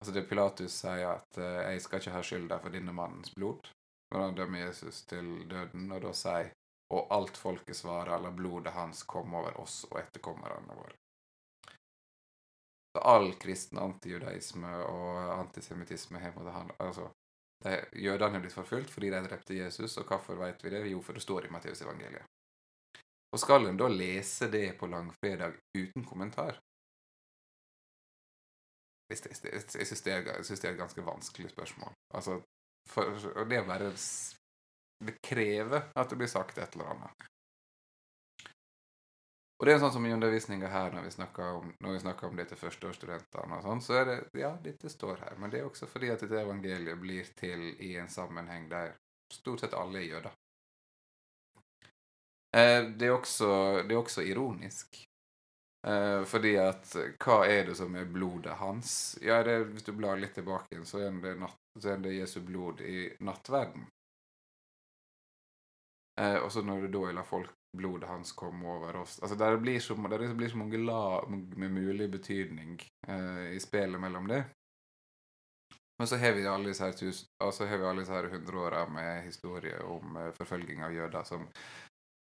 Altså 0.00 0.12
det 0.14 0.28
Pilatus 0.28 0.72
sier 0.72 1.08
at 1.08 1.38
uh, 1.38 1.64
'jeg 1.66 1.82
skal 1.82 2.00
ikke 2.00 2.14
ha 2.14 2.22
skylda 2.22 2.58
for 2.62 2.70
denne 2.70 2.92
mannens 2.92 3.34
blod', 3.34 3.72
når 4.12 4.20
han 4.20 4.34
dømmer 4.34 4.58
Jesus 4.58 5.02
til 5.02 5.48
døden, 5.50 5.90
og 5.92 6.02
da 6.02 6.12
sier 6.12 6.52
'og 6.90 7.10
alt 7.10 7.36
folket 7.36 7.76
svarer, 7.76 8.20
la 8.22 8.30
blodet 8.30 8.72
hans 8.72 9.02
komme 9.02 9.38
over 9.38 9.58
oss 9.60 9.84
og 9.90 9.98
etterkommerne 9.98 10.78
våre'. 10.78 11.05
Så 12.96 13.00
all 13.04 13.34
kristen 13.36 13.76
antijudaisme 13.82 14.70
og 14.88 15.18
antisemittisme 15.34 16.16
har 16.54 16.70
Altså, 16.80 17.10
de, 17.66 17.74
jødene 18.06 18.38
er 18.38 18.44
blitt 18.46 18.56
forfulgt 18.56 18.92
fordi 18.94 19.10
de 19.12 19.20
drepte 19.26 19.56
Jesus, 19.58 19.98
og 20.00 20.06
hvorfor 20.08 20.38
vet 20.40 20.64
vi 20.64 20.72
det? 20.72 20.80
Jo, 20.88 21.02
for 21.04 21.12
det 21.12 21.22
står 21.24 21.44
i 21.44 21.50
Matteus 21.52 21.82
evangeliet. 21.84 22.24
Og 23.34 23.42
skal 23.42 23.68
en 23.68 23.76
da 23.76 23.90
lese 23.92 24.48
det 24.48 24.78
på 24.80 24.88
langfredag 24.88 25.58
uten 25.76 26.06
kommentar? 26.08 26.56
Jeg 29.12 29.18
jeg 29.36 29.84
synes 29.84 30.02
det 30.60 30.68
er 30.70 30.72
et 30.72 30.80
ganske 30.80 31.04
vanskelig 31.04 31.50
spørsmål. 31.52 31.92
Altså, 32.16 32.40
for, 32.88 33.12
det 33.84 33.92
å 33.92 33.96
s- 34.00 34.34
Det 35.04 35.18
krever 35.22 35.90
at 35.94 36.08
det 36.08 36.16
blir 36.16 36.32
sagt 36.32 36.56
et 36.58 36.72
eller 36.72 36.88
annet. 36.94 37.26
Og 39.56 39.64
det 39.66 39.72
er 39.72 39.78
sånn 39.80 39.92
som 39.94 40.04
i 40.04 40.12
undervisninga 40.12 40.68
her, 40.68 40.90
når 40.92 41.06
vi 41.06 41.10
snakker 41.14 41.54
om, 41.58 41.70
når 41.80 41.94
vi 41.94 42.00
snakker 42.02 42.28
om 42.28 42.36
det 42.36 42.44
til 42.50 42.58
førsteårsstudentene, 42.60 43.56
og 43.56 43.64
sånn, 43.64 43.80
så 43.84 44.00
er 44.02 44.08
det 44.10 44.16
Ja, 44.36 44.52
dette 44.62 44.90
står 44.92 45.22
her, 45.24 45.38
men 45.40 45.52
det 45.52 45.62
er 45.62 45.68
også 45.70 45.88
fordi 45.88 46.10
at 46.12 46.24
et 46.26 46.34
evangelium 46.42 47.00
blir 47.00 47.30
til 47.40 47.70
i 47.80 47.94
en 47.96 48.12
sammenheng 48.12 48.68
der 48.68 48.92
stort 49.32 49.64
sett 49.64 49.74
alle 49.74 50.02
er 50.02 50.10
jøder. 50.10 50.36
Eh, 52.56 52.84
det, 52.84 53.08
er 53.08 53.16
også, 53.16 53.48
det 53.88 53.96
er 53.96 54.02
også 54.02 54.22
ironisk. 54.28 55.00
Eh, 55.86 56.22
fordi 56.28 56.56
at 56.60 56.92
hva 57.22 57.42
er 57.48 57.68
det 57.68 57.76
som 57.78 57.96
er 57.96 58.08
blodet 58.12 58.60
hans? 58.60 59.18
Ja, 59.22 59.42
det, 59.46 59.58
Hvis 59.72 59.88
du 59.88 59.92
blar 59.96 60.20
litt 60.20 60.34
tilbake, 60.34 60.84
så 60.84 61.00
er 61.06 61.16
det, 61.22 61.36
natt, 61.40 61.58
så 61.80 61.94
er 61.94 62.00
det 62.04 62.16
Jesu 62.16 62.40
blod 62.44 62.80
i 62.80 63.08
nattverden. 63.24 63.88
Eh, 66.20 66.38
og 66.40 66.52
så 66.52 66.62
når 66.64 66.86
det 66.86 66.92
da 66.96 67.12
lar 67.12 67.28
folk 67.28 67.52
blodet 67.76 68.08
hans 68.08 68.32
kom 68.36 68.64
over 68.66 68.96
oss 69.02 69.18
altså 69.22 69.36
Der 69.38 69.56
blir 69.62 69.80
så, 69.80 69.94
det 69.94 70.34
blir 70.34 70.48
så 70.52 70.60
mange 70.60 70.78
lag 70.82 71.30
med 71.30 71.70
mulig 71.70 72.10
betydning 72.10 72.78
eh, 73.08 73.52
i 73.56 73.60
spillet 73.60 74.00
mellom 74.00 74.28
det. 74.28 74.44
Men 75.98 76.08
så 76.08 76.16
har 76.20 76.32
vi 76.36 76.46
alle 76.46 76.68
disse 76.68 76.84
her, 76.84 76.92
tusen, 76.92 77.28
altså 77.40 77.66
har 77.66 77.78
vi 77.80 77.86
alle 77.88 78.02
disse 78.04 78.12
her 78.12 78.28
hundreåra 78.28 78.86
med 78.88 79.24
historie 79.24 79.78
om 79.82 80.16
eh, 80.16 80.32
forfølging 80.36 80.84
av 80.84 80.94
jøder 80.94 81.24
som 81.24 81.48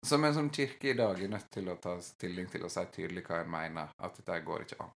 som 0.04 0.24
en 0.24 0.34
sånn 0.36 0.50
kirke 0.52 0.90
i 0.92 0.98
dag 1.00 1.20
er 1.24 1.32
nødt 1.32 1.50
til 1.54 1.70
å 1.72 1.78
ta 1.80 1.96
stilling 2.04 2.50
til 2.52 2.66
og 2.68 2.72
si 2.74 2.84
tydelig 2.92 3.24
hva 3.24 3.40
en 3.40 3.52
mener. 3.52 3.94
At 4.04 4.18
dette 4.20 4.40
går 4.44 4.66
ikke 4.66 4.80
an. 4.84 4.92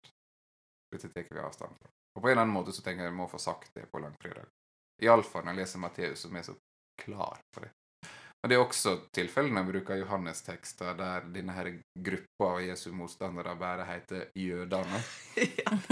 Dette 0.92 1.12
tar 1.14 1.28
vi 1.30 1.44
avstand 1.44 1.78
fra. 1.78 1.92
Og 2.16 2.24
på 2.24 2.30
en 2.30 2.32
eller 2.32 2.46
annen 2.46 2.56
måte 2.56 2.74
så 2.74 2.82
tenker 2.82 3.06
jeg 3.06 3.12
jeg 3.12 3.20
må 3.20 3.28
få 3.30 3.42
sagt 3.42 3.76
det 3.78 3.86
på 3.92 4.02
langfredag. 4.02 4.50
Iallfall 5.04 5.46
når 5.46 5.54
jeg 5.54 5.62
leser 5.62 5.84
Matteus, 5.84 6.24
som 6.26 6.36
er 6.36 6.48
så 6.48 6.56
klar 7.02 7.42
på 7.54 7.66
det. 7.66 7.72
Og 8.46 8.50
Det 8.50 8.58
er 8.60 8.62
også 8.62 8.92
tilfellene 9.10 9.64
jeg 9.64 9.72
bruker 9.72 9.98
Johannes-tekster 10.04 10.94
der 11.00 11.24
denne 11.34 11.54
her 11.56 11.72
gruppa 11.98 12.50
av 12.54 12.60
Jesu 12.62 12.92
motstandere 12.94 13.56
bare 13.58 13.88
heter 13.90 14.28
jødene. 14.38 15.00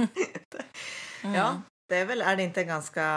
ja, 1.34 1.48
det 1.90 1.98
er 1.98 2.06
vel 2.12 2.22
Er 2.22 2.38
det 2.38 2.46
ikke 2.52 2.62
en 2.68 2.76
ganske 2.76 3.08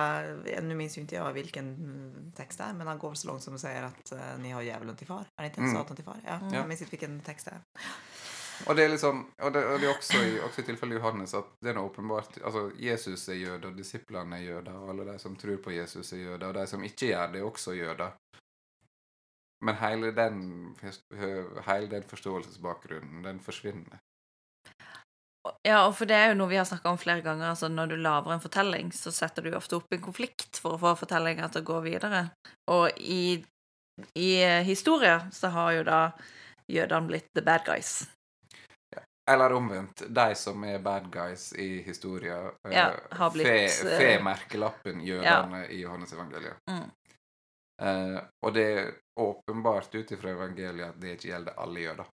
minns 0.40 0.78
minnes 0.78 0.96
ikke 1.02 1.18
jag 1.18 1.36
vilken 1.36 1.68
mm, 1.76 2.32
text 2.38 2.62
det 2.62 2.70
er, 2.70 2.78
men 2.80 2.88
han 2.88 2.98
går 2.98 3.14
så 3.14 3.28
langt 3.28 3.44
som 3.44 3.58
å 3.58 3.60
si 3.60 3.74
at 3.76 4.12
uh, 4.16 4.24
ni 4.40 4.56
har 4.56 4.64
djevelen 4.64 4.96
til 4.96 5.10
far. 5.12 5.28
Er 5.36 5.44
det 5.44 5.52
ikke 5.52 5.66
Mm. 5.66 5.76
Satan 5.76 5.96
til 6.00 6.08
far? 6.08 6.20
Ja, 6.24 6.38
Mm. 6.40 6.52
Jeg 6.54 6.68
minns 6.68 6.80
ikke 6.80 6.96
hvilken 6.96 7.20
tekst 7.28 7.50
det 7.50 7.58
er. 7.58 7.92
Og 8.66 8.76
det 8.76 8.84
er 8.84 8.88
liksom, 8.88 9.26
og 9.36 9.52
det, 9.52 9.64
og 9.68 9.80
det 9.80 9.88
er 9.88 9.92
også 9.98 10.22
i, 10.24 10.38
også 10.40 10.62
i 10.62 10.64
tilfellet 10.64 10.96
Johannes 10.96 11.34
at 11.36 11.44
det 11.60 11.70
er 11.70 11.76
noe 11.76 11.90
åpenbart 11.90 12.38
altså 12.40 12.70
Jesus 12.80 13.28
er 13.28 13.34
jøde, 13.34 13.68
og 13.68 13.76
disiplene 13.76 14.38
er 14.38 14.46
jøder, 14.48 14.72
og 14.80 14.94
alle 14.94 15.12
de 15.12 15.18
som 15.20 15.36
tror 15.36 15.60
på 15.60 15.76
Jesus 15.76 16.12
er 16.12 16.24
jøder, 16.24 16.48
og 16.48 16.54
de 16.54 16.66
som 16.66 16.84
ikke 16.84 17.10
gjør 17.10 17.34
det, 17.34 17.42
er 17.42 17.50
også 17.50 17.76
jøder. 17.76 18.16
Men 19.64 19.78
hele 19.80 20.10
den, 20.12 20.40
hele 21.66 21.86
den 21.88 22.02
forståelsesbakgrunnen, 22.02 23.22
den 23.24 23.40
forsvinner. 23.40 23.98
Ja, 25.62 25.84
og 25.86 25.94
for 25.98 26.10
det 26.10 26.16
er 26.18 26.32
jo 26.32 26.38
noe 26.40 26.50
vi 26.50 26.58
har 26.58 26.66
snakka 26.66 26.90
om 26.90 26.98
flere 26.98 27.22
ganger. 27.24 27.48
altså 27.48 27.68
Når 27.68 27.92
du 27.92 27.96
lager 27.96 28.32
en 28.32 28.42
fortelling, 28.42 28.90
så 28.92 29.12
setter 29.14 29.42
du 29.42 29.54
ofte 29.56 29.78
opp 29.78 29.94
en 29.94 30.02
konflikt 30.02 30.60
for 30.62 30.76
å 30.76 30.80
få 30.82 30.94
fortellinga 31.04 31.48
til 31.52 31.62
å 31.62 31.68
gå 31.70 31.80
videre. 31.86 32.22
Og 32.72 32.98
i, 32.98 33.38
i 34.18 34.30
eh, 34.42 34.62
historier 34.66 35.28
så 35.32 35.52
har 35.54 35.72
jo 35.78 35.86
da 35.86 36.00
jødene 36.72 37.12
blitt 37.12 37.30
the 37.38 37.44
bad 37.46 37.64
guys. 37.66 38.02
Eller 39.30 39.52
omvendt, 39.52 40.04
de 40.08 40.34
som 40.38 40.62
er 40.64 40.78
bad 40.78 41.08
guys 41.10 41.48
i 41.58 41.82
historien, 41.82 42.52
eh, 42.68 42.74
Ja, 42.74 42.90
har 43.10 43.30
blitt, 43.34 43.46
fe, 43.46 43.88
eh, 43.88 43.98
fe 43.98 44.12
merkelappen 44.22 45.02
jødene 45.02 45.64
i 45.66 45.80
Johannes 45.80 46.12
evangeliet. 46.14 46.62
Mm. 46.70 46.90
Eh, 47.82 48.18
og 48.46 48.54
det 48.54 48.66
er 48.72 48.92
åpenbart 49.20 49.94
ut 49.94 50.12
ifra 50.12 50.32
evangeliet 50.32 50.94
at 50.94 51.00
det 51.00 51.16
ikke 51.16 51.28
gjelder 51.28 51.58
alle 51.60 51.80
jøder. 51.80 52.12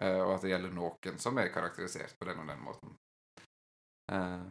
Eh, 0.00 0.20
og 0.22 0.34
at 0.36 0.44
det 0.44 0.52
gjelder 0.52 0.74
noen 0.74 1.22
som 1.22 1.38
er 1.38 1.52
karakterisert 1.54 2.18
på 2.18 2.28
den 2.28 2.42
og 2.42 2.50
den 2.50 2.62
måten. 2.64 2.96
Eh, 4.12 4.50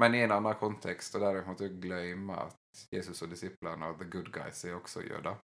men 0.00 0.14
i 0.14 0.22
en 0.24 0.32
annen 0.32 0.56
kontekst, 0.60 1.14
og 1.16 1.24
der 1.24 1.40
jeg 1.40 1.48
måtte 1.48 1.70
glemme 1.80 2.36
at 2.46 2.84
Jesus 2.92 3.22
og 3.24 3.32
disiplene 3.32 3.90
og 3.90 3.98
the 3.98 4.08
good 4.08 4.30
guys 4.32 4.64
er 4.64 4.76
også 4.78 5.02
jøder, 5.04 5.40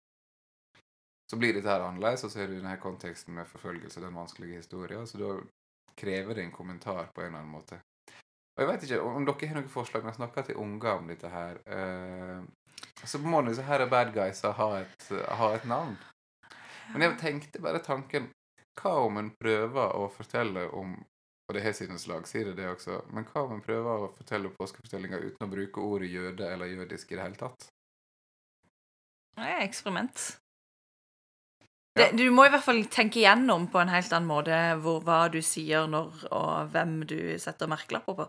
så 1.26 1.36
blir 1.36 1.56
dette 1.56 1.68
her 1.68 1.82
annerledes, 1.82 2.22
og 2.24 2.30
så 2.30 2.44
er 2.44 2.52
det 2.52 2.60
denne 2.60 2.76
konteksten 2.78 3.34
med 3.34 3.48
forfølgelse, 3.50 4.00
den 4.00 4.14
vanskelige 4.14 4.60
historien, 4.62 5.06
så 5.06 5.18
da 5.18 5.32
krever 5.98 6.38
det 6.38 6.44
en 6.44 6.54
kommentar 6.54 7.10
på 7.14 7.24
en 7.24 7.26
eller 7.26 7.40
annen 7.40 7.56
måte. 7.56 7.80
Og 8.56 8.62
jeg 8.62 8.68
vet 8.70 8.84
ikke 8.86 9.00
om 9.02 9.26
dere 9.26 9.48
har 9.50 9.58
noen 9.58 9.72
forslag 9.72 10.04
men 10.04 10.12
jeg 10.14 10.20
snakker 10.20 10.46
til 10.46 10.60
unger 10.62 10.92
om 10.94 11.10
dette 11.10 11.28
her. 11.28 11.58
Så 13.04 13.18
må 13.22 13.42
disse 13.46 13.64
her 13.66 13.84
bad 13.90 14.12
guysa 14.14 14.52
ha 14.56 14.68
et, 14.80 15.10
ha 15.38 15.50
et 15.54 15.66
navn. 15.68 15.96
Men 16.92 17.02
jeg 17.02 17.18
tenkte 17.20 17.62
bare 17.62 17.82
tanken 17.82 18.30
Hva 18.78 18.92
om 19.06 19.16
en 19.18 19.32
prøver 19.34 19.94
å 19.96 20.06
fortelle 20.12 20.68
om 20.76 20.92
Og 21.48 21.54
det 21.54 21.62
har 21.64 21.74
sine 21.78 21.98
slagsider, 21.98 22.54
det 22.58 22.66
også. 22.68 23.00
Men 23.14 23.26
hva 23.28 23.44
om 23.46 23.52
en 23.54 23.62
prøver 23.62 24.02
å 24.02 24.10
fortelle 24.16 24.50
påskefortellinga 24.50 25.20
uten 25.22 25.46
å 25.46 25.50
bruke 25.50 25.82
ordet 25.82 26.08
jøde 26.10 26.48
eller 26.50 26.72
jødisk 26.72 27.12
i 27.12 27.18
det 27.18 27.22
hele 27.22 27.38
tatt? 27.38 27.68
Det 29.36 29.46
er 29.52 29.62
eksperiment. 29.62 30.24
Ja. 31.94 32.08
Det, 32.08 32.08
du 32.18 32.24
må 32.34 32.48
i 32.48 32.50
hvert 32.50 32.66
fall 32.66 32.82
tenke 32.90 33.20
igjennom 33.20 33.68
på 33.70 33.78
en 33.78 33.94
helt 33.94 34.10
annen 34.10 34.26
måte 34.26 34.58
hvor, 34.82 34.98
hva 35.06 35.28
du 35.30 35.38
sier 35.38 35.86
når, 35.86 36.26
og 36.34 36.74
hvem 36.74 36.98
du 37.06 37.18
setter 37.38 37.70
merkelapper 37.70 38.18
på. 38.18 38.26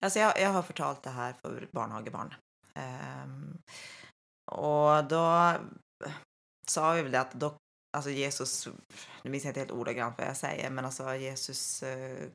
Altså, 0.00 0.22
jeg, 0.22 0.32
jeg 0.40 0.56
har 0.56 0.64
fortalt 0.64 1.04
det 1.04 1.12
her 1.12 1.36
for 1.42 1.68
barnehagebarn. 1.76 2.32
Ehm, 2.76 3.56
og 4.56 5.08
da 5.10 5.58
sa 6.68 6.92
vi 6.94 7.04
vel 7.06 7.14
det 7.14 7.22
at 7.24 7.36
da, 7.40 7.52
altså 7.96 8.12
Jesus 8.14 8.66
Nå 8.68 9.30
minns 9.30 9.46
jeg 9.46 9.54
ikke 9.54 9.64
helt 9.64 9.74
ordagrant 9.76 10.18
hva 10.18 10.28
jeg 10.30 10.38
sier, 10.42 10.70
men 10.74 10.86
altså 10.86 11.14
Jesus 11.18 11.62
eh, 11.86 12.26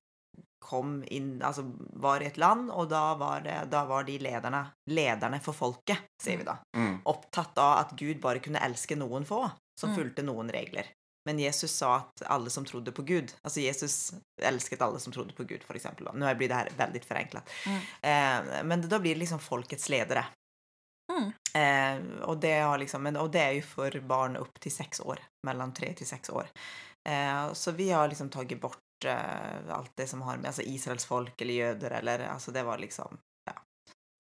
kom 0.62 1.02
inn 1.12 1.38
Altså 1.44 1.64
var 2.04 2.22
i 2.24 2.28
et 2.30 2.40
land, 2.42 2.70
og 2.72 2.90
da 2.92 3.14
var, 3.20 3.44
det, 3.46 3.58
da 3.72 3.84
var 3.90 4.06
de 4.08 4.18
lederne 4.22 4.64
lederne 4.92 5.40
for 5.44 5.56
folket, 5.58 6.04
sier 6.22 6.42
vi 6.42 6.48
da. 6.48 6.58
Mm. 6.78 7.02
Opptatt 7.12 7.58
av 7.62 7.78
at 7.86 7.94
Gud 8.00 8.20
bare 8.24 8.44
kunne 8.44 8.62
elske 8.64 8.98
noen 9.00 9.26
få, 9.28 9.44
som 9.80 9.92
Mm. 9.92 9.96
fulgte 9.98 10.24
noen 10.28 10.52
regler. 10.54 10.92
Men 11.26 11.40
Jesus 11.40 11.72
sa 11.72 11.96
at 12.00 12.24
alle 12.34 12.50
som 12.50 12.66
trodde 12.66 12.92
på 12.92 13.04
Gud 13.06 13.30
Altså 13.46 13.62
Jesus 13.62 14.14
elsket 14.42 14.82
alle 14.82 15.00
som 15.00 15.14
trodde 15.14 15.36
på 15.38 15.44
Gud, 15.44 15.64
eksempel. 15.70 16.10
Nå 16.14 16.34
blir 16.36 16.50
det 16.50 16.58
her 16.58 16.70
veldig 16.78 17.02
forenklet. 17.06 17.58
Mm. 17.68 17.82
Eh, 18.02 18.64
men 18.66 18.88
da 18.90 19.00
blir 19.00 19.16
det 19.16 19.24
liksom 19.24 19.40
folkets 19.40 19.90
ledere. 19.90 20.26
Mm. 21.12 21.32
Eh, 21.54 22.24
og, 22.26 22.40
det 22.42 22.56
har 22.60 22.78
liksom, 22.78 23.04
men, 23.04 23.20
og 23.20 23.32
det 23.32 23.42
er 23.42 23.58
jo 23.60 23.66
for 23.68 23.98
barn 24.08 24.38
opp 24.40 24.60
til 24.64 24.74
seks 24.74 25.04
år. 25.06 25.22
Mellom 25.48 25.74
tre 25.78 25.92
til 25.98 26.08
seks 26.08 26.34
år. 26.34 26.50
Eh, 27.08 27.54
så 27.54 27.74
vi 27.78 27.90
har 27.92 28.10
liksom 28.10 28.30
tatt 28.30 28.54
bort 28.62 29.06
eh, 29.06 29.70
alt 29.70 29.94
det 29.98 30.08
som 30.08 30.22
har 30.22 30.38
med 30.38 30.52
altså 30.52 30.66
Israels 30.66 31.06
folk 31.06 31.42
eller 31.42 31.54
jøder 31.54 31.98
eller 32.02 32.28
altså 32.30 32.52
Det 32.52 32.64
var 32.64 32.82
liksom. 32.82 33.20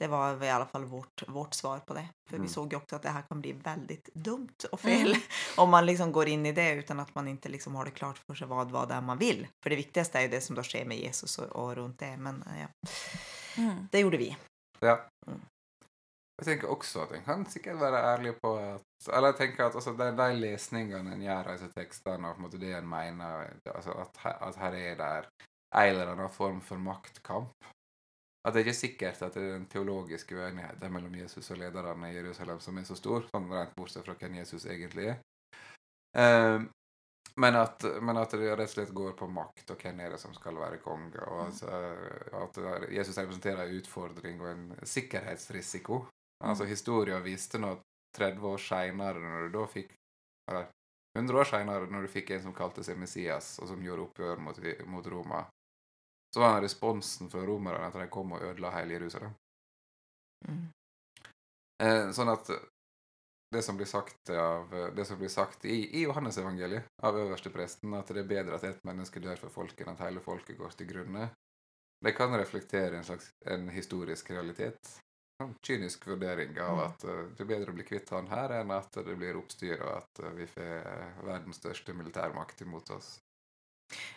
Det 0.01 0.07
var 0.09 0.39
i 0.41 0.49
alle 0.49 0.65
fall 0.65 0.87
vårt, 0.89 1.21
vårt 1.29 1.53
svar 1.53 1.83
på 1.85 1.93
det. 1.93 2.07
For 2.29 2.39
Mm. 2.39 2.45
vi 2.47 2.49
så 2.49 2.63
jo 2.71 2.79
også 2.79 2.95
at 2.97 3.03
det 3.05 3.11
her 3.13 3.25
kan 3.29 3.41
bli 3.43 3.51
veldig 3.53 3.97
dumt 4.13 4.65
og 4.71 4.79
feil 4.81 5.13
om 5.61 5.69
man 5.69 5.85
liksom 5.85 6.11
går 6.15 6.31
inn 6.33 6.45
i 6.49 6.53
det 6.57 6.65
uten 6.79 6.99
at 7.03 7.13
man 7.15 7.27
ikke 7.29 7.51
liksom 7.53 7.75
har 7.77 7.85
det 7.85 7.93
klart 7.99 8.17
for 8.25 8.39
seg 8.39 8.49
hva, 8.49 8.63
hva 8.71 8.85
det 8.89 8.95
er 8.97 9.05
man 9.05 9.19
vil. 9.21 9.43
For 9.61 9.69
det 9.69 9.77
viktigste 9.83 10.17
er 10.17 10.25
jo 10.25 10.31
det 10.33 10.41
som 10.41 10.57
da 10.57 10.63
skjer 10.65 10.87
med 10.89 10.97
Jesus 11.03 11.37
og, 11.43 11.51
og 11.53 11.75
rundt 11.77 11.99
det. 12.01 12.15
Men 12.17 12.41
eh, 12.49 12.63
ja, 12.63 12.69
Mm. 13.59 13.87
det 13.91 13.99
gjorde 13.99 14.17
vi. 14.17 14.29
Ja. 14.81 14.95
Mm. 15.27 15.41
Jeg 16.41 16.45
tenker 16.47 16.71
også 16.73 17.03
at 17.03 17.11
en 17.13 17.25
kan 17.25 17.43
sikkert 17.51 17.77
være 17.81 17.99
ærlig 18.15 18.31
på 18.41 18.55
at 18.57 18.81
Eller 19.13 19.33
jeg 19.33 19.37
tenker 19.37 19.65
at 19.65 19.75
altså, 19.75 19.91
de, 19.97 20.07
de 20.17 20.29
lesningene 20.39 21.13
en 21.13 21.21
gjør 21.21 21.47
av 21.51 21.57
disse 21.57 21.69
tekstene, 21.75 22.31
og 22.31 22.55
det 22.57 22.73
en 22.77 22.87
mener 22.89 23.51
altså, 23.75 23.91
at, 24.01 24.17
her, 24.23 24.37
at 24.47 24.55
her 24.61 24.77
er 24.79 24.95
det 24.95 25.11
en 25.73 25.89
eller 25.89 26.11
annen 26.15 26.29
form 26.29 26.61
for 26.61 26.77
maktkamp. 26.77 27.51
At 28.41 28.53
det 28.53 28.61
er 28.61 28.67
ikke 28.67 28.79
sikkert 28.79 29.21
at 29.21 29.35
det 29.37 29.41
er 29.43 29.57
den 29.59 29.67
teologiske 29.69 30.35
uenigheten 30.35 30.93
mellom 30.93 31.13
Jesus 31.19 31.51
og 31.53 31.59
lederne 31.61 32.09
i 32.09 32.15
Jerusalem 32.15 32.61
som 32.63 32.77
er 32.77 32.87
så 32.87 32.97
stor, 32.97 33.27
sånn 33.29 33.49
rent 33.51 33.75
bortsett 33.77 34.07
fra 34.07 34.15
hvem 34.17 34.39
Jesus 34.39 34.65
egentlig 34.65 35.11
er. 35.11 35.19
Eh, 36.17 36.63
men, 37.35 37.55
at, 37.55 37.85
men 38.01 38.17
at 38.19 38.33
det 38.35 38.49
rett 38.49 38.65
og 38.65 38.73
slett 38.73 38.95
går 38.95 39.13
på 39.19 39.29
makt, 39.31 39.69
og 39.71 39.85
hvem 39.85 40.01
er 40.03 40.15
det 40.15 40.19
som 40.19 40.33
skal 40.35 40.57
være 40.59 40.81
konge. 40.83 41.21
og 41.21 41.45
altså, 41.45 41.69
At 42.41 42.59
Jesus 42.91 43.17
representerer 43.21 43.63
en 43.63 43.77
utfordring 43.77 44.41
og 44.41 44.49
en 44.49 44.65
sikkerhetsrisiko. 44.83 46.03
Altså 46.43 46.65
Historia 46.67 47.21
viste 47.23 47.61
nå 47.61 47.75
30 48.17 48.47
år 48.51 48.59
seinere, 48.59 49.21
når 49.23 49.47
du 49.47 49.57
da 49.59 49.65
fikk 49.71 49.93
Eller 50.49 50.65
100 51.15 51.37
år 51.37 51.47
seinere, 51.47 51.87
når 51.91 52.07
du 52.07 52.11
fikk 52.11 52.31
en 52.33 52.41
som 52.43 52.53
kalte 52.55 52.83
seg 52.83 52.97
Messias, 52.99 53.53
og 53.61 53.69
som 53.69 53.83
gjorde 53.83 54.07
oppgjør 54.07 54.39
mot, 54.41 54.57
mot 54.89 55.07
Roma, 55.11 55.41
så 56.33 56.43
var 56.43 56.61
responsen 56.63 57.29
fra 57.31 57.45
romerne 57.45 57.87
at 57.87 57.97
de 57.99 58.07
kom 58.11 58.35
og 58.35 58.43
ødela 58.43 58.71
hele 58.77 58.95
Jerusalem. 58.99 59.33
Mm. 60.47 60.67
Eh, 61.83 62.11
sånn 62.15 62.31
at 62.31 62.49
det 63.51 63.61
som 63.65 63.75
blir 63.75 63.89
sagt, 63.89 64.29
av, 64.29 64.71
det 64.95 65.05
som 65.05 65.19
blir 65.19 65.29
sagt 65.29 65.65
i, 65.65 65.83
i 65.97 66.05
Johannesevangeliet 66.05 66.87
av 67.03 67.17
øverstepresten, 67.19 67.93
at 67.97 68.07
det 68.07 68.23
er 68.23 68.29
bedre 68.29 68.55
at 68.55 68.63
ett 68.63 68.83
menneske 68.87 69.19
dør 69.19 69.41
for 69.41 69.51
folket 69.51 69.83
enn 69.83 69.97
at 69.97 70.05
hele 70.05 70.23
folket 70.23 70.59
går 70.59 70.77
til 70.79 70.87
grunne, 70.93 71.27
det 72.01 72.11
kan 72.17 72.37
reflektere 72.37 72.97
en 72.97 73.03
slags 73.03 73.33
en 73.45 73.67
historisk 73.69 74.31
realitet. 74.31 75.01
En 75.43 75.55
kynisk 75.61 76.07
vurdering 76.07 76.59
av 76.59 76.77
Mm. 76.77 76.85
at 76.85 77.03
eh, 77.03 77.25
det 77.35 77.43
er 77.43 77.51
bedre 77.53 77.71
å 77.71 77.75
bli 77.75 77.83
kvitt 77.83 78.09
han 78.09 78.27
her 78.27 78.53
enn 78.61 78.71
at 78.71 78.93
det 78.93 79.15
blir 79.17 79.37
oppstyr 79.37 79.81
og 79.81 79.91
at 79.97 80.19
eh, 80.19 80.33
vi 80.37 80.47
får 80.47 80.87
eh, 80.93 81.21
verdens 81.25 81.59
største 81.61 81.93
militærmakt 81.93 82.61
imot 82.61 82.89
oss. 82.89 83.19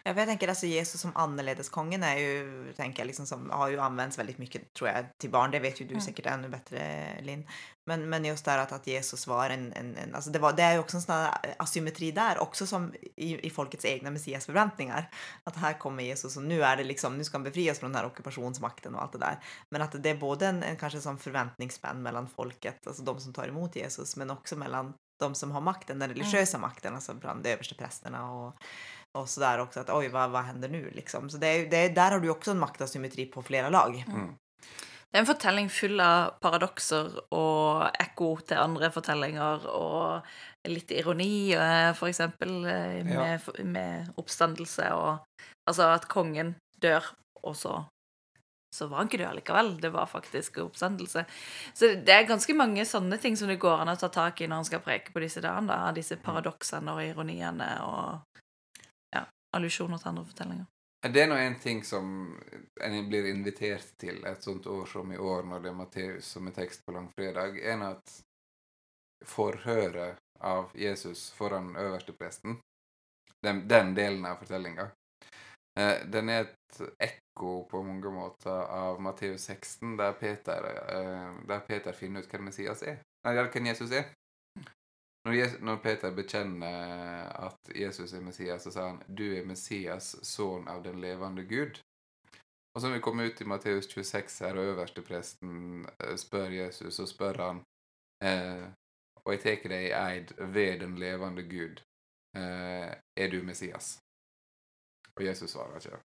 Ja, 0.04 0.12
for 0.12 0.20
jeg 0.20 0.28
tenker 0.28 0.48
altså 0.48 0.66
Jesus 0.66 1.00
som 1.00 1.12
annerledeskongen 1.16 2.02
er 2.02 2.18
jo, 2.18 2.72
tenker 2.76 3.02
jeg 3.02 3.06
liksom 3.06 3.26
som, 3.26 3.50
har 3.50 3.68
jo 3.68 3.80
använts 3.80 4.18
väldigt 4.18 4.38
mycket, 4.38 4.74
tror 4.74 4.88
jeg, 4.90 5.06
til 5.20 5.30
barn. 5.30 5.50
Det 5.50 5.62
vet 5.62 5.80
jo 5.80 5.86
du 5.86 5.94
Mm. 5.94 6.00
sikkert 6.00 6.26
ännu 6.26 6.48
bättre, 6.48 6.80
Linn. 7.22 7.46
Men, 7.86 8.08
men 8.08 8.24
just 8.24 8.44
där 8.44 8.58
att, 8.58 8.72
att 8.72 8.86
Jesus 8.86 9.26
var 9.26 9.50
en, 9.50 9.72
en, 9.72 9.96
en 9.96 10.14
alltså 10.14 10.30
det, 10.30 10.38
var, 10.38 10.52
det 10.52 10.62
är 10.62 10.72
ju 10.72 10.78
också 10.78 10.96
en 10.96 11.02
sån 11.02 11.14
här 11.14 11.54
asymmetri 11.58 12.10
där, 12.12 12.38
också 12.38 12.66
som 12.66 12.94
i, 13.16 13.46
i 13.46 13.50
folkets 13.50 13.84
egna 13.84 14.10
messiasförväntningar. 14.10 15.10
Att 15.44 15.56
här 15.56 15.78
kommer 15.78 16.02
Jesus 16.02 16.36
och 16.36 16.42
nu 16.42 16.62
är 16.62 16.76
det 16.76 16.84
liksom, 16.84 17.18
nu 17.18 17.24
ska 17.24 17.34
han 17.36 17.44
befrias 17.44 17.78
från 17.78 17.92
den 17.92 18.00
här 18.00 18.06
ockupationsmakten 18.06 18.94
och 18.94 19.02
allt 19.02 19.12
det 19.12 19.18
där. 19.18 19.38
Men 19.70 19.82
att 19.82 20.02
det 20.02 20.10
är 20.10 20.14
både 20.16 20.46
en, 20.46 20.62
en 20.62 20.76
kanske 20.76 21.00
som 21.00 21.18
förväntningsspänn 21.18 22.02
mellan 22.02 22.28
folket, 22.28 22.86
alltså 22.86 23.02
de 23.02 23.20
som 23.20 23.32
tar 23.32 23.48
emot 23.48 23.76
Jesus, 23.76 24.16
men 24.16 24.30
också 24.30 24.56
mellan 24.56 24.94
de 25.20 25.34
som 25.34 25.50
har 25.50 25.60
makten, 25.60 25.98
den 25.98 26.08
religiösa 26.08 26.58
makten, 26.58 26.94
alltså 26.94 27.14
bland 27.14 27.46
översteprästerna 27.46 28.30
och 28.32 28.54
och 29.14 29.28
sådär 29.28 29.58
också 29.58 29.80
att 29.80 29.90
oj, 29.90 30.08
vad, 30.08 30.30
vad 30.30 30.42
händer 30.42 30.68
nu 30.68 30.90
liksom? 30.90 31.30
Så 31.30 31.38
det 31.38 31.46
är, 31.46 31.70
det 31.70 31.76
är, 31.76 31.90
där 31.90 32.10
har 32.10 32.20
du 32.20 32.30
också 32.30 32.50
en 32.50 32.58
maktasymmetri 32.58 33.26
på 33.26 33.42
flera 33.42 33.68
lag. 33.68 34.04
Mm. 34.08 34.34
Det 35.10 35.18
er 35.18 35.22
en 35.22 35.28
fortelling 35.28 35.68
full 35.70 36.00
av 36.02 36.32
paradokser 36.42 37.12
og 37.30 37.84
ekko 38.02 38.32
til 38.48 38.58
andre 38.58 38.88
fortellinger 38.90 39.68
og 39.70 40.26
litt 40.66 40.90
ironi, 40.90 41.54
eh, 41.54 41.92
for 41.94 42.10
eksempel, 42.10 42.50
med, 42.66 43.06
med, 43.06 43.50
med 43.62 44.14
oppstandelse 44.18 44.90
og 44.94 45.22
Altså 45.64 45.86
at 45.94 46.04
kongen 46.12 46.50
dør, 46.82 47.06
og 47.40 47.54
så 47.56 47.84
så 48.74 48.86
var 48.90 48.98
han 48.98 49.08
ikke 49.08 49.20
død 49.22 49.36
likevel. 49.38 49.68
Det 49.80 49.90
var 49.94 50.06
faktisk 50.10 50.58
oppstandelse. 50.58 51.24
Så 51.74 51.92
det 52.06 52.14
er 52.14 52.26
ganske 52.28 52.56
mange 52.58 52.84
sånne 52.84 53.20
ting 53.22 53.36
som 53.38 53.48
det 53.48 53.60
går 53.62 53.84
an 53.84 53.92
å 53.92 53.96
ta 53.96 54.10
tak 54.12 54.42
i 54.42 54.48
når 54.50 54.62
han 54.62 54.68
skal 54.68 54.82
preke 54.82 55.14
på 55.14 55.22
disse 55.22 55.42
dagene. 55.44 55.70
da, 55.70 55.92
Disse 55.94 56.18
paradoksene 56.20 56.94
og 56.96 57.04
ironiene 57.04 57.68
og 57.86 58.00
ja, 58.02 58.43
allusjoner 59.56 60.00
til 60.00 60.12
andre 60.12 60.24
fortellinger. 60.28 60.70
Det 61.04 61.20
er 61.20 61.28
nå 61.28 61.36
en 61.36 61.58
ting 61.60 61.82
som 61.84 62.06
en 62.80 62.94
blir 63.10 63.26
invitert 63.28 63.90
til 64.00 64.22
et 64.24 64.42
sånt 64.42 64.66
år 64.66 64.86
som 64.88 65.10
i 65.12 65.18
år, 65.20 65.42
når 65.44 65.60
det 65.60 65.68
er 65.68 65.76
Matteus 65.76 66.30
som 66.36 66.48
er 66.48 66.54
tekst 66.56 66.84
på 66.86 66.94
langfredag, 66.96 67.58
er 67.60 67.82
at 67.90 68.14
forhøret 69.28 70.16
av 70.40 70.72
Jesus 70.74 71.26
foran 71.36 71.76
øverstepresten, 71.76 72.56
den, 73.44 73.66
den 73.68 73.92
delen 73.94 74.24
av 74.24 74.40
fortellinga, 74.40 74.88
eh, 75.80 76.06
den 76.08 76.32
er 76.32 76.46
et 76.46 76.80
ekko 77.10 77.52
på 77.68 77.84
mange 77.84 78.12
måter 78.12 78.64
av 78.64 79.00
Matteus 79.04 79.44
16, 79.44 79.98
der 80.00 80.16
Peter, 80.16 80.70
eh, 80.88 81.40
der 81.48 81.64
Peter 81.68 81.92
finner 81.92 82.24
ut 82.24 82.32
hvem 82.32 82.48
Messias 82.48 82.82
er. 82.82 83.02
Nei, 83.28 83.36
hvem 83.44 83.72
Jesus 83.74 83.92
er. 83.92 84.08
Når, 85.24 85.34
Jesus, 85.34 85.60
når 85.60 85.76
Peter 85.80 86.12
bekjenner 86.12 87.30
at 87.46 87.70
Jesus 87.74 88.12
er 88.12 88.20
Messias, 88.20 88.62
så 88.62 88.70
sier 88.70 88.90
han 88.90 89.02
'Du 89.08 89.24
er 89.32 89.46
Messias, 89.48 90.10
sønn 90.20 90.68
av 90.68 90.82
den 90.84 91.00
levende 91.00 91.46
Gud'. 91.48 91.80
Og 92.74 92.80
så 92.80 92.88
når 92.88 92.94
vi 92.94 93.00
kommer 93.00 93.24
ut 93.24 93.40
i 93.40 93.44
Matteus 93.44 93.88
26 93.88 94.40
her, 94.44 94.58
og 94.58 94.64
øverstepresten 94.72 95.86
eh, 96.00 96.16
spør 96.16 96.50
Jesus, 96.50 96.94
så 96.94 97.06
spør 97.06 97.40
han 97.46 97.62
eh, 98.20 98.68
'Og 99.24 99.32
jeg 99.32 99.40
tar 99.40 99.68
deg 99.72 99.86
i 99.86 99.94
eid 99.96 100.34
ved 100.52 100.80
den 100.80 100.98
levende 101.00 101.42
Gud, 101.48 101.80
eh, 102.36 102.92
er 103.16 103.28
du 103.30 103.42
Messias?' 103.42 103.98
Og 105.16 105.24
Jesus 105.24 105.50
svarer 105.50 105.76
ikke. 105.76 106.02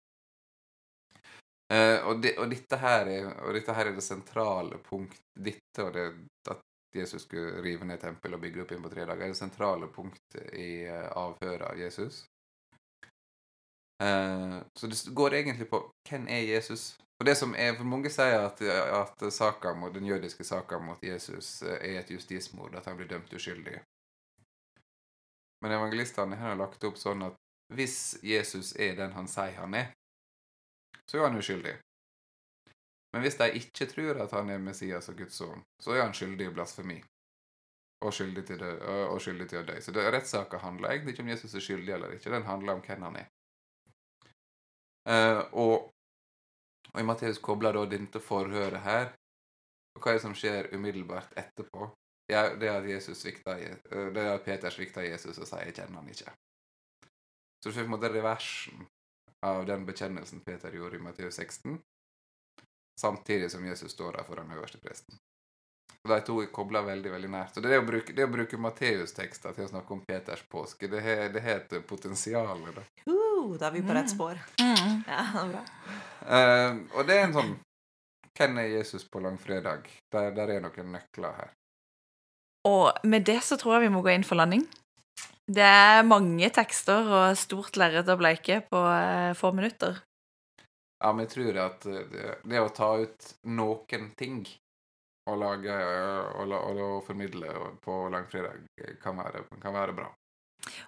Eh, 1.72 1.98
og, 2.06 2.22
det, 2.22 2.38
og, 2.38 2.50
dette 2.50 2.76
her 2.76 3.06
er, 3.06 3.28
og 3.44 3.54
dette 3.54 3.74
her 3.76 3.86
er 3.86 3.94
det 3.96 4.04
sentrale 4.04 4.78
punkt 4.78 5.20
Dette 5.32 5.84
og 5.84 5.94
det 5.94 6.06
at 6.52 6.60
Jesus 6.96 7.22
skulle 7.22 7.62
rive 7.62 7.86
ned 7.88 8.00
tempelet 8.00 8.36
og 8.36 8.42
bygge 8.42 8.62
opp 8.62 8.72
igjen 8.72 8.84
på 8.84 8.92
tre 8.92 9.06
dager, 9.06 9.24
er 9.24 9.32
det 9.32 9.38
sentrale 9.38 9.88
punktet 9.92 10.52
i 10.58 10.84
eh, 10.84 11.08
avhøret 11.16 11.66
av 11.70 11.78
Jesus. 11.80 12.24
Eh, 14.02 14.58
så 14.74 14.90
det 14.90 15.14
går 15.14 15.38
egentlig 15.40 15.68
på 15.70 15.82
hvem 16.08 16.28
er 16.28 16.44
Jesus? 16.48 16.96
Og 17.20 17.26
det 17.26 17.36
som 17.38 17.54
er, 17.54 17.76
for 17.78 17.86
Mange 17.86 18.10
sier 18.10 18.48
at, 18.48 18.60
at 18.62 19.24
saka 19.32 19.74
mot, 19.78 19.94
den 19.94 20.08
jødiske 20.10 20.44
saka 20.44 20.78
mot 20.82 21.02
Jesus 21.04 21.62
eh, 21.62 21.78
er 21.92 22.00
et 22.00 22.10
justismord, 22.10 22.74
at 22.74 22.86
han 22.90 22.98
blir 22.98 23.08
dømt 23.08 23.32
uskyldig. 23.32 23.78
Men 25.62 25.76
evangelistene 25.78 26.36
har 26.36 26.58
lagt 26.58 26.84
opp 26.84 26.98
sånn 26.98 27.22
at 27.28 27.38
hvis 27.72 28.18
Jesus 28.26 28.74
er 28.74 28.96
den 28.98 29.14
han 29.14 29.28
sier 29.30 29.54
han 29.60 29.74
er, 29.78 29.92
så 31.06 31.20
er 31.20 31.28
han 31.28 31.38
uskyldig. 31.38 31.76
Men 33.12 33.24
hvis 33.24 33.36
de 33.40 33.48
ikke 33.60 33.86
tror 33.90 34.22
at 34.24 34.32
han 34.32 34.50
er 34.50 34.62
Messias 34.62 35.08
og 35.12 35.18
Guds 35.20 35.36
sønn, 35.36 35.64
så 35.82 35.96
er 35.96 36.06
han 36.06 36.14
skyldig 36.16 36.48
i 36.48 36.54
blasfemi. 36.54 36.98
Og 38.02 38.14
skyldig 38.14 38.44
til, 38.46 38.58
dø, 38.58 38.70
og 39.12 39.20
skyldig 39.22 39.48
til 39.50 39.60
å 39.60 39.66
dø. 39.68 39.76
Så 39.80 39.92
rettssaka 39.94 40.58
handler 40.58 40.90
egentlig 40.90 41.14
ikke 41.14 41.26
om 41.26 41.30
Jesus 41.30 41.54
er 41.54 41.62
skyldig 41.62 41.94
eller 41.94 42.16
ikke, 42.16 42.32
den 42.32 42.48
handler 42.48 42.78
om 42.78 42.84
hvem 42.86 43.04
han 43.06 43.18
er. 43.20 43.28
Uh, 45.02 45.40
og, 45.58 45.90
og 46.92 46.98
i 46.98 47.06
Matteus 47.06 47.38
kobler 47.42 47.74
da 47.74 47.84
dette 47.90 48.22
forhøret 48.22 48.82
her 48.86 49.12
og 49.92 50.00
hva 50.00 50.12
er 50.12 50.18
det 50.18 50.24
som 50.24 50.36
skjer 50.36 50.70
umiddelbart 50.72 51.34
etterpå? 51.38 51.90
Ja, 52.30 52.46
det 52.56 52.68
er 52.68 52.78
at 52.78 52.88
Jesus 52.88 53.20
svikta, 53.20 53.58
eh, 53.60 54.08
det 54.14 54.22
er 54.22 54.34
at 54.34 54.44
Peter 54.46 54.72
svikta 54.72 55.04
Jesus 55.04 55.38
og 55.38 55.46
sier 55.46 55.64
'jeg 55.66 55.74
kjenner 55.74 56.00
han 56.00 56.08
ikke'. 56.08 56.34
Så 57.60 57.68
du 57.68 57.72
får 57.72 57.84
på 57.84 57.84
en 57.84 57.96
måte 57.96 58.12
reversen 58.12 58.86
av 59.42 59.66
den 59.66 59.86
bekjennelsen 59.86 60.40
Peter 60.40 60.70
gjorde 60.70 60.96
i 60.96 61.02
Matteus 61.02 61.34
16, 61.34 61.82
samtidig 63.00 63.50
som 63.50 63.64
Jesus 63.66 63.92
står 63.92 64.18
der 64.18 64.26
foran 64.28 64.50
øverste 64.52 64.78
presten. 64.78 65.18
Så 66.02 66.08
De 66.08 66.20
to 66.26 66.40
er 66.42 66.50
kobla 66.50 66.82
veldig 66.82 67.12
veldig 67.12 67.30
nært. 67.30 67.54
Så 67.54 67.62
det, 67.62 67.76
å 67.78 67.84
bruke, 67.86 68.14
det 68.16 68.24
å 68.26 68.30
bruke 68.30 68.58
Matteus-tekster 68.58 69.54
til 69.54 69.68
å 69.68 69.70
snakke 69.70 69.94
om 69.94 70.00
Peters 70.06 70.42
påske, 70.50 70.90
det 70.90 71.02
har 71.04 71.28
det 71.30 71.42
et 71.46 71.76
potensial. 71.86 72.64
Da. 72.74 72.82
Uh, 73.06 73.54
da 73.58 73.68
er 73.68 73.76
vi 73.76 73.84
på 73.86 73.94
rett 73.94 74.10
spor. 74.10 74.40
Mm. 74.58 75.04
Ja, 75.06 75.22
bra. 75.52 75.62
Eh, 76.26 76.80
og 76.96 77.06
det 77.06 77.18
er 77.18 77.28
en 77.28 77.36
sånn 77.36 77.52
Hvem 78.32 78.58
er 78.62 78.70
Jesus 78.78 79.02
på 79.04 79.20
langfredag? 79.20 79.88
Der, 80.14 80.30
der 80.32 80.54
er 80.54 80.62
noen 80.64 80.94
nøkler 80.94 81.34
her. 81.36 81.50
Og 82.64 83.04
med 83.04 83.26
det 83.28 83.42
så 83.44 83.58
tror 83.60 83.76
jeg 83.76 83.88
vi 83.88 83.90
må 83.92 84.00
gå 84.00 84.14
inn 84.14 84.24
for 84.24 84.40
landing. 84.40 84.62
Det 85.52 85.66
er 85.66 86.06
mange 86.06 86.48
tekster 86.54 87.10
og 87.12 87.36
stort 87.36 87.76
lerret 87.76 88.08
å 88.08 88.16
bleike 88.16 88.62
på 88.70 88.80
eh, 88.88 89.34
få 89.36 89.50
minutter. 89.52 90.00
Ja, 91.02 91.12
men 91.12 91.26
jeg 91.26 91.32
tror 91.32 91.56
at 91.64 91.86
eh, 91.90 92.02
det, 92.12 92.26
det 92.46 92.60
å 92.62 92.72
ta 92.74 92.92
ut 93.02 93.30
noen 93.50 94.10
ting 94.18 94.42
og 95.30 95.38
lage 95.40 95.74
eh, 95.74 96.28
og, 96.38 96.52
og, 96.54 96.82
og 96.86 97.00
formidle 97.06 97.54
på 97.82 97.96
langfredag 98.12 98.62
eh, 98.78 98.94
kan 99.02 99.18
være, 99.18 99.44
kan 99.62 99.74
være 99.74 99.96
bra. 99.98 100.10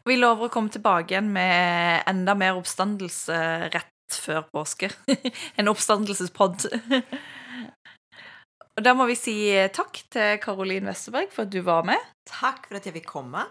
Vi 0.07 0.15
lover 0.15 0.47
å 0.47 0.55
komme 0.55 0.71
tilbake 0.71 1.17
igjen 1.17 1.33
med 1.35 2.07
enda 2.11 2.37
mer 2.39 2.61
oppstandelse 2.61 3.41
rett 3.75 3.91
før 4.15 4.45
påske. 4.55 4.93
en 5.59 5.73
oppstandelsespod. 5.73 6.69
Og 8.75 8.83
da 8.83 8.95
må 8.97 9.07
vi 9.07 9.15
si 9.19 9.35
takk 9.75 10.01
til 10.11 10.39
Karoline 10.43 10.91
Westerberg 10.91 11.31
for 11.35 11.47
at 11.47 11.53
du 11.55 11.61
var 11.67 11.85
med. 11.87 12.01
Takk 12.27 12.67
for 12.67 12.79
at 12.79 12.89
jeg 12.89 12.97
fikk 12.97 13.07
komme. 13.13 13.45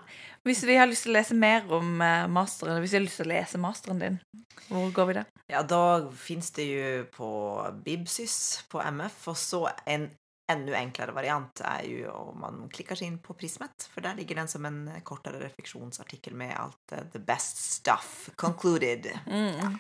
Hvis 0.44 0.66
vi 0.68 0.76
har 0.76 0.90
lyst 0.90 1.06
til 1.06 1.14
å 1.14 1.20
lese 1.20 1.38
mer 1.40 1.70
om 1.72 2.02
eh, 2.04 2.26
masteren, 2.28 2.82
hvis 2.84 2.92
vi 2.92 3.00
har 3.00 3.06
lyst 3.06 3.22
til 3.22 3.30
å 3.30 3.32
lese 3.32 3.62
masteren 3.62 4.02
din, 4.02 4.18
hvor 4.68 4.92
går 4.96 5.08
vi 5.08 5.16
da? 5.20 5.24
Ja, 5.52 5.62
da 5.64 5.84
fins 6.18 6.52
det 6.56 6.66
jo 6.68 6.90
på 7.14 7.30
Bibsys 7.84 8.64
på 8.72 8.80
MF 8.82 9.18
Og 9.32 9.36
så 9.38 9.66
en 9.92 10.08
enda 10.52 10.76
enklere 10.76 11.16
variant 11.16 11.62
er 11.64 11.86
jo 11.88 12.12
om 12.12 12.42
man 12.44 12.64
klikker 12.72 13.00
seg 13.00 13.10
inn 13.10 13.20
på 13.24 13.36
Prismet 13.40 13.88
for 13.94 14.04
der 14.04 14.18
ligger 14.20 14.42
den 14.42 14.52
som 14.52 14.66
en 14.68 14.82
kortere 15.08 15.40
refleksjonsartikkel 15.44 16.36
med 16.36 16.52
allt 16.60 16.96
eh, 16.96 17.06
the 17.16 17.22
best 17.24 17.64
stuff 17.64 18.30
concluded. 18.36 19.08
Mm. 19.28 19.80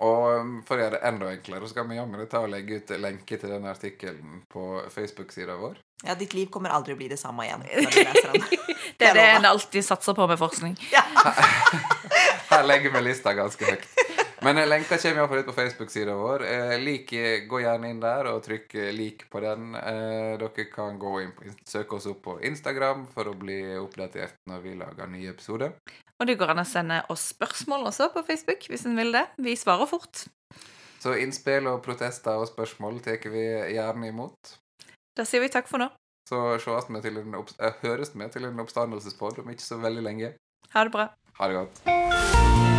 Og 0.00 0.40
um, 0.40 0.52
for 0.64 0.78
å 0.80 0.84
gjøre 0.84 0.96
det 0.96 1.08
enda 1.10 1.28
enklere, 1.28 1.66
så 1.66 1.74
skal 1.74 1.88
vi 1.90 1.98
jammen 1.98 2.28
ta 2.30 2.40
og 2.46 2.52
legge 2.52 2.80
ut 2.80 2.92
lenke 2.96 3.36
til 3.36 3.52
den 3.52 3.66
artikkelen 3.68 4.42
på 4.48 4.82
Facebook-sida 4.94 5.58
vår. 5.60 5.76
Ja, 6.02 6.14
ditt 6.16 6.32
liv 6.32 6.48
kommer 6.48 6.72
aldri 6.72 6.94
å 6.96 6.96
bli 6.96 7.08
det 7.08 7.18
samme 7.20 7.44
när 7.44 7.68
du 7.76 7.82
läser 7.82 8.32
den. 8.32 8.42
Det 8.96 9.04
er 9.04 9.14
det 9.14 9.26
en 9.36 9.44
alltid 9.44 9.84
satser 9.84 10.14
på 10.14 10.26
med 10.26 10.38
forskning. 10.38 10.76
Her 12.50 12.64
legger 12.64 12.90
vi 12.90 13.00
lista 13.00 13.34
ganske 13.34 13.64
høyt. 13.64 13.84
Men 14.42 14.56
lenka 14.68 14.96
kommer 14.96 15.20
iallfall 15.20 15.38
ut 15.38 15.46
på 15.46 15.52
Facebook-sida 15.52 16.14
vår. 16.16 16.44
Eh, 16.46 16.78
lik, 16.80 17.12
eh, 17.12 17.44
gå 17.44 17.60
gjerne 17.60 17.90
inn 17.92 18.00
der 18.00 18.24
og 18.30 18.40
trykk 18.46 18.74
eh, 18.74 18.92
lik 18.96 19.26
på 19.30 19.42
den. 19.44 19.74
Eh, 19.76 20.38
dere 20.40 20.64
kan 20.72 20.96
gå 20.98 21.12
inn 21.20 21.34
på, 21.36 21.44
søke 21.68 21.98
oss 21.98 22.08
opp 22.08 22.22
på 22.24 22.38
Instagram 22.48 23.04
for 23.12 23.28
å 23.28 23.36
bli 23.36 23.60
oppdatert 23.76 24.40
når 24.48 24.64
vi 24.64 24.74
lager 24.80 25.12
nye 25.12 25.34
episoder. 25.34 25.76
Og 26.20 26.26
det 26.28 26.38
går 26.40 26.54
an 26.54 26.62
å 26.64 26.68
sende 26.68 27.02
oss 27.12 27.26
spørsmål 27.34 27.90
også 27.92 28.08
på 28.14 28.24
Facebook, 28.24 28.64
hvis 28.72 28.86
en 28.88 28.96
vil 28.96 29.12
det. 29.12 29.26
Vi 29.36 29.56
svarer 29.60 29.88
fort. 29.90 30.24
Så 31.00 31.14
innspill 31.20 31.68
og 31.68 31.82
protester 31.84 32.40
og 32.40 32.48
spørsmål 32.48 33.00
tar 33.04 33.20
vi 33.28 33.44
gjerne 33.76 34.08
imot. 34.08 34.56
Da 35.16 35.28
sier 35.28 35.44
vi 35.44 35.52
takk 35.52 35.68
for 35.68 35.84
nå. 35.84 35.90
Så 36.28 36.40
sees 36.62 36.88
vi 36.88 37.00
til 37.04 37.20
en 37.20 37.36
høres 37.82 38.14
vi 38.14 38.32
til 38.32 38.48
en 38.48 38.64
oppstandelsespod 38.64 39.44
om 39.44 39.52
ikke 39.52 39.68
så 39.68 39.80
veldig 39.84 40.04
lenge. 40.08 40.34
Ha 40.72 40.84
det 40.86 40.96
bra. 40.96 41.10
Ha 41.40 41.48
det 41.48 41.60
godt. 41.60 42.69